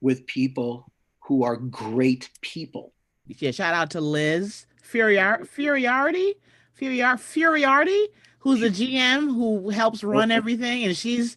[0.00, 0.90] with people
[1.20, 2.92] who are great people.
[3.26, 3.50] yeah.
[3.50, 6.34] Shout out to Liz Furiar Furiarity,
[6.80, 8.06] Furiar Furiarity,
[8.40, 11.36] who's the GM who helps run everything, and she's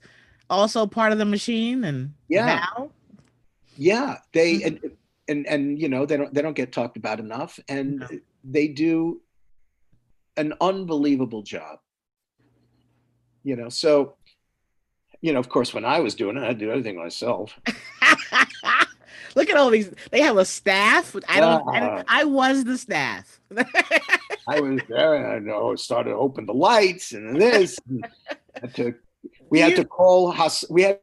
[0.49, 1.83] also part of the machine.
[1.83, 2.65] And Yeah.
[2.75, 2.91] Val?
[3.77, 4.65] Yeah, they Mhm.
[4.67, 4.91] and
[5.27, 8.07] and and you know they don't they don't get talked about enough, and No.
[8.43, 9.21] they do
[10.37, 11.79] an unbelievable job.
[13.43, 14.15] You know, so
[15.21, 17.57] you know, of course, when I was doing it, I'd do everything myself.
[19.35, 19.89] Look at all these.
[20.11, 21.15] They have a staff.
[21.29, 21.67] I don't.
[21.69, 23.39] I, don't- I was the staff.
[24.47, 27.79] I was there, and I know started to open the lights and this.
[27.87, 28.05] and
[28.61, 28.93] had to,
[29.49, 30.65] we had to call Hass.
[30.69, 30.99] We had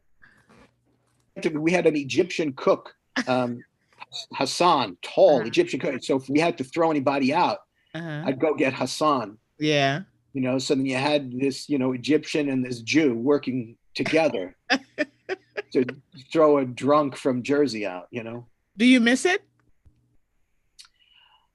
[1.42, 2.94] to, we had an Egyptian cook,
[3.26, 3.62] um,
[4.34, 5.46] Hassan, tall Uh-huh.
[5.46, 6.02] Egyptian cook.
[6.02, 7.58] So if we had to throw anybody out,
[7.94, 8.24] uh-huh.
[8.26, 9.38] I'd go get Hassan.
[9.58, 10.00] Yeah.
[10.32, 14.56] You know so then you had this you know egyptian and this jew working together
[15.72, 15.84] to
[16.32, 18.46] throw a drunk from jersey out you know?
[18.76, 19.42] Do you miss it?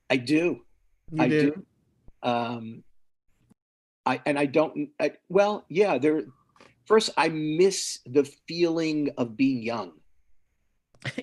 [0.10, 0.62] i do.
[1.12, 1.66] You i do,
[2.22, 2.84] um
[4.06, 6.24] i and i don't I, well yeah there
[6.86, 9.94] first i miss the feeling of being young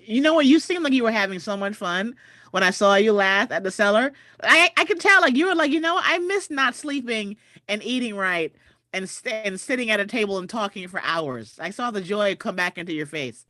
[0.05, 0.47] You know what?
[0.47, 2.17] You seemed like you were having so much fun
[2.51, 4.13] when I saw you laugh at the cellar.
[4.43, 7.37] I I could tell like you were like, you know, I miss not sleeping
[7.69, 8.55] and eating right
[8.93, 11.59] and st- and sitting at a table and talking for hours.
[11.61, 13.47] I saw the joy come back into your face.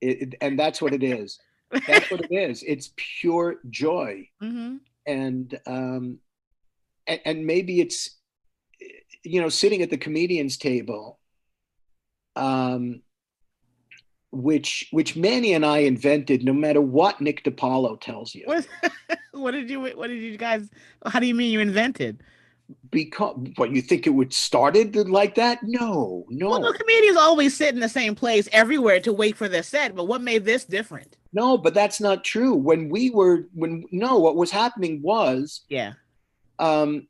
[0.00, 1.38] it, it- and that's what it is
[1.86, 4.76] that's what it is it's pure joy hmm
[5.06, 6.18] and um
[7.06, 8.18] and, and maybe it's
[9.22, 11.18] you know sitting at the comedians table
[12.36, 13.02] um
[14.32, 18.66] which which manny and i invented no matter what nick DiPaolo tells you What,
[19.32, 20.70] what did you what did you guys
[21.06, 22.22] how do you mean you invented?
[22.92, 27.56] because what you think it would started like that no no Well, the comedians always
[27.56, 30.64] sit in the same place everywhere to wait for their set, but what made this
[30.64, 31.16] different?
[31.32, 35.94] no but that's not true when we were when no what was happening was Yeah.
[36.60, 37.08] um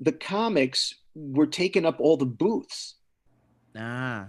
[0.00, 2.94] the comics were taking up all the booths
[3.76, 4.28] Ah.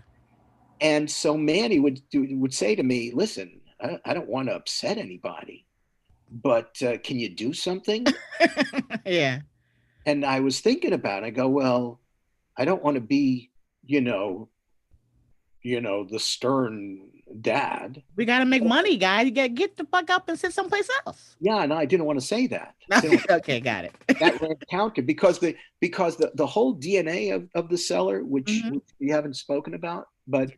[0.81, 4.56] And so Manny would do, would say to me, "Listen, I, I don't want to
[4.56, 5.65] upset anybody,
[6.31, 8.06] but uh, can you do something?"
[9.06, 9.41] yeah.
[10.06, 11.23] and I was thinking about.
[11.23, 11.27] It.
[11.27, 11.99] I go, "Well,
[12.57, 13.51] I don't want to be,
[13.85, 14.49] you know,
[15.61, 17.01] you know, the stern
[17.41, 19.26] dad." We gotta make money, guys.
[19.26, 21.35] You gotta get the fuck up and sit someplace else.
[21.41, 22.76] Yeah, no, I didn't want to say that.
[22.91, 23.93] I didn't want okay, got it.
[24.19, 28.45] that ran counter because the because the, the whole DNA of, of the cellar, which,
[28.47, 28.72] Mhm.
[28.76, 30.51] which we haven't spoken about, but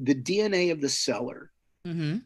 [0.00, 1.50] the DNA of the cellar
[1.84, 2.16] hmm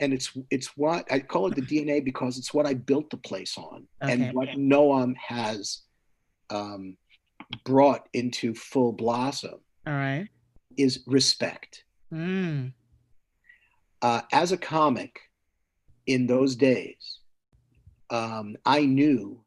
[0.00, 3.16] and it's it's what I call it the DNA because it's what I built the
[3.16, 4.12] place on, Okay.
[4.12, 5.82] and what Noam has
[6.50, 6.96] um,
[7.64, 10.28] brought into full blossom All right.
[10.76, 11.82] is respect.
[12.14, 12.72] Mm.
[14.00, 15.18] Uh, as a comic,
[16.06, 17.18] in those days,
[18.10, 19.42] um, I knew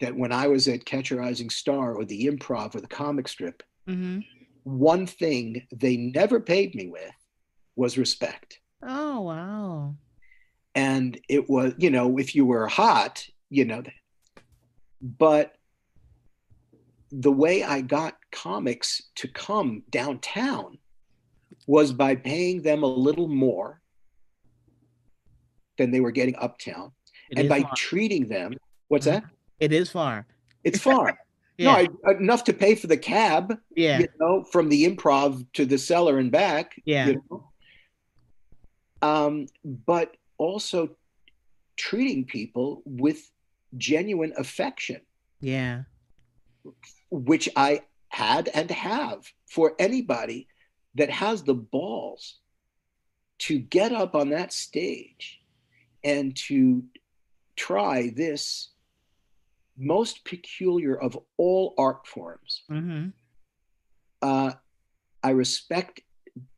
[0.00, 3.64] that when I was at Catch Rising Star or the Improv or the comic strip,
[3.88, 4.20] hmm
[4.64, 7.12] one thing they never paid me with
[7.76, 8.60] was respect.
[8.82, 9.94] Oh wow.
[10.74, 13.82] and it was you know if you were hot you know
[15.00, 15.54] but
[17.10, 20.78] the way i got comics to come downtown
[21.66, 23.80] was by paying them a little more
[25.78, 26.90] than they were getting uptown
[27.30, 27.72] It and by far.
[27.76, 28.54] treating them
[28.88, 29.12] what's Mhm.
[29.22, 29.24] that
[29.60, 30.26] It is far.
[30.64, 31.18] it's far
[31.62, 31.82] Yeah.
[31.82, 33.98] no I, enough to pay for the cab yeah.
[34.00, 37.06] you know from the improv to the cellar and back Yeah.
[37.08, 37.48] you know?
[39.02, 40.96] um but also
[41.76, 43.30] treating people with
[43.76, 45.00] genuine affection
[45.40, 45.82] Yeah.
[47.10, 50.48] which i had and have for anybody
[50.94, 52.38] that has the balls
[53.38, 55.40] to get up on that stage
[56.04, 56.84] and to
[57.56, 58.71] try this
[59.82, 63.08] most peculiar of all art forms hmm
[64.22, 64.52] uh,
[65.22, 66.00] I respect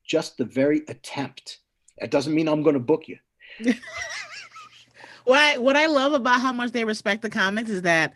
[0.06, 1.60] just the very attempt.
[1.98, 3.18] It doesn't mean I'm going to book you.
[5.24, 8.12] What I, what I love about how much they respect the comics is that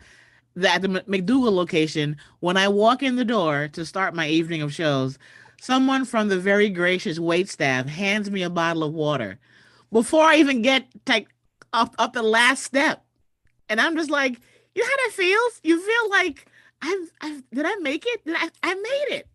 [0.55, 4.71] that the MacDougal location, when I walk in the door to start my evening of
[4.71, 5.17] shows,
[5.59, 9.39] someone from the very gracious wait staff hands me a bottle of water
[9.91, 11.29] before I even get like
[11.73, 13.03] up up the last step,
[13.69, 14.39] and I'm just like,
[14.75, 15.59] you know how that feels?
[15.63, 16.47] You feel like
[16.81, 18.25] I've, I've did I make it?
[18.25, 19.27] Did I I made it?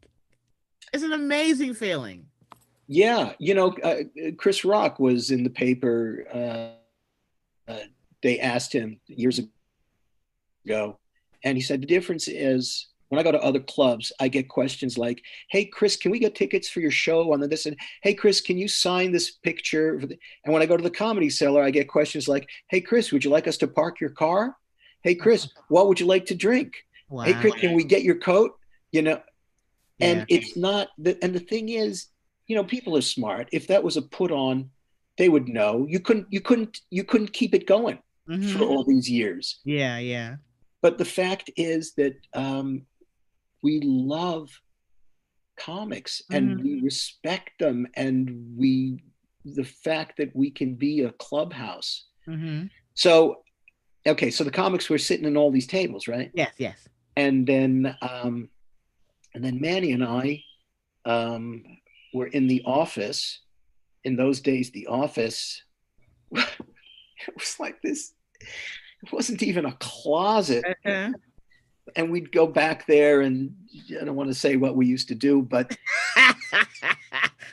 [0.93, 2.27] It's an amazing feeling.
[2.86, 4.02] Yeah, you know, uh,
[4.36, 6.24] Chris Rock was in the paper.
[6.32, 7.78] Uh, uh,
[8.23, 9.40] they asked him years
[10.66, 10.98] ago,
[11.43, 14.98] and he said the difference is when I go to other clubs, I get questions
[14.98, 18.15] like, "Hey, Chris, can we get tickets for your show on the this?" And "Hey,
[18.15, 21.70] Chris, can you sign this picture?" And when I go to the comedy cellar, I
[21.70, 24.56] get questions like, "Hey, Chris, would you like us to park your car?"
[25.05, 27.24] "Hey, Chris, what would you like to drink?" Wow.
[27.24, 28.52] "Hey, Chris, can we get your coat?"
[28.90, 29.22] You know,
[30.01, 30.36] and Yeah.
[30.36, 32.09] it's not the and the thing is,
[32.48, 33.48] you know, people are smart.
[33.52, 34.70] If that was a put on,
[35.18, 35.86] they would know.
[35.89, 37.98] You couldn't, you couldn't, you couldn't keep it going
[38.28, 38.52] Mhm.
[38.52, 39.60] for all these years.
[39.64, 40.36] Yeah, yeah.
[40.82, 42.86] But the fact is that um,
[43.62, 44.51] we love
[45.56, 48.98] comics and we respect them, and we
[49.44, 52.06] the fact that we can be a clubhouse.
[52.26, 52.64] hmm
[52.94, 53.44] So,
[54.06, 56.31] okay, so the comics were sitting in all these tables, right?
[56.35, 56.89] Yes, yes.
[57.16, 58.48] And then, um,
[59.35, 60.43] and then Manny and I
[61.05, 61.64] um,
[62.12, 63.40] were in the office.
[64.05, 65.62] In those days, the office
[67.28, 68.12] it was like this.
[69.02, 70.64] It wasn't even a closet.
[70.85, 71.12] Uh-huh.
[71.97, 73.55] and we'd go back there and
[74.01, 75.76] I don't want to say what we used to do, but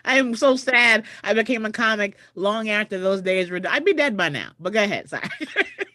[0.05, 1.05] I am so sad.
[1.23, 3.61] I became a comic long after those days were.
[3.67, 4.51] I'd be dead by now.
[4.59, 5.09] But go ahead.
[5.09, 5.29] Sorry.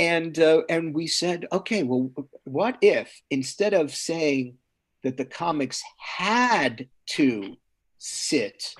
[0.00, 2.10] and uh, and we said, okay, well,
[2.44, 4.56] what if instead of saying
[5.04, 7.56] that the comics had to
[7.98, 8.74] sit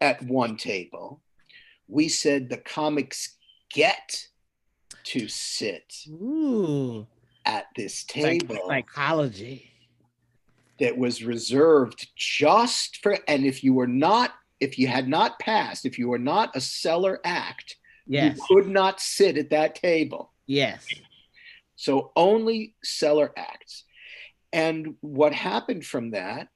[0.00, 1.20] at one table,
[1.88, 3.36] we said the comics
[3.72, 4.26] get
[5.04, 7.04] to sit Ooh,
[7.44, 9.72] at this psych- table psychology.
[10.78, 14.30] that was reserved just for and if you were not
[14.60, 18.68] if you had not passed if you were not a cellar act Yes, you could
[18.68, 20.86] not sit at that table yes.
[21.76, 23.84] so only cellar acts
[24.52, 26.48] and what happened from that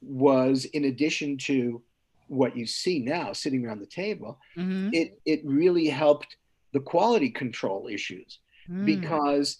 [0.00, 1.82] was in addition to
[2.28, 4.90] what you see now sitting around the table Mhm.
[4.92, 6.36] it it really helped
[6.72, 8.84] the quality control issues Mm.
[8.84, 9.58] because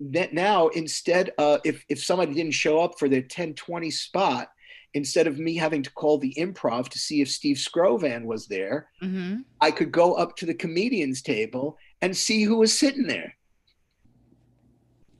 [0.00, 4.50] that now instead uh, if if somebody didn't show up for their 1020 spot
[4.94, 8.88] instead of me having to call the improv to see if steve skrovan was there
[9.02, 9.44] Mhm.
[9.60, 13.36] i could go up to the comedians table and see who was sitting there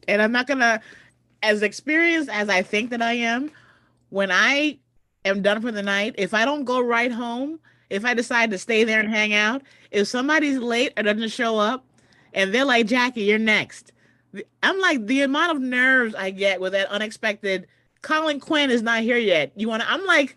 [0.08, 0.80] and I'm not gonna,
[1.44, 3.50] as experienced as I think that I am,
[4.10, 4.78] when I
[5.24, 8.58] am done for the night, if I don't go right home, if I decide to
[8.58, 9.62] stay there and hang out,
[9.92, 11.84] if somebody's late or doesn't show up,
[12.34, 13.92] and they're like, Jackie, you're next.
[14.62, 17.66] I'm like the amount of nerves I get with that unexpected.
[18.02, 19.52] Colin Quinn is not here yet.
[19.56, 19.90] You want to?
[19.90, 20.36] I'm like,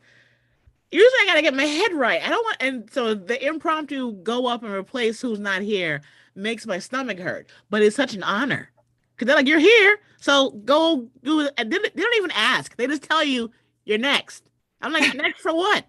[0.92, 2.22] usually I gotta get my head right.
[2.24, 6.02] I don't want, and so the impromptu go up and replace who's not here
[6.36, 7.50] makes my stomach hurt.
[7.70, 8.70] But it's such an honor
[9.16, 11.54] because they're like, you're here, so go do it.
[11.58, 12.76] And they don't they don't even ask.
[12.78, 13.52] They just tell you
[13.86, 14.44] you're next.
[14.82, 15.86] I'm like, next for what?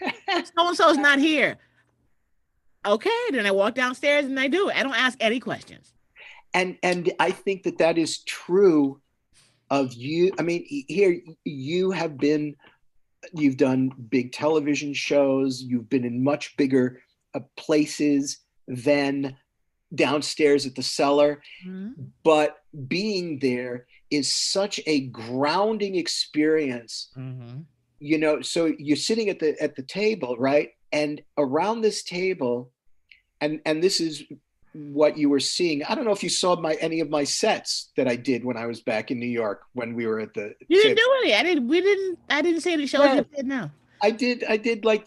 [0.00, 1.56] So and so's not here.
[2.86, 4.76] Okay, then I walk downstairs and I do it.
[4.76, 5.92] I don't ask any questions.
[6.54, 9.00] and and i think that that is true
[9.70, 12.54] of you i mean here you have been
[13.32, 15.62] you've done big television shows.
[15.62, 17.02] You've been in much bigger
[17.34, 19.36] uh, places than
[19.94, 21.42] downstairs at the cellar.
[22.22, 27.10] But being there is such a grounding experience.
[27.16, 27.60] Mm-hmm.
[28.00, 30.70] you know so you're sitting at the at the table right?
[30.92, 32.70] And around this table
[33.40, 34.22] and and this is
[34.74, 37.90] what you were seeing i don't know if you saw my any of my sets
[37.96, 40.54] that i did when i was back in new york when we were at the
[40.68, 41.34] You didn't do any.
[41.34, 41.66] I didn't.
[41.68, 42.18] We didn't.
[42.28, 43.16] I didn't see any shows.
[43.16, 43.70] You did now.
[44.02, 45.06] i did i did like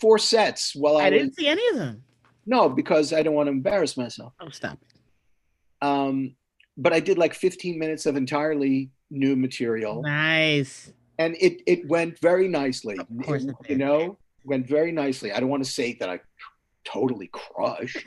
[0.00, 2.02] four sets while i, I didn't see any of them.
[2.46, 5.86] no because i don't want to embarrass myself Oh, stop it.
[5.86, 6.34] um
[6.76, 10.92] but i did like 15 minutes of entirely new material Nice.
[11.18, 15.40] and it it went very nicely Of course it you know went very nicely i
[15.40, 16.20] don't want to say that i
[16.84, 18.06] totally crushed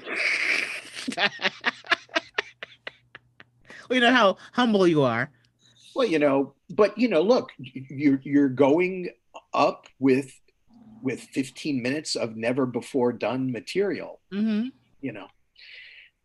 [3.90, 5.32] we know how humble you are.
[5.96, 9.10] Well, you know, but you know, look, you're you're going
[9.54, 10.32] up with
[11.02, 14.68] with 15 minutes of never before done material, Mm-hmm.
[15.02, 15.28] you know.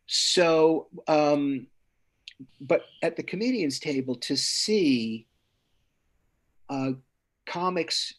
[0.06, 1.68] So, um,
[2.60, 5.26] but at the comedians table to see
[6.68, 6.92] uh,
[7.46, 8.14] comics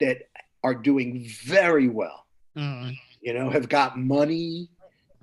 [0.00, 0.18] that
[0.64, 2.90] are doing very well, Mm-hmm.
[3.22, 4.68] you know, have got money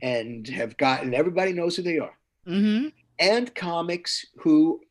[0.04, 2.16] and have gotten everybody knows who they are.
[2.46, 2.90] Mm-hmm.
[3.20, 4.82] and comics who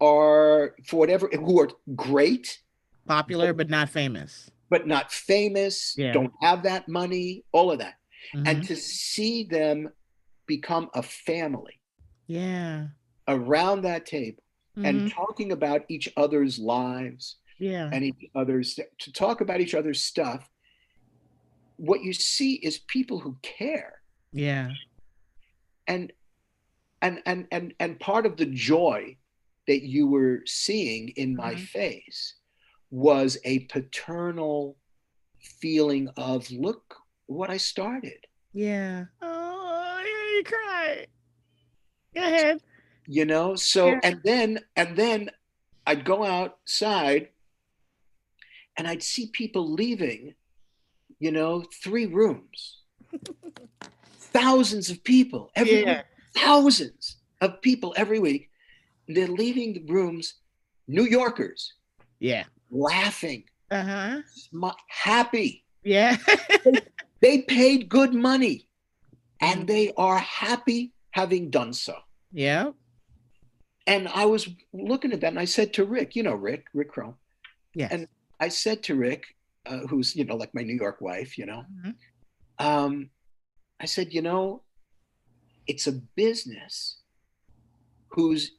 [0.00, 2.60] are for whatever who are great
[3.06, 4.50] Popular but not famous.
[4.68, 6.12] but not famous Yeah.
[6.12, 7.94] don't have that money all of that
[8.34, 8.48] Mhm.
[8.48, 9.88] and to see them
[10.46, 11.78] become a family
[12.26, 12.88] yeah.
[13.28, 14.42] around that table
[14.76, 15.12] and Mhm.
[15.12, 17.88] talking about each other's lives yeah.
[17.92, 20.50] and each other's to talk about each other's stuff
[21.76, 23.95] what you see is people who care
[24.36, 24.70] yeah.
[25.88, 26.12] and
[27.02, 29.16] and and and and part of the joy
[29.66, 31.66] that you were seeing in my Mhm.
[31.66, 32.34] face
[32.90, 34.76] was a paternal
[35.40, 36.96] feeling of look
[37.26, 38.26] what I started.
[38.52, 39.06] Yeah.
[39.22, 41.06] Oh, yeah, you cry.
[42.14, 42.62] Go ahead.
[43.06, 44.00] You know, so Yeah.
[44.02, 45.30] and then and then
[45.86, 47.30] I'd go outside
[48.76, 50.34] and I'd see people leaving,
[51.18, 52.82] you know, three rooms.
[54.40, 55.96] Thousands of people every Yeah.
[55.98, 56.04] week,
[56.44, 58.50] thousands of people every week.
[59.08, 60.26] They're leaving the rooms,
[60.88, 61.60] New Yorkers,
[62.18, 62.44] Yeah.
[62.70, 64.22] laughing, Uh huh.
[64.44, 65.64] smi- happy.
[65.84, 66.16] Yeah.
[67.20, 68.68] They paid good money
[69.40, 71.94] and they are happy having done so.
[72.30, 72.72] yeah.
[73.86, 76.90] And I was looking at that and I said to Rick, you know, Rick, Rick
[76.90, 77.14] Crom,
[77.74, 77.90] Yes.
[77.92, 78.08] And-
[78.38, 79.22] I said to Rick,
[79.64, 81.94] uh, who's, you know, like my New York wife, you know, Mhm.
[82.58, 83.10] um,
[83.80, 84.62] I said, you know,
[85.66, 87.00] it's a business
[88.08, 88.52] whose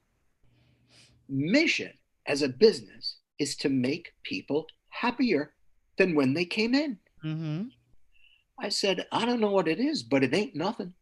[1.30, 1.92] mission
[2.28, 5.54] as a business is to make people happier
[5.98, 6.98] than when they came in.
[7.22, 7.64] hmm
[8.60, 10.94] I said, I don't know what it is, but it ain't nothing.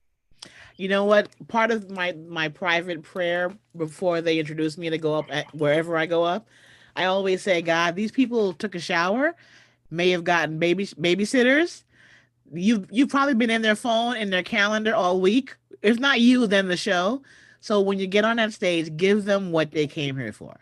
[0.76, 1.30] You know what?
[1.48, 5.96] Part of my my private prayer before they introduce me to go up at wherever
[5.96, 6.50] I go up,
[6.98, 9.36] I always say, God, these people took a shower,
[9.90, 11.84] may have gotten baby babysitters.
[12.54, 15.56] You you've probably been in their phone in their calendar all week.
[15.82, 17.22] If not you, then the show.
[17.60, 20.56] So when you get on that stage, give them what they came here for.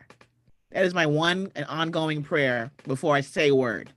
[0.71, 3.91] That is my one and ongoing prayer before I say a word.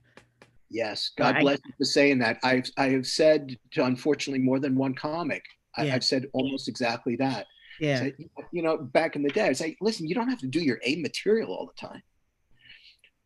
[0.69, 2.37] Yes, God I- bless you for saying that.
[2.43, 5.43] I've I have said to unfortunately more than one comic.
[5.77, 5.95] I, Yeah.
[5.95, 7.47] I've said almost exactly that.
[7.79, 7.99] Yeah.
[7.99, 8.13] Say,
[8.51, 10.79] you know, back in the day, I say, listen, you don't have to do your
[10.83, 12.01] A material all the time.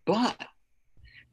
[0.05, 0.37] But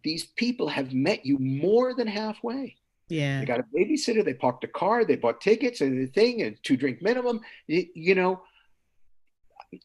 [0.04, 2.76] these people have met you more than halfway.
[3.08, 3.40] Yeah.
[3.40, 6.56] They got a babysitter, they parked a car, they bought tickets and the thing, and
[6.62, 7.40] two drink minimum.
[7.66, 8.42] You, you know,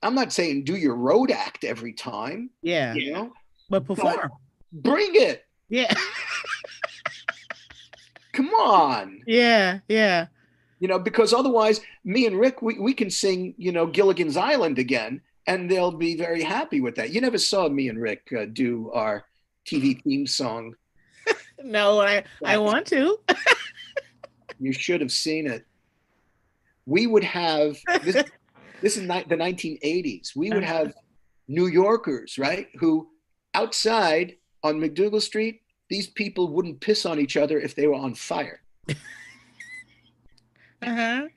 [0.02, 2.94] I'm not saying do your road act every time, Yeah.
[2.94, 3.34] you know,
[3.70, 4.30] But perform.
[4.72, 5.46] bring it.
[5.70, 5.94] Yeah.
[8.34, 9.22] Come on.
[9.28, 9.80] yeah.
[9.88, 10.28] Yeah.
[10.80, 14.80] you know, because otherwise, me and Rick, we, we can sing, you know, Gilligan's Island
[14.80, 17.12] again, and they'll be very happy with that.
[17.12, 19.26] You never saw me and Rick uh, do our
[19.68, 20.76] TV theme song.
[21.64, 23.20] No, I I want to.
[24.60, 25.66] You should have seen it.
[26.86, 28.24] We would have this.
[28.82, 30.36] this is ni- the 1980s.
[30.36, 30.94] We would have
[31.48, 33.10] New Yorkers, right, who
[33.54, 38.14] outside on MacDougal Street, these people wouldn't piss on each other if they were on
[38.14, 38.62] fire.
[40.86, 41.28] Uh-huh.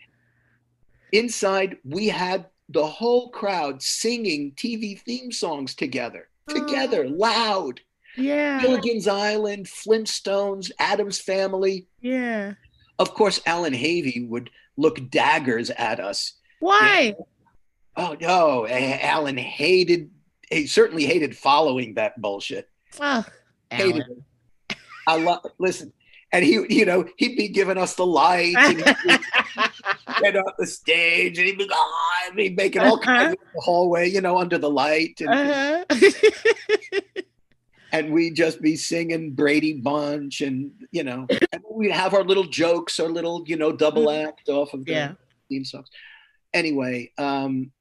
[1.13, 7.81] inside we had the whole crowd singing TV theme songs together, together, loud.
[8.17, 8.61] Yeah.
[8.61, 11.87] Gilligan's Island, Flintstones, Addams Family.
[12.01, 12.55] Yeah.
[12.99, 16.33] Of course, Alan Havey would look daggers at us.
[16.61, 17.15] Why?
[17.97, 20.11] Oh no, Alan hated.
[20.51, 22.69] He certainly hated following that bullshit.
[23.01, 23.25] Oh,
[23.71, 24.25] Hated Alan.
[24.71, 24.77] it.
[25.07, 25.41] I love.
[25.59, 25.93] Listen,
[26.33, 28.57] and he, you know, he'd be giving us the lights.
[28.59, 29.21] And he'd
[30.21, 34.11] get the stage, and he'd be, oh, he'd be making all kinds of the hallway,
[34.11, 35.85] you know, under the light, and, uh-huh.
[37.99, 42.45] and we'd just be singing Brady Bunch, and you know, and we'd have our little
[42.45, 45.13] jokes, our little, you know, double act off of the yeah.
[45.49, 45.89] theme songs.
[46.53, 47.73] Anyway, um,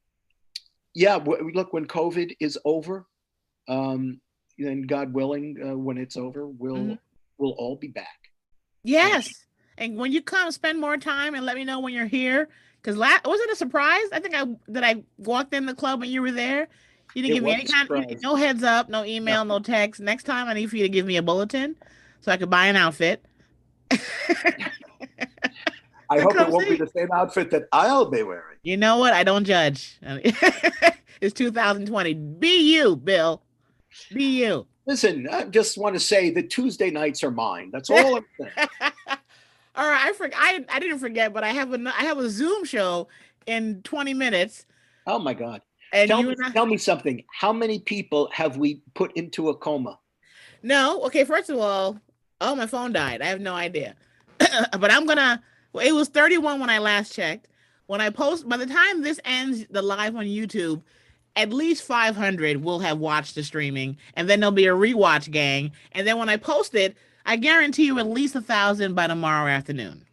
[0.93, 3.05] yeah, w- look, when COVID is over,
[3.67, 4.21] um,
[4.57, 6.99] then God willing, uh, when it's over, we'll Mhm.
[7.37, 8.31] we'll all be back.
[8.83, 9.29] Yes.
[9.77, 12.49] And when you come, spend more time and let me know when you're here.
[12.81, 14.05] Because la- was it a surprise?
[14.13, 16.69] I think I that I walked in the club and you were there.
[17.15, 20.01] You didn't It give me any kind, no heads up, no email, no text.
[20.01, 21.77] Next time, I need for you to give me a bulletin
[22.19, 23.23] so I could buy an outfit.
[26.09, 28.57] I hope it won't be the same outfit that I'll be wearing.
[28.63, 29.13] You know what?
[29.13, 29.97] I don't judge.
[31.21, 32.13] it's 2020.
[32.13, 33.41] Be you, Bill.
[34.13, 34.67] Be you.
[34.85, 37.69] Listen, I just want to say that Tuesday nights are mine.
[37.71, 38.51] That's all I'm saying.
[39.77, 42.29] All right, I for, I I didn't forget, but I have a I have a
[42.29, 43.09] Zoom show
[43.45, 44.65] in 20 minutes,
[45.07, 45.61] Oh my God.
[45.95, 46.51] And Tell me, I.
[46.51, 47.23] tell me something.
[47.31, 49.97] How many people have we put into a coma?
[50.61, 51.23] No, okay.
[51.23, 51.99] First of all,
[52.41, 53.22] oh, my phone died.
[53.22, 53.95] I have no idea,
[54.38, 55.41] but I'm gonna.
[55.73, 57.47] Well, it was 31 when I last checked.
[57.88, 60.81] When I post, by the time this ends, the live on YouTube,
[61.35, 65.72] at least 500 will have watched the streaming, and then there'll be a rewatch gang.
[65.93, 69.49] And then when I post it, I guarantee you at least a thousand by tomorrow
[69.49, 70.05] afternoon.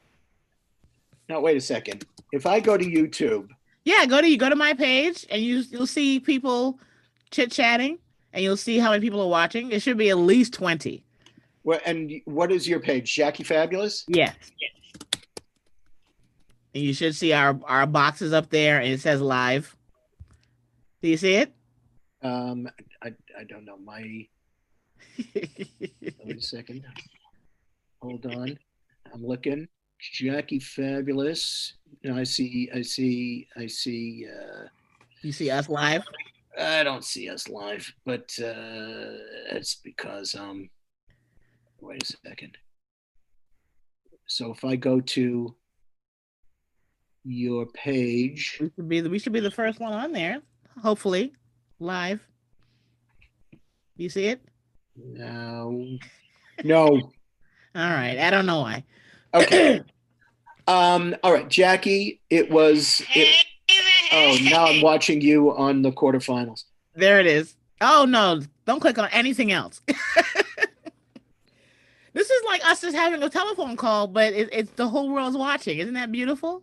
[1.28, 2.04] Now, wait a second.
[2.32, 3.48] If I go to YouTube,
[3.84, 6.78] Yeah, go to you go to my page, and you you'll see people
[7.30, 7.98] chit chatting,
[8.32, 9.70] and you'll see how many people are watching.
[9.72, 11.04] It should be at least 20.
[11.66, 13.12] wh- and what is your page?
[13.14, 14.04] Jackie Fabulous?
[14.08, 14.34] Yes.
[16.74, 19.76] And you should see our our boxes up there, and it says live.
[21.02, 21.52] Do you see it?
[22.22, 22.68] Um,
[23.02, 23.76] I, I don't know.
[23.78, 24.26] My
[25.34, 26.84] wait a second.
[28.00, 28.56] Hold on.
[29.12, 29.66] I'm looking.
[30.00, 31.74] Jackie Fabulous.
[32.04, 32.70] No, I see.
[32.74, 33.48] I see.
[33.56, 34.26] I see.
[34.28, 34.66] Uh,
[35.22, 36.02] you see us live?
[36.58, 39.16] I don't see us live, but uh,
[39.50, 40.68] it's because um.
[41.80, 42.56] Wait a second.
[44.26, 45.54] So if I go to
[47.24, 50.40] your page, we should be the, we should be the first one on there.
[50.80, 51.32] Hopefully,
[51.80, 52.20] live.
[53.96, 54.40] You see it?
[54.96, 55.86] No.
[56.64, 56.86] No.
[57.74, 58.18] all right.
[58.18, 58.84] I don't know why.
[59.34, 59.82] Okay.
[60.66, 61.14] um.
[61.22, 62.20] All right, Jackie.
[62.30, 63.02] It was.
[63.14, 63.46] It,
[64.12, 66.64] oh, now I'm watching you on the quarterfinals.
[66.94, 67.54] There it is.
[67.80, 68.40] Oh no!
[68.66, 69.80] Don't click on anything else.
[72.12, 75.36] this is like us just having a telephone call, but it, it's the whole world's
[75.36, 75.78] watching.
[75.78, 76.62] Isn't that beautiful?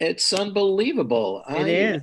[0.00, 1.42] It's unbelievable.
[1.48, 2.02] It I, is.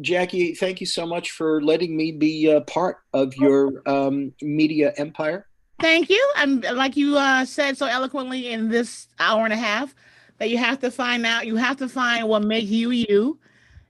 [0.00, 4.92] Jackie, thank you so much for letting me be a part of your um, media
[4.96, 5.46] empire.
[5.80, 6.32] Thank you.
[6.36, 9.94] And like you uh, said so eloquently in this hour and a half,
[10.38, 13.38] that you have to find out, you have to find what makes you you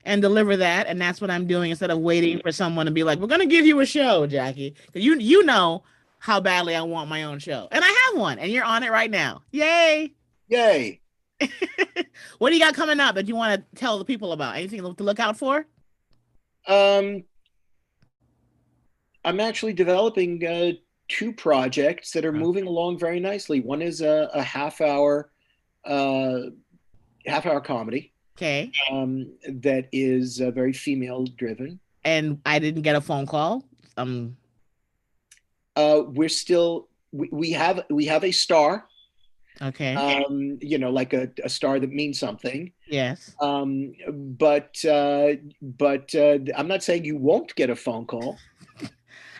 [0.04, 0.86] and deliver that.
[0.86, 3.40] And that's what I'm doing instead of waiting for someone to be like, we're going
[3.40, 4.74] to give you a show, Jackie.
[4.92, 5.84] You, you know
[6.18, 7.68] how badly I want my own show.
[7.70, 9.42] And I have one, and you're on it right now.
[9.52, 10.12] Yay.
[10.48, 11.00] Yay.
[12.38, 14.56] what do you got coming up that you want to tell the people about?
[14.56, 15.66] Anything to look out for?
[16.66, 17.24] Um,
[19.24, 20.72] I'm actually developing uh,
[21.10, 23.60] two projects that are moving along very nicely.
[23.60, 25.30] One is a, a half hour,
[25.84, 26.38] uh,
[27.26, 28.12] half hour comedy.
[28.38, 28.72] Okay.
[28.90, 31.78] Um, that is uh, very female driven.
[32.04, 33.64] And I didn't get a phone call.
[33.98, 34.36] Um.
[35.76, 38.86] Uh, we're still we, we have we have a star
[39.62, 39.94] Okay.
[39.94, 42.72] Um, you know, like a, a star that means something.
[42.88, 43.34] Yes.
[43.40, 48.38] Um, but uh, but uh, I'm not saying you won't get a phone call.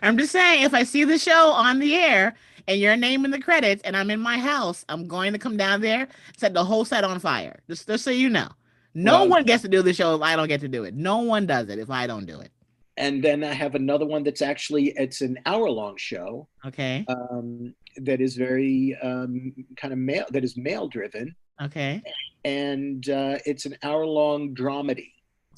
[0.01, 2.35] I'm just saying if I see the show on the air
[2.67, 5.57] and your name in the credits and I'm in my house, I'm going to come
[5.57, 6.07] down there,
[6.37, 7.59] set the whole set on fire.
[7.69, 8.49] Just, just so you know.
[8.93, 10.93] No well, one gets to do the show if I don't get to do it.
[10.93, 12.51] No one does it if I don't do it.
[12.97, 16.47] And then I have another one that's actually it's an hour long show.
[16.65, 17.05] Okay.
[17.07, 21.35] Um, that is very um, kind of male that is male driven.
[21.61, 22.01] Okay.
[22.43, 25.11] And uh, it's an hour long dramedy.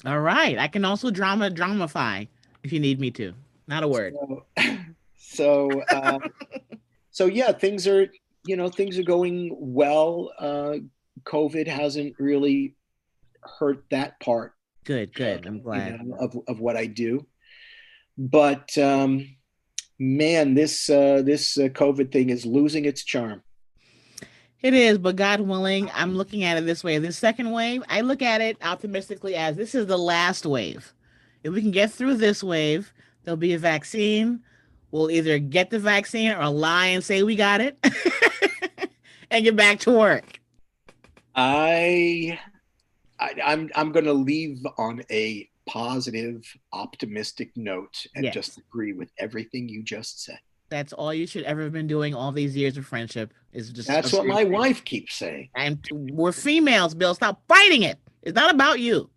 [0.06, 2.28] All right, I can also drama dramify
[2.62, 3.32] if you need me to.
[3.66, 4.14] Not a word.
[4.18, 4.44] So,
[5.18, 6.18] so, uh,
[7.10, 8.10] so yeah, things are
[8.46, 10.32] you know things are going well.
[10.38, 10.76] Uh,
[11.24, 12.74] COVID hasn't really
[13.58, 14.52] hurt that part.
[14.84, 15.46] Good, good.
[15.46, 17.26] I'm glad you know, of of what I do,
[18.18, 19.26] but um,
[19.98, 23.42] man, this uh, this uh, COVID thing is losing its charm.
[24.64, 26.96] It is, but God willing, I'm looking at it this way.
[26.96, 30.94] This second wave, I look at it optimistically as this is the last wave.
[31.42, 32.90] If we can get through this wave,
[33.24, 34.40] there'll be a vaccine.
[34.90, 37.76] We'll either get the vaccine or lie and say we got it
[39.30, 40.38] and get back to work.
[41.34, 42.38] I,
[43.18, 48.34] I I'm I'm going to leave on a positive, optimistic note and yes.
[48.34, 50.38] just agree with everything you just said.
[50.68, 53.88] That's all you should ever have been doing all these years of friendship is just.
[53.88, 55.50] That's what my wife keeps saying.
[55.56, 57.14] And we're females, Bill.
[57.14, 57.98] Stop fighting it.
[58.22, 59.10] It's not about you.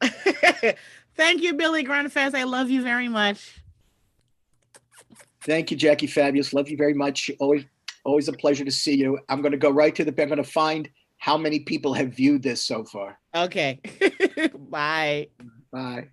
[1.16, 2.34] Thank you, Billy Grundfest.
[2.34, 3.60] I love you very much.
[5.42, 6.52] Thank you, Jackie Fabulous.
[6.52, 7.30] Love you very much.
[7.38, 7.64] Always,
[8.04, 9.18] always a pleasure to see you.
[9.28, 10.10] I'm going to go right to the.
[10.22, 10.88] I'm going to find
[11.18, 13.18] how many people have viewed this so far.
[13.34, 13.80] Okay.
[14.70, 15.28] Bye.
[15.72, 16.08] Bye.